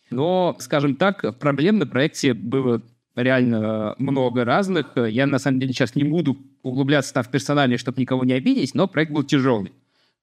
[0.09, 2.81] Но, скажем так, проблем на проекте было
[3.15, 4.87] реально много разных.
[4.95, 8.73] Я, на самом деле, сейчас не буду углубляться там в персонали, чтобы никого не обидеть,
[8.73, 9.73] но проект был тяжелый.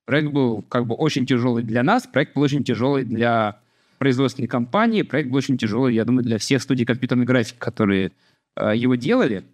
[0.05, 3.61] Проект был как бы очень тяжелый для нас, проект был очень тяжелый для
[3.99, 8.13] производственной компании, проект был очень тяжелый, я думаю, для всех студий компьютерной графики, которые
[8.57, 9.45] э, его делали.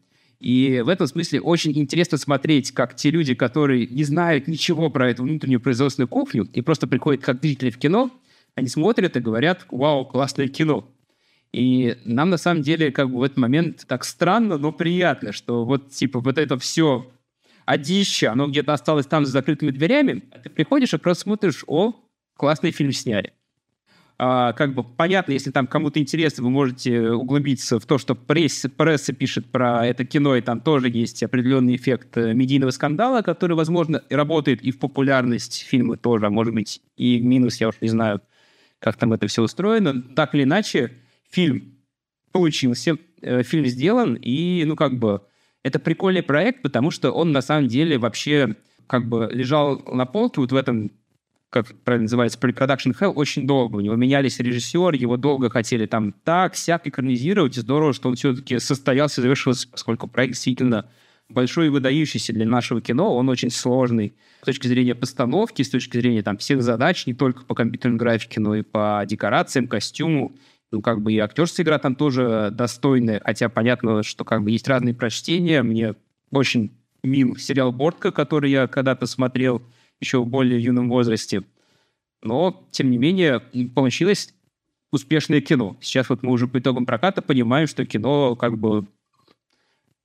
[0.41, 5.11] И в этом смысле очень интересно смотреть, как те люди, которые не знают ничего про
[5.11, 8.11] эту внутреннюю производственную кухню и просто приходят как зрители в кино,
[8.55, 10.89] они смотрят и говорят, вау, классное кино.
[11.53, 15.65] И нам на самом деле как бы в этот момент так странно, но приятно, что
[15.65, 17.07] вот типа вот это все
[17.71, 21.95] одище, оно где-то осталось там за закрытыми дверями, а ты приходишь и просто смотришь, о,
[22.37, 23.33] классный фильм сняли.
[24.19, 28.69] А, как бы понятно, если там кому-то интересно, вы можете углубиться в то, что пресса,
[28.69, 33.57] пресса пишет про это кино, и там тоже есть определенный эффект э, медийного скандала, который,
[33.57, 37.89] возможно, работает и в популярность фильма тоже, а может быть, и минус, я уж не
[37.89, 38.21] знаю,
[38.81, 40.03] как там это все устроено.
[40.17, 40.93] Так или иначе,
[41.31, 41.77] фильм
[42.33, 45.23] получился, э, фильм сделан, и, ну, как бы,
[45.63, 48.57] это прикольный проект, потому что он, на самом деле, вообще
[48.87, 50.91] как бы лежал на полке вот в этом
[51.51, 53.77] как правильно называется, pre-production hell, очень долго.
[53.77, 58.15] У него менялись режиссеры, его долго хотели там так, сяк экранизировать, и здорово, что он
[58.15, 60.89] все-таки состоялся, завершился, поскольку проект действительно
[61.29, 65.97] большой и выдающийся для нашего кино, он очень сложный с точки зрения постановки, с точки
[65.97, 70.37] зрения там всех задач, не только по компьютерной графике, но и по декорациям, костюму.
[70.73, 74.69] Ну, как бы и актерская игра там тоже достойная, хотя понятно, что как бы есть
[74.69, 75.63] разные прочтения.
[75.63, 75.97] Мне
[76.31, 76.71] очень
[77.03, 79.63] мил сериал «Бортка», который я когда-то смотрел,
[80.01, 81.43] еще в более юном возрасте.
[82.23, 83.41] Но, тем не менее,
[83.75, 84.35] получилось
[84.93, 85.77] успешное кино.
[85.81, 88.87] Сейчас вот мы уже по итогам проката понимаем, что кино как бы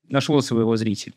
[0.08, 1.14] нашло своего зрителя.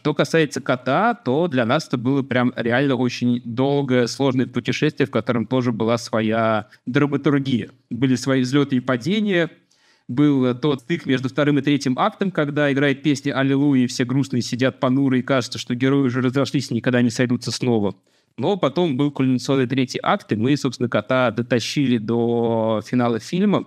[0.00, 5.10] Что касается кота, то для нас это было прям реально очень долгое, сложное путешествие, в
[5.10, 7.68] котором тоже была своя драматургия.
[7.90, 9.50] Были свои взлеты и падения,
[10.08, 14.40] был тот стык между вторым и третьим актом, когда играет песня «Аллилуйя», и все грустные
[14.40, 17.94] сидят понуры, и кажется, что герои уже разошлись и никогда не сойдутся снова.
[18.38, 23.66] Но потом был кульминационный третий акт, и мы, собственно, кота дотащили до финала фильма.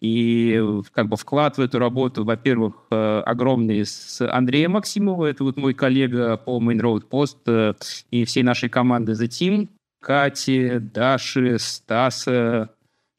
[0.00, 0.62] И
[0.92, 5.74] как бы вклад в эту работу, во-первых, э, огромный с Андреем Максимовым, это вот мой
[5.74, 7.74] коллега по Main Road Post э,
[8.10, 9.68] и всей нашей команды The Team,
[10.00, 12.70] Кати, Даши, Стаса,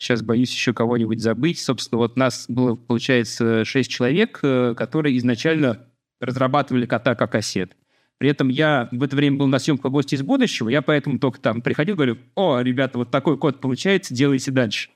[0.02, 1.60] Сейчас боюсь еще кого-нибудь забыть.
[1.60, 5.86] Собственно, вот нас было, получается, шесть человек, э, которые изначально
[6.20, 7.78] разрабатывали кота как кассет.
[8.18, 11.40] При этом я в это время был на съемках «Гости из будущего», я поэтому только
[11.40, 14.90] там приходил, говорю, о, ребята, вот такой код получается, делайте дальше.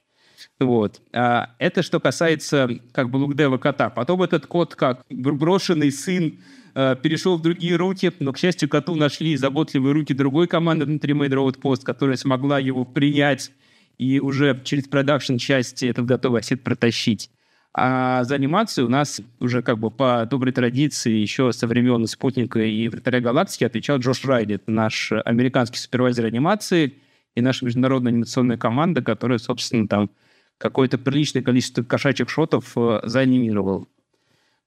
[0.60, 1.02] Вот.
[1.14, 3.90] А это что касается как бы лукдева кота.
[3.90, 6.40] Потом этот код, как брошенный сын,
[6.74, 11.14] э, перешел в другие руки, но, к счастью, коту нашли заботливые руки другой команды внутри
[11.14, 13.52] Made Road Post, которая смогла его принять
[13.98, 17.30] и уже через продакшн части этот готовый ассет протащить.
[17.78, 22.60] А за анимацию у нас уже как бы по доброй традиции еще со времен «Спутника»
[22.60, 26.94] и «Вратаря галактики» отвечал Джош Райли, наш американский супервайзер анимации
[27.36, 30.10] и наша международная анимационная команда, которая, собственно, там
[30.58, 33.88] какое-то приличное количество кошачьих шотов э, заанимировал.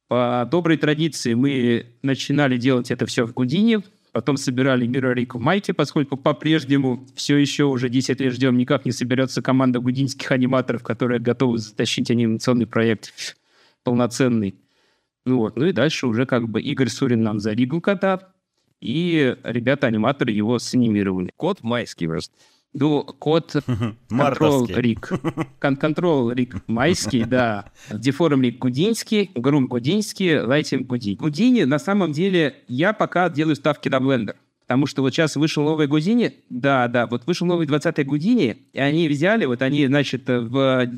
[0.08, 3.82] По доброй традиции мы начинали делать это все в Гудине,
[4.12, 8.92] Потом собирали Mirror в Майке, поскольку по-прежнему все еще уже 10 лет ждем, никак не
[8.92, 13.12] соберется команда гудинских аниматоров, которая готова затащить анимационный проект
[13.84, 14.54] полноценный.
[15.24, 18.32] Ну вот, ну и дальше уже как бы Игорь Сурин нам заригал кота,
[18.80, 21.30] и ребята-аниматоры его санимировали.
[21.36, 22.34] Кот майский просто.
[22.80, 23.56] Ну, код
[24.08, 25.10] Control Рик.
[25.60, 27.72] Control Рик майский, да.
[27.90, 31.16] Деформ Рик Гудинский, Грум Гудинский, Лайтинг Гудини.
[31.16, 34.36] Гудини, на самом деле, я пока делаю ставки на Blender.
[34.60, 38.78] Потому что вот сейчас вышел новый Гудини, да, да, вот вышел новый 20-й Гудини, и
[38.78, 40.88] они взяли, вот они, значит, в,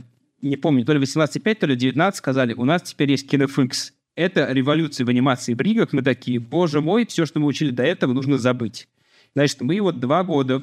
[0.43, 3.93] не помню, то ли 18.5, то ли 19 сказали, у нас теперь есть KineFX.
[4.16, 5.93] Это революция в анимации в ригах.
[5.93, 8.86] Мы такие, боже мой, все, что мы учили до этого, нужно забыть.
[9.35, 10.62] Значит, мы вот два года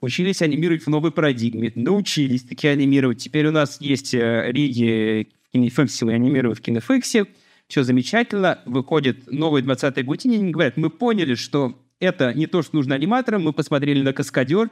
[0.00, 3.18] учились анимировать в новой парадигме, научились таки анимировать.
[3.18, 7.28] Теперь у нас есть э, риги в KineFX, мы анимируем в KineFX,
[7.68, 12.76] все замечательно, выходит новый 20-й Гутини, они говорят, мы поняли, что это не то, что
[12.76, 14.70] нужно аниматорам, мы посмотрели на каскадер,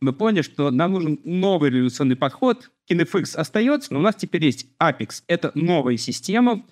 [0.00, 2.70] мы поняли, что нам нужен новый революционный подход.
[2.90, 5.22] KineFX остается, но у нас теперь есть Apex.
[5.28, 6.64] Это новая система,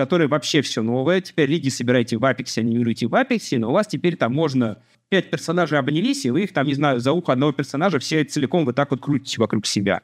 [0.00, 1.20] которой вообще все новое.
[1.20, 5.28] Теперь лиги собираете в Apex, анимируете в Apex, но у вас теперь там можно пять
[5.28, 8.74] персонажей обнялись, и вы их там, не знаю, за ухо одного персонажа все целиком вот
[8.74, 10.00] так вот крутите вокруг себя.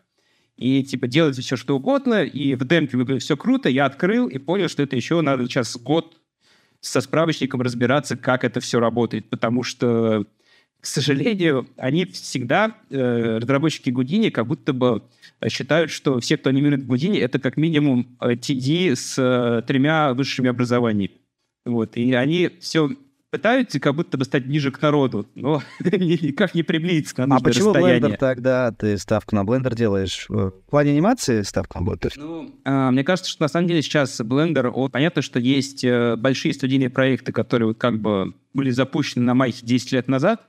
[0.58, 4.36] И, типа, делайте все, что угодно, и в демке вы все круто, я открыл и
[4.36, 6.20] понял, что это еще надо сейчас год
[6.82, 10.26] со справочником разбираться, как это все работает, потому что,
[10.86, 15.02] к сожалению, они всегда, э, разработчики Гудини, как будто бы
[15.48, 20.48] считают, что все, кто анимирует Гудини, это как минимум TD э, с э, тремя высшими
[20.48, 21.10] образованиями.
[21.64, 22.90] Вот, и они все
[23.32, 27.74] пытаются как будто бы стать ближе к народу, но никак не приблизиться на А почему
[27.74, 30.26] Blender тогда ты ставку на Blender делаешь?
[30.28, 32.12] В плане анимации ставку на Blender?
[32.14, 36.14] Ну, а, мне кажется, что на самом деле сейчас Blender, о, понятно, что есть э,
[36.14, 40.42] большие студийные проекты, которые вот как бы были запущены на Майке 10 лет назад,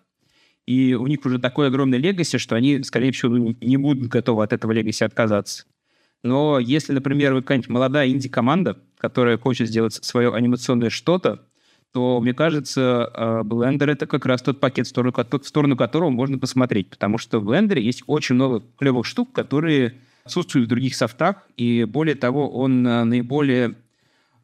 [0.67, 4.53] и у них уже такой огромный легаси, что они, скорее всего, не будут готовы от
[4.53, 5.65] этого легаси отказаться.
[6.23, 11.45] Но если, например, вы какая-нибудь молодая инди-команда, которая хочет сделать свое анимационное что-то,
[11.93, 16.09] то, мне кажется, э, Blender— это как раз тот пакет, в сторону, в сторону которого
[16.09, 19.95] можно посмотреть, потому что в Blender есть очень много клевых штук, которые
[20.25, 23.75] отсутствуют в других софтах, и более того, он э, наиболее,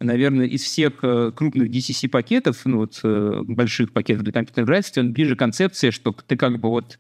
[0.04, 3.00] наверное, из всех э, крупных DCC-пакетов, ну вот
[3.48, 7.00] больших пакетов для компьютерных графики, он ближе концепции, что ты как бы вот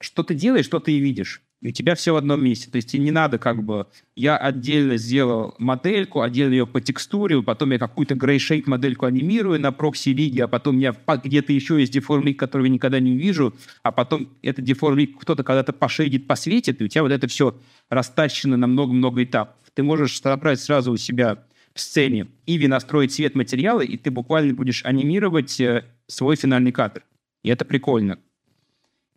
[0.00, 2.70] что ты делаешь, что ты и видишь и у тебя все в одном месте.
[2.70, 3.86] То есть тебе не надо как бы...
[4.16, 9.60] Я отдельно сделал модельку, отдельно ее по текстуре, потом я какую-то грей shape модельку анимирую
[9.60, 13.92] на прокси-лиге, а потом я где-то еще есть деформ который я никогда не увижу, а
[13.92, 17.56] потом этот деформ кто-то когда-то пошейдит, посветит, и у тебя вот это все
[17.88, 19.56] растащено на много-много этапов.
[19.74, 21.44] Ты можешь собрать сразу у себя
[21.74, 27.04] в сцене и настроить цвет материала, и ты буквально будешь анимировать э, свой финальный кадр.
[27.42, 28.18] И это прикольно.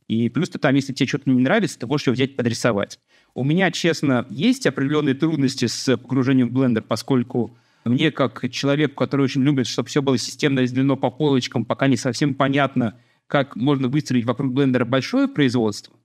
[0.07, 2.99] И плюс ты там, если тебе что-то не нравится, ты можешь его взять подрисовать.
[3.33, 9.23] У меня, честно, есть определенные трудности с погружением в блендер, поскольку мне, как человек, который
[9.23, 13.87] очень любит, чтобы все было системно разделено по полочкам, пока не совсем понятно, как можно
[13.87, 15.95] выстроить вокруг блендера большое производство,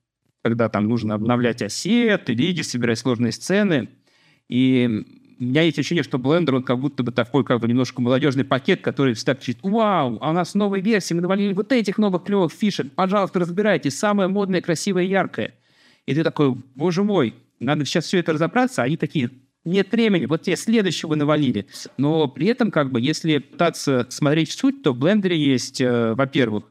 [0.43, 3.89] когда там нужно обновлять осеты, лиги, собирать сложные сцены.
[4.49, 5.05] И
[5.45, 8.81] меня есть ощущение, что Blender, он как будто бы такой, как бы немножко молодежный пакет,
[8.81, 12.53] который всегда кричит, вау, а у нас новые версии, мы навалили вот этих новых клевых
[12.53, 15.55] фишек, пожалуйста, разбирайте, самое модное, красивое, яркое.
[16.07, 19.31] И ты такой, боже мой, надо сейчас все это разобраться, а они такие,
[19.65, 21.67] нет времени, вот тебе следующего навалили.
[21.97, 26.65] Но при этом, как бы, если пытаться смотреть суть, то в Blender есть, э, во-первых,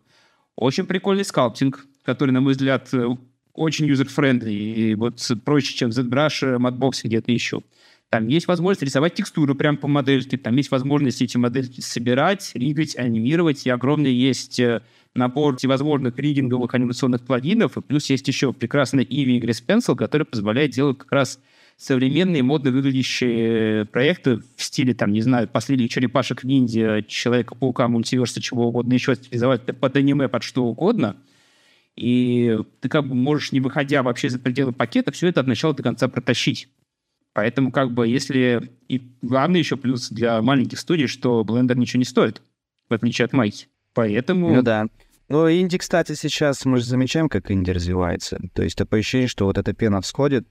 [0.55, 3.05] очень прикольный скалптинг, который, на мой взгляд, э,
[3.53, 7.61] очень user-friendly и вот проще, чем ZBrush, Mudbox где-то еще.
[8.09, 12.95] Там есть возможность рисовать текстуру прямо по модельке, там есть возможность эти модельки собирать, ригать,
[12.95, 14.81] анимировать, и огромный есть э,
[15.13, 20.25] набор всевозможных ригинговых анимационных плагинов, и плюс есть еще прекрасный Eevee и Grease Pencil, который
[20.25, 21.39] позволяет делать как раз
[21.75, 28.69] современные модно выглядящие проекты в стиле, там, не знаю, последних черепашек ниндзя, Человека-паука, мультиверса, чего
[28.69, 31.17] угодно еще стилизовать под аниме, под что угодно.
[31.97, 35.73] И ты как бы можешь, не выходя вообще за пределы пакета, все это от начала
[35.73, 36.69] до конца протащить.
[37.37, 38.71] Поэтому как бы если...
[38.87, 42.41] И главный еще плюс для маленьких студий, что Blender ничего не стоит,
[42.89, 43.67] в отличие от майки.
[43.93, 44.55] Поэтому...
[44.55, 44.87] Ну да.
[45.29, 48.39] Ну, инди, кстати, сейчас мы же замечаем, как инди развивается.
[48.55, 50.47] То есть такое ощущение, что вот эта пена всходит,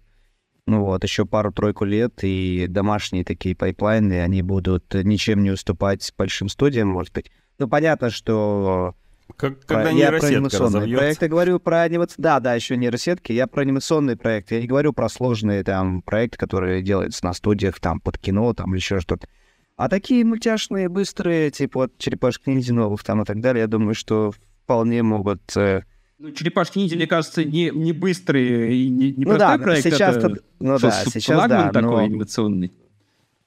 [0.69, 6.49] ну вот, еще пару-тройку лет, и домашние такие пайплайны, они будут ничем не уступать большим
[6.49, 7.33] студиям, может быть.
[7.59, 8.95] Ну, понятно, что
[9.37, 10.99] как, когда про, нейросетка разовьется.
[10.99, 12.23] проекты говорю про анимационные...
[12.23, 13.33] Да, да, еще нейросетки.
[13.33, 14.57] Я про анимационные проекты.
[14.57, 18.71] Я не говорю про сложные там проекты, которые делаются на студиях, там, под кино, там,
[18.71, 19.29] или еще что-то.
[19.77, 23.95] А такие мультяшные, быстрые, типа вот черепашек ниндзя новых там и так далее, я думаю,
[23.95, 24.33] что
[24.65, 25.55] вполне могут...
[25.55, 25.83] Э...
[26.19, 29.85] Ну, черепашки ниндзя, мне кажется, не, не быстрые и не, не ну, да, проект.
[29.85, 30.37] Сейчас это...
[30.61, 31.97] Ну да, сейчас да, такой но...
[31.99, 32.73] анимационный.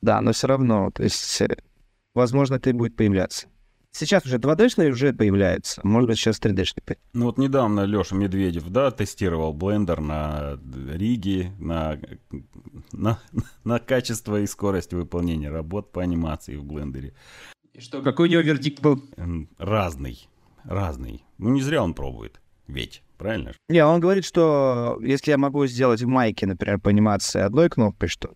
[0.02, 1.58] Да, но все равно, то есть, э,
[2.14, 3.48] возможно, это будет появляться.
[3.92, 5.82] Сейчас уже 2D-шный уже появляется.
[5.84, 6.98] Может быть, сейчас 3D-шный.
[7.14, 10.60] Ну вот недавно Леша Медведев, да, тестировал блендер на
[10.94, 12.00] Риге, на,
[12.92, 13.20] на,
[13.64, 17.14] на качество и скорость выполнения работ по анимации в блендере.
[17.74, 19.04] И что, какой у него вердикт был?
[19.58, 20.28] Разный.
[20.64, 21.24] Разный.
[21.38, 22.42] Ну, не зря он пробует.
[22.68, 23.54] Ведь, правильно?
[23.70, 28.10] Не, он говорит, что если я могу сделать в майке, например, по анимации одной кнопкой,
[28.10, 28.36] что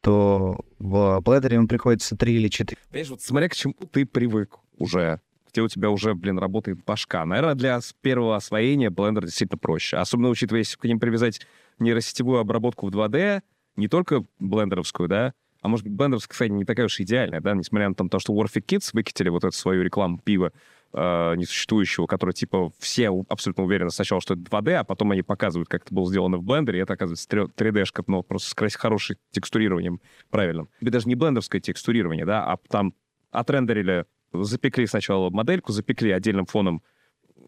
[0.00, 2.80] то в Blender ему приходится три или четыре.
[2.90, 5.20] Понимаешь, вот смотря к чему ты привык уже,
[5.50, 7.24] где у тебя уже, блин, работает башка.
[7.24, 9.96] Наверное, для первого освоения Blender действительно проще.
[9.98, 11.46] Особенно учитывая, если к ним привязать
[11.78, 13.42] нейросетевую обработку в 2D,
[13.76, 17.88] не только блендеровскую, да, а может быть, блендеровская, кстати, не такая уж идеальная, да, несмотря
[17.88, 20.52] на то, что Warfic Kids выкатили вот эту свою рекламу пива
[20.92, 25.68] э, несуществующего, который, типа, все абсолютно уверены сначала, что это 2D, а потом они показывают,
[25.68, 29.16] как это было сделано в блендере, и это, оказывается, 3D-шка, но просто с красивым, хорошим
[29.30, 30.00] текстурированием
[30.30, 30.68] правильным.
[30.80, 32.94] Или даже не блендерское текстурирование, да, а там
[33.30, 36.82] отрендерили запекли сначала модельку, запекли отдельным фоном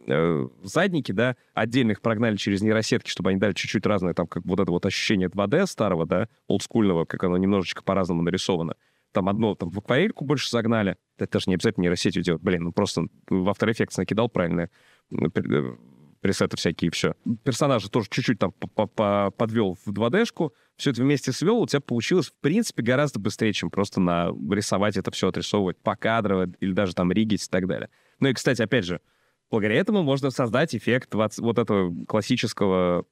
[0.07, 4.61] э, задники, да, отдельных прогнали через нейросетки, чтобы они дали чуть-чуть разное, там, как вот
[4.61, 8.75] это вот ощущение 2D старого, да, олдскульного, как оно немножечко по-разному нарисовано.
[9.13, 10.97] Там одно, там, в акварельку больше загнали.
[11.19, 12.43] Это даже не обязательно нейросетью делать.
[12.43, 14.69] Блин, ну просто в After Effects накидал правильно
[15.13, 15.77] э,
[16.25, 17.13] пресеты всякие, и все.
[17.43, 22.35] Персонажа тоже чуть-чуть там подвел в 2D-шку, все это вместе свел, у тебя получилось, в
[22.41, 27.45] принципе, гораздо быстрее, чем просто на рисовать это все, отрисовывать покадрово или даже там ригить
[27.45, 27.91] и так далее.
[28.21, 29.03] Ну и, кстати, опять же,
[29.51, 33.05] благодаря этому можно создать эффект вот, вот этого классического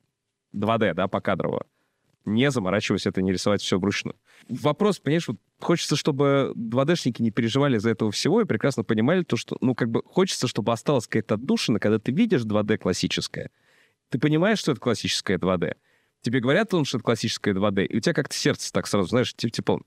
[0.55, 1.67] 2D, да, покадрового.
[2.25, 4.17] Не заморачиваясь это, не рисовать все вручную.
[4.49, 9.37] Вопрос, понимаешь, вот хочется, чтобы 2D-шники не переживали из-за этого всего и прекрасно понимали то,
[9.37, 13.51] что, ну, как бы хочется, чтобы осталась какая-то отдушина, когда ты видишь 2D классическое,
[14.09, 15.75] ты понимаешь, что это классическое 2D.
[16.21, 19.81] Тебе говорят что это классическое 2D, и у тебя как-то сердце так сразу, знаешь, типа,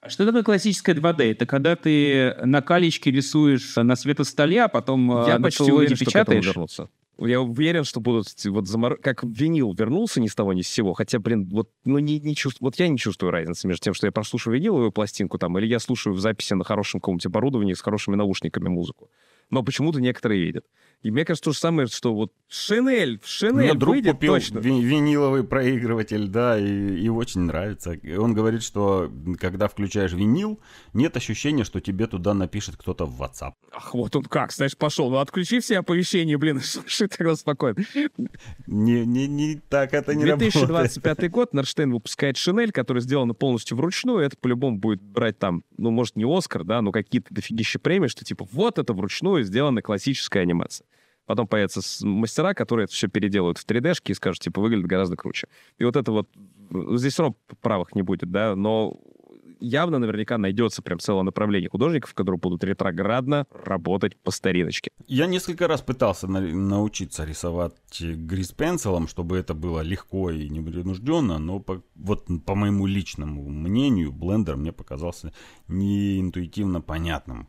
[0.00, 1.32] а что такое классическое 2D?
[1.32, 6.04] Это когда ты на калечке рисуешь на светостоле, а потом Я на почти уверен, что
[6.04, 6.90] к этому печатаешь?
[7.18, 8.96] Я уверен, что будут вот замор...
[8.96, 12.34] как винил вернулся ни с того ни с сего, хотя, блин, вот, ну, не, не
[12.34, 15.66] чувствую, вот я не чувствую разницы между тем, что я прослушаю виниловую пластинку там, или
[15.66, 19.10] я слушаю в записи на хорошем каком-нибудь оборудовании с хорошими наушниками музыку.
[19.50, 20.64] Но почему-то некоторые видят.
[21.04, 24.58] И мне кажется, то же самое, что вот Шинель, Шинель меня друг выйдет купил точно.
[24.58, 26.64] ви- виниловый проигрыватель, да, и,
[26.98, 27.98] и очень нравится.
[28.18, 30.58] Он говорит, что когда включаешь винил,
[30.94, 33.52] нет ощущения, что тебе туда напишет кто-то в WhatsApp.
[33.70, 35.10] Ах, вот он как, знаешь, пошел.
[35.10, 37.84] Ну, отключи все оповещения, блин, слушай тогда спокойно.
[38.66, 40.54] Не, не, не так это не работает.
[40.54, 45.90] 2025 год, Норштейн выпускает Шинель, который сделана полностью вручную, это по-любому будет брать там, ну,
[45.90, 50.40] может, не Оскар, да, но какие-то дофигища премии, что типа вот это вручную сделана классическая
[50.40, 50.86] анимация.
[51.26, 55.48] Потом появятся мастера, которые это все переделают в 3D-шки и скажут, типа, выглядит гораздо круче.
[55.78, 56.28] И вот это вот,
[56.96, 59.00] здесь все правых не будет, да, но
[59.60, 64.90] явно наверняка найдется прям целое направление художников, которые будут ретроградно работать по стариночке.
[65.06, 71.60] Я несколько раз пытался на- научиться рисовать грис-пенсилом, чтобы это было легко и непринужденно, но
[71.60, 75.32] по, вот по моему личному мнению, блендер мне показался
[75.68, 77.48] не интуитивно понятным.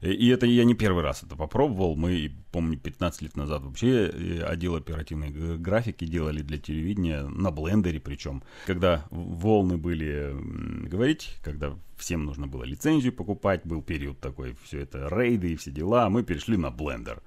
[0.00, 1.96] И и это я не первый раз это попробовал.
[1.96, 8.00] Мы, помню, 15 лет назад вообще э, отдел оперативной графики делали для телевидения на блендере
[8.00, 8.42] причем.
[8.66, 10.34] Когда волны были
[10.88, 15.70] говорить, когда всем нужно было лицензию покупать, был период такой, все это рейды и все
[15.70, 17.22] дела, мы перешли на блендер.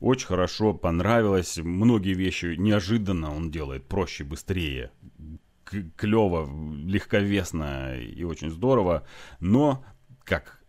[0.00, 1.58] Очень хорошо, понравилось.
[1.58, 4.90] Многие вещи неожиданно он делает проще, быстрее
[5.96, 6.48] клево,
[6.84, 9.04] легковесно и очень здорово,
[9.40, 9.84] но
[10.24, 10.63] как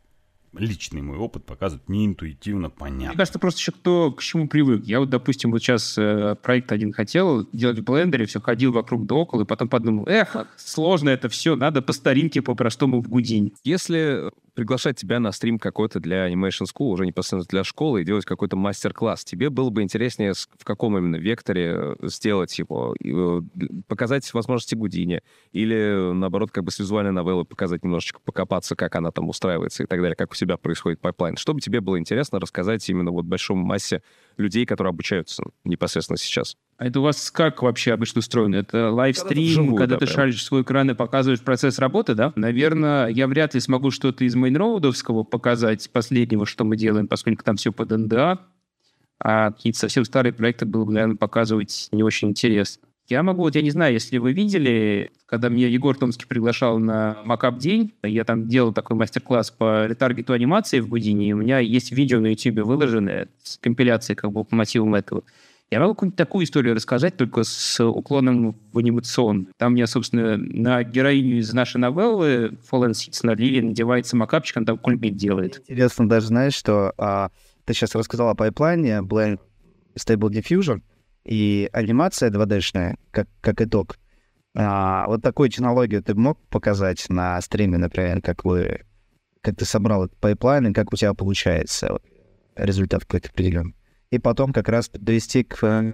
[0.57, 3.17] личный мой опыт показывает, не интуитивно Мне понятно.
[3.17, 4.85] кажется, просто еще кто к чему привык.
[4.85, 9.05] Я вот, допустим, вот сейчас э, проект один хотел делать в блендере, все ходил вокруг
[9.05, 13.53] да около, и потом подумал, эх, сложно это все, надо по старинке, по-простому в гудинь.
[13.63, 18.25] Если приглашать тебя на стрим какой-то для Animation School, уже непосредственно для школы, и делать
[18.25, 23.41] какой-то мастер-класс, тебе было бы интереснее, в каком именно векторе э, сделать его, э,
[23.87, 25.21] показать возможности Гудини,
[25.51, 29.85] или, наоборот, как бы с визуальной новеллы показать немножечко, покопаться, как она там устраивается и
[29.85, 31.37] так далее, как у себя происходит пайплайн.
[31.37, 34.01] Чтобы тебе было интересно рассказать именно вот большой массе
[34.37, 36.55] людей, которые обучаются непосредственно сейчас.
[36.77, 38.55] А это у вас как вообще обычно устроено?
[38.55, 40.15] Это лайвстрим, вживую, когда да, ты прям.
[40.15, 42.33] шаришь свой экран и показываешь процесс работы, да?
[42.35, 47.55] Наверное, я вряд ли смогу что-то из мейнроудовского показать, последнего, что мы делаем, поскольку там
[47.55, 48.39] все под НДА.
[49.19, 52.85] А какие-то совсем старые проекты было бы, наверное, показывать не очень интересно.
[53.07, 57.17] Я могу, вот я не знаю, если вы видели, когда меня Егор Томский приглашал на
[57.23, 61.59] Макап день, я там делал такой мастер-класс по ретаргету анимации в Гудине, и у меня
[61.59, 65.23] есть видео на YouTube выложенное с компиляцией как бы по мотивам этого.
[65.69, 69.47] Я могу какую-нибудь такую историю рассказать, только с уклоном в анимационную.
[69.57, 74.65] Там мне, собственно, на героиню из нашей новеллы Fallen Seeds на Лили надевается макапчик, он
[74.65, 75.61] там кульбит делает.
[75.67, 77.29] Интересно даже, знаешь, что а,
[77.65, 79.39] ты сейчас рассказал о пайплайне, Blender,
[79.95, 80.81] Stable Diffusion
[81.25, 83.97] и анимация 2D-шная, как, как итог.
[84.55, 88.85] А, вот такую технологию ты мог показать на стриме, например, как вы,
[89.41, 92.03] как ты собрал этот пайплайн и как у тебя получается вот,
[92.55, 93.75] результат какой-то определенный.
[94.11, 95.93] И потом как раз довести к э,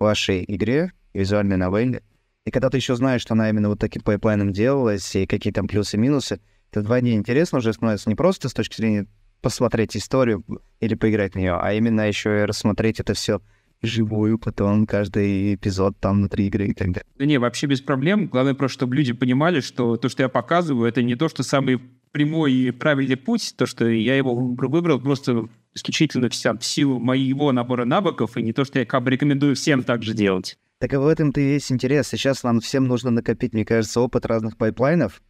[0.00, 2.02] вашей игре, визуальной новелле.
[2.44, 5.68] И когда ты еще знаешь, что она именно вот таким пайплайном делалась, и какие там
[5.68, 6.40] плюсы и минусы,
[6.70, 9.06] это вдвойне интересно уже становится не просто с точки зрения
[9.42, 10.44] посмотреть историю
[10.80, 13.42] или поиграть в нее, а именно еще и рассмотреть это все
[13.82, 17.06] вживую, потом каждый эпизод там внутри игры и так далее.
[17.18, 18.28] Да не, вообще без проблем.
[18.28, 21.80] Главное просто, чтобы люди понимали, что то, что я показываю, это не то, что самый
[22.12, 27.52] прямой и правильный путь, то, что я его выбрал, просто исключительно вся, в силу моего
[27.52, 30.58] набора навыков, и не то, что я как бы рекомендую всем так же делать.
[30.78, 32.08] Так и в этом-то и весь интерес.
[32.08, 35.22] Сейчас нам всем нужно накопить, мне кажется, опыт разных пайплайнов.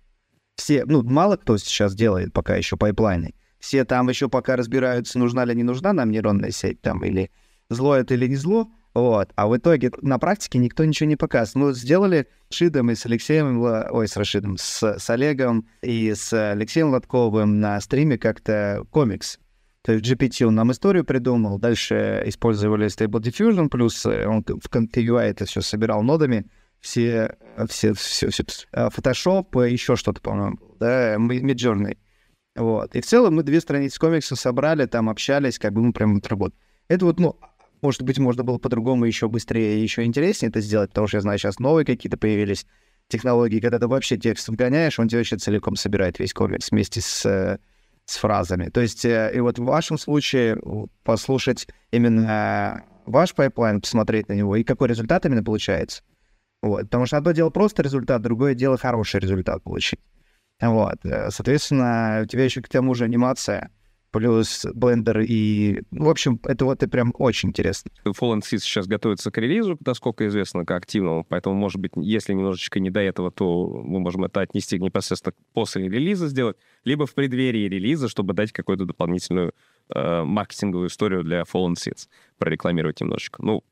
[0.57, 3.35] Все, ну, мало кто сейчас делает пока еще пайплайны.
[3.59, 7.31] Все там еще пока разбираются, нужна ли не нужна нам нейронная сеть там, или
[7.73, 8.71] зло это или не зло.
[8.95, 9.31] Вот.
[9.37, 11.69] А в итоге на практике никто ничего не показывает.
[11.69, 16.33] Ну, сделали с Рашидом и с Алексеем, ой, с Рашидом, с, с Олегом и с
[16.53, 19.39] Алексеем Лотковым на стриме как-то комикс.
[19.83, 25.23] То есть GPT он нам историю придумал, дальше использовали Stable Diffusion, плюс он в ComfyUI
[25.23, 26.47] это все собирал нодами,
[26.81, 27.37] все,
[27.69, 31.97] все, все, все, э, Photoshop, еще что-то, по-моему, да, Midjourney.
[32.55, 32.95] Вот.
[32.95, 36.27] И в целом мы две страницы комикса собрали, там общались, как бы мы прям вот
[36.29, 36.61] работали.
[36.89, 37.39] Это вот, ну,
[37.83, 41.39] может быть, можно было по-другому еще быстрее еще интереснее это сделать, потому что я знаю,
[41.39, 42.65] сейчас новые какие-то появились
[43.09, 47.27] технологии, когда ты вообще текст вгоняешь, он тебе вообще целиком собирает весь комикс вместе с,
[47.27, 47.59] э,
[48.05, 48.69] с фразами.
[48.71, 50.59] То есть, э, и вот в вашем случае
[51.03, 56.03] послушать именно ваш пайплайн, посмотреть на него, и какой результат именно получается.
[56.63, 56.83] Вот.
[56.83, 60.01] Потому что одно дело просто результат, другое дело хороший результат получить.
[60.61, 61.05] Вот.
[61.05, 63.71] Э, соответственно, у тебя еще к тому же анимация—
[64.13, 65.83] плюс Blender и...
[65.91, 67.91] Ну, в общем, это вот и прям очень интересно.
[68.05, 72.79] Fallen Seas сейчас готовится к релизу, насколько известно, к активному, поэтому, может быть, если немножечко
[72.79, 77.69] не до этого, то мы можем это отнести непосредственно после релиза сделать, либо в преддверии
[77.69, 79.55] релиза, чтобы дать какую-то дополнительную
[79.89, 82.09] э, маркетинговую историю для Fallen Seas,
[82.39, 83.43] прорекламировать немножечко.
[83.43, 83.65] Ну,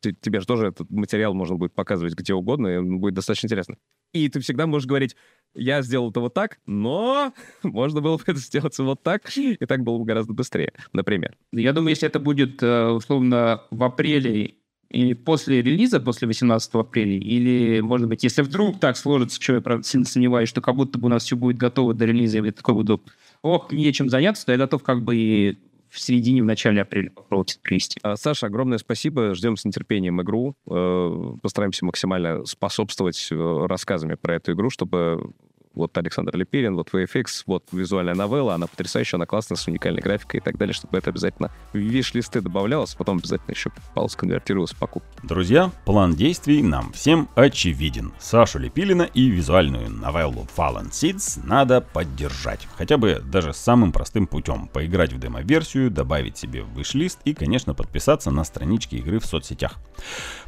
[0.00, 3.76] тебе же тоже этот материал можно будет показывать где угодно, и он будет достаточно интересно.
[4.12, 5.16] И ты всегда можешь говорить,
[5.54, 7.32] я сделал это вот так, но
[7.62, 11.36] можно было бы это сделать вот так, и так было бы гораздо быстрее, например.
[11.52, 14.54] Я думаю, если это будет, э, условно, в апреле
[14.90, 19.60] или после релиза, после 18 апреля, или, может быть, если вдруг так сложится, что я,
[19.60, 22.44] правда, сильно сомневаюсь, что как будто бы у нас все будет готово до релиза, и
[22.44, 23.00] я такой буду,
[23.42, 25.58] ох, нечем заняться, то я готов как бы и
[25.90, 27.98] в середине, в начале апреля попробовать привести.
[28.02, 29.34] А, Саша, огромное спасибо.
[29.34, 30.54] Ждем с нетерпением игру.
[30.70, 35.32] Э, постараемся максимально способствовать э, рассказами про эту игру, чтобы
[35.74, 40.40] вот Александр Лепирин, вот VFX, вот визуальная новелла, она потрясающая, она классная, с уникальной графикой
[40.40, 44.78] и так далее, чтобы это обязательно в виш-листы добавлялось, потом обязательно еще попалось, конвертировалось в
[44.78, 45.08] покупку.
[45.22, 48.12] Друзья, план действий нам всем очевиден.
[48.18, 52.66] Сашу Лепилина и визуальную новеллу Fallen Seeds надо поддержать.
[52.76, 54.68] Хотя бы даже самым простым путем.
[54.68, 59.76] Поиграть в демо-версию, добавить себе в виш-лист и, конечно, подписаться на странички игры в соцсетях.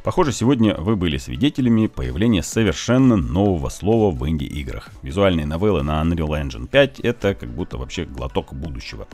[0.03, 6.43] Похоже, сегодня вы были свидетелями появления совершенно нового слова в инди-играх визуальные новеллы на Unreal
[6.43, 9.07] Engine 5 это как будто вообще глоток будущего.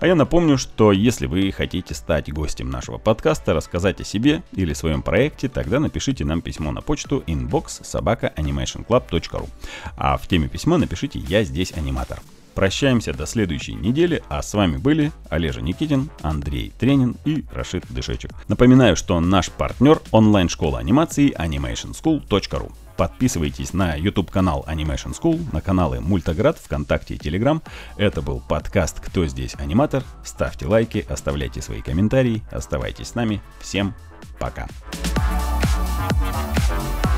[0.00, 4.74] А я напомню, что если вы хотите стать гостем нашего подкаста, рассказать о себе или
[4.74, 9.48] своем проекте, тогда напишите нам письмо на почту inbox собака animationclub.ru.
[9.96, 12.20] А в теме письма напишите «Я здесь аниматор».
[12.54, 18.32] Прощаемся до следующей недели, а с вами были Олежа Никитин, Андрей Тренин и Рашид Дышечек.
[18.48, 22.72] Напоминаю, что наш партнер онлайн-школа анимации animationschool.ru.
[22.96, 27.62] Подписывайтесь на YouTube-канал Animation School, на каналы Мультаград, ВКонтакте и Телеграм.
[27.96, 30.04] Это был подкаст «Кто здесь аниматор?».
[30.24, 33.40] Ставьте лайки, оставляйте свои комментарии, оставайтесь с нами.
[33.60, 33.94] Всем
[34.38, 34.68] пока!
[35.14, 37.15] Пока.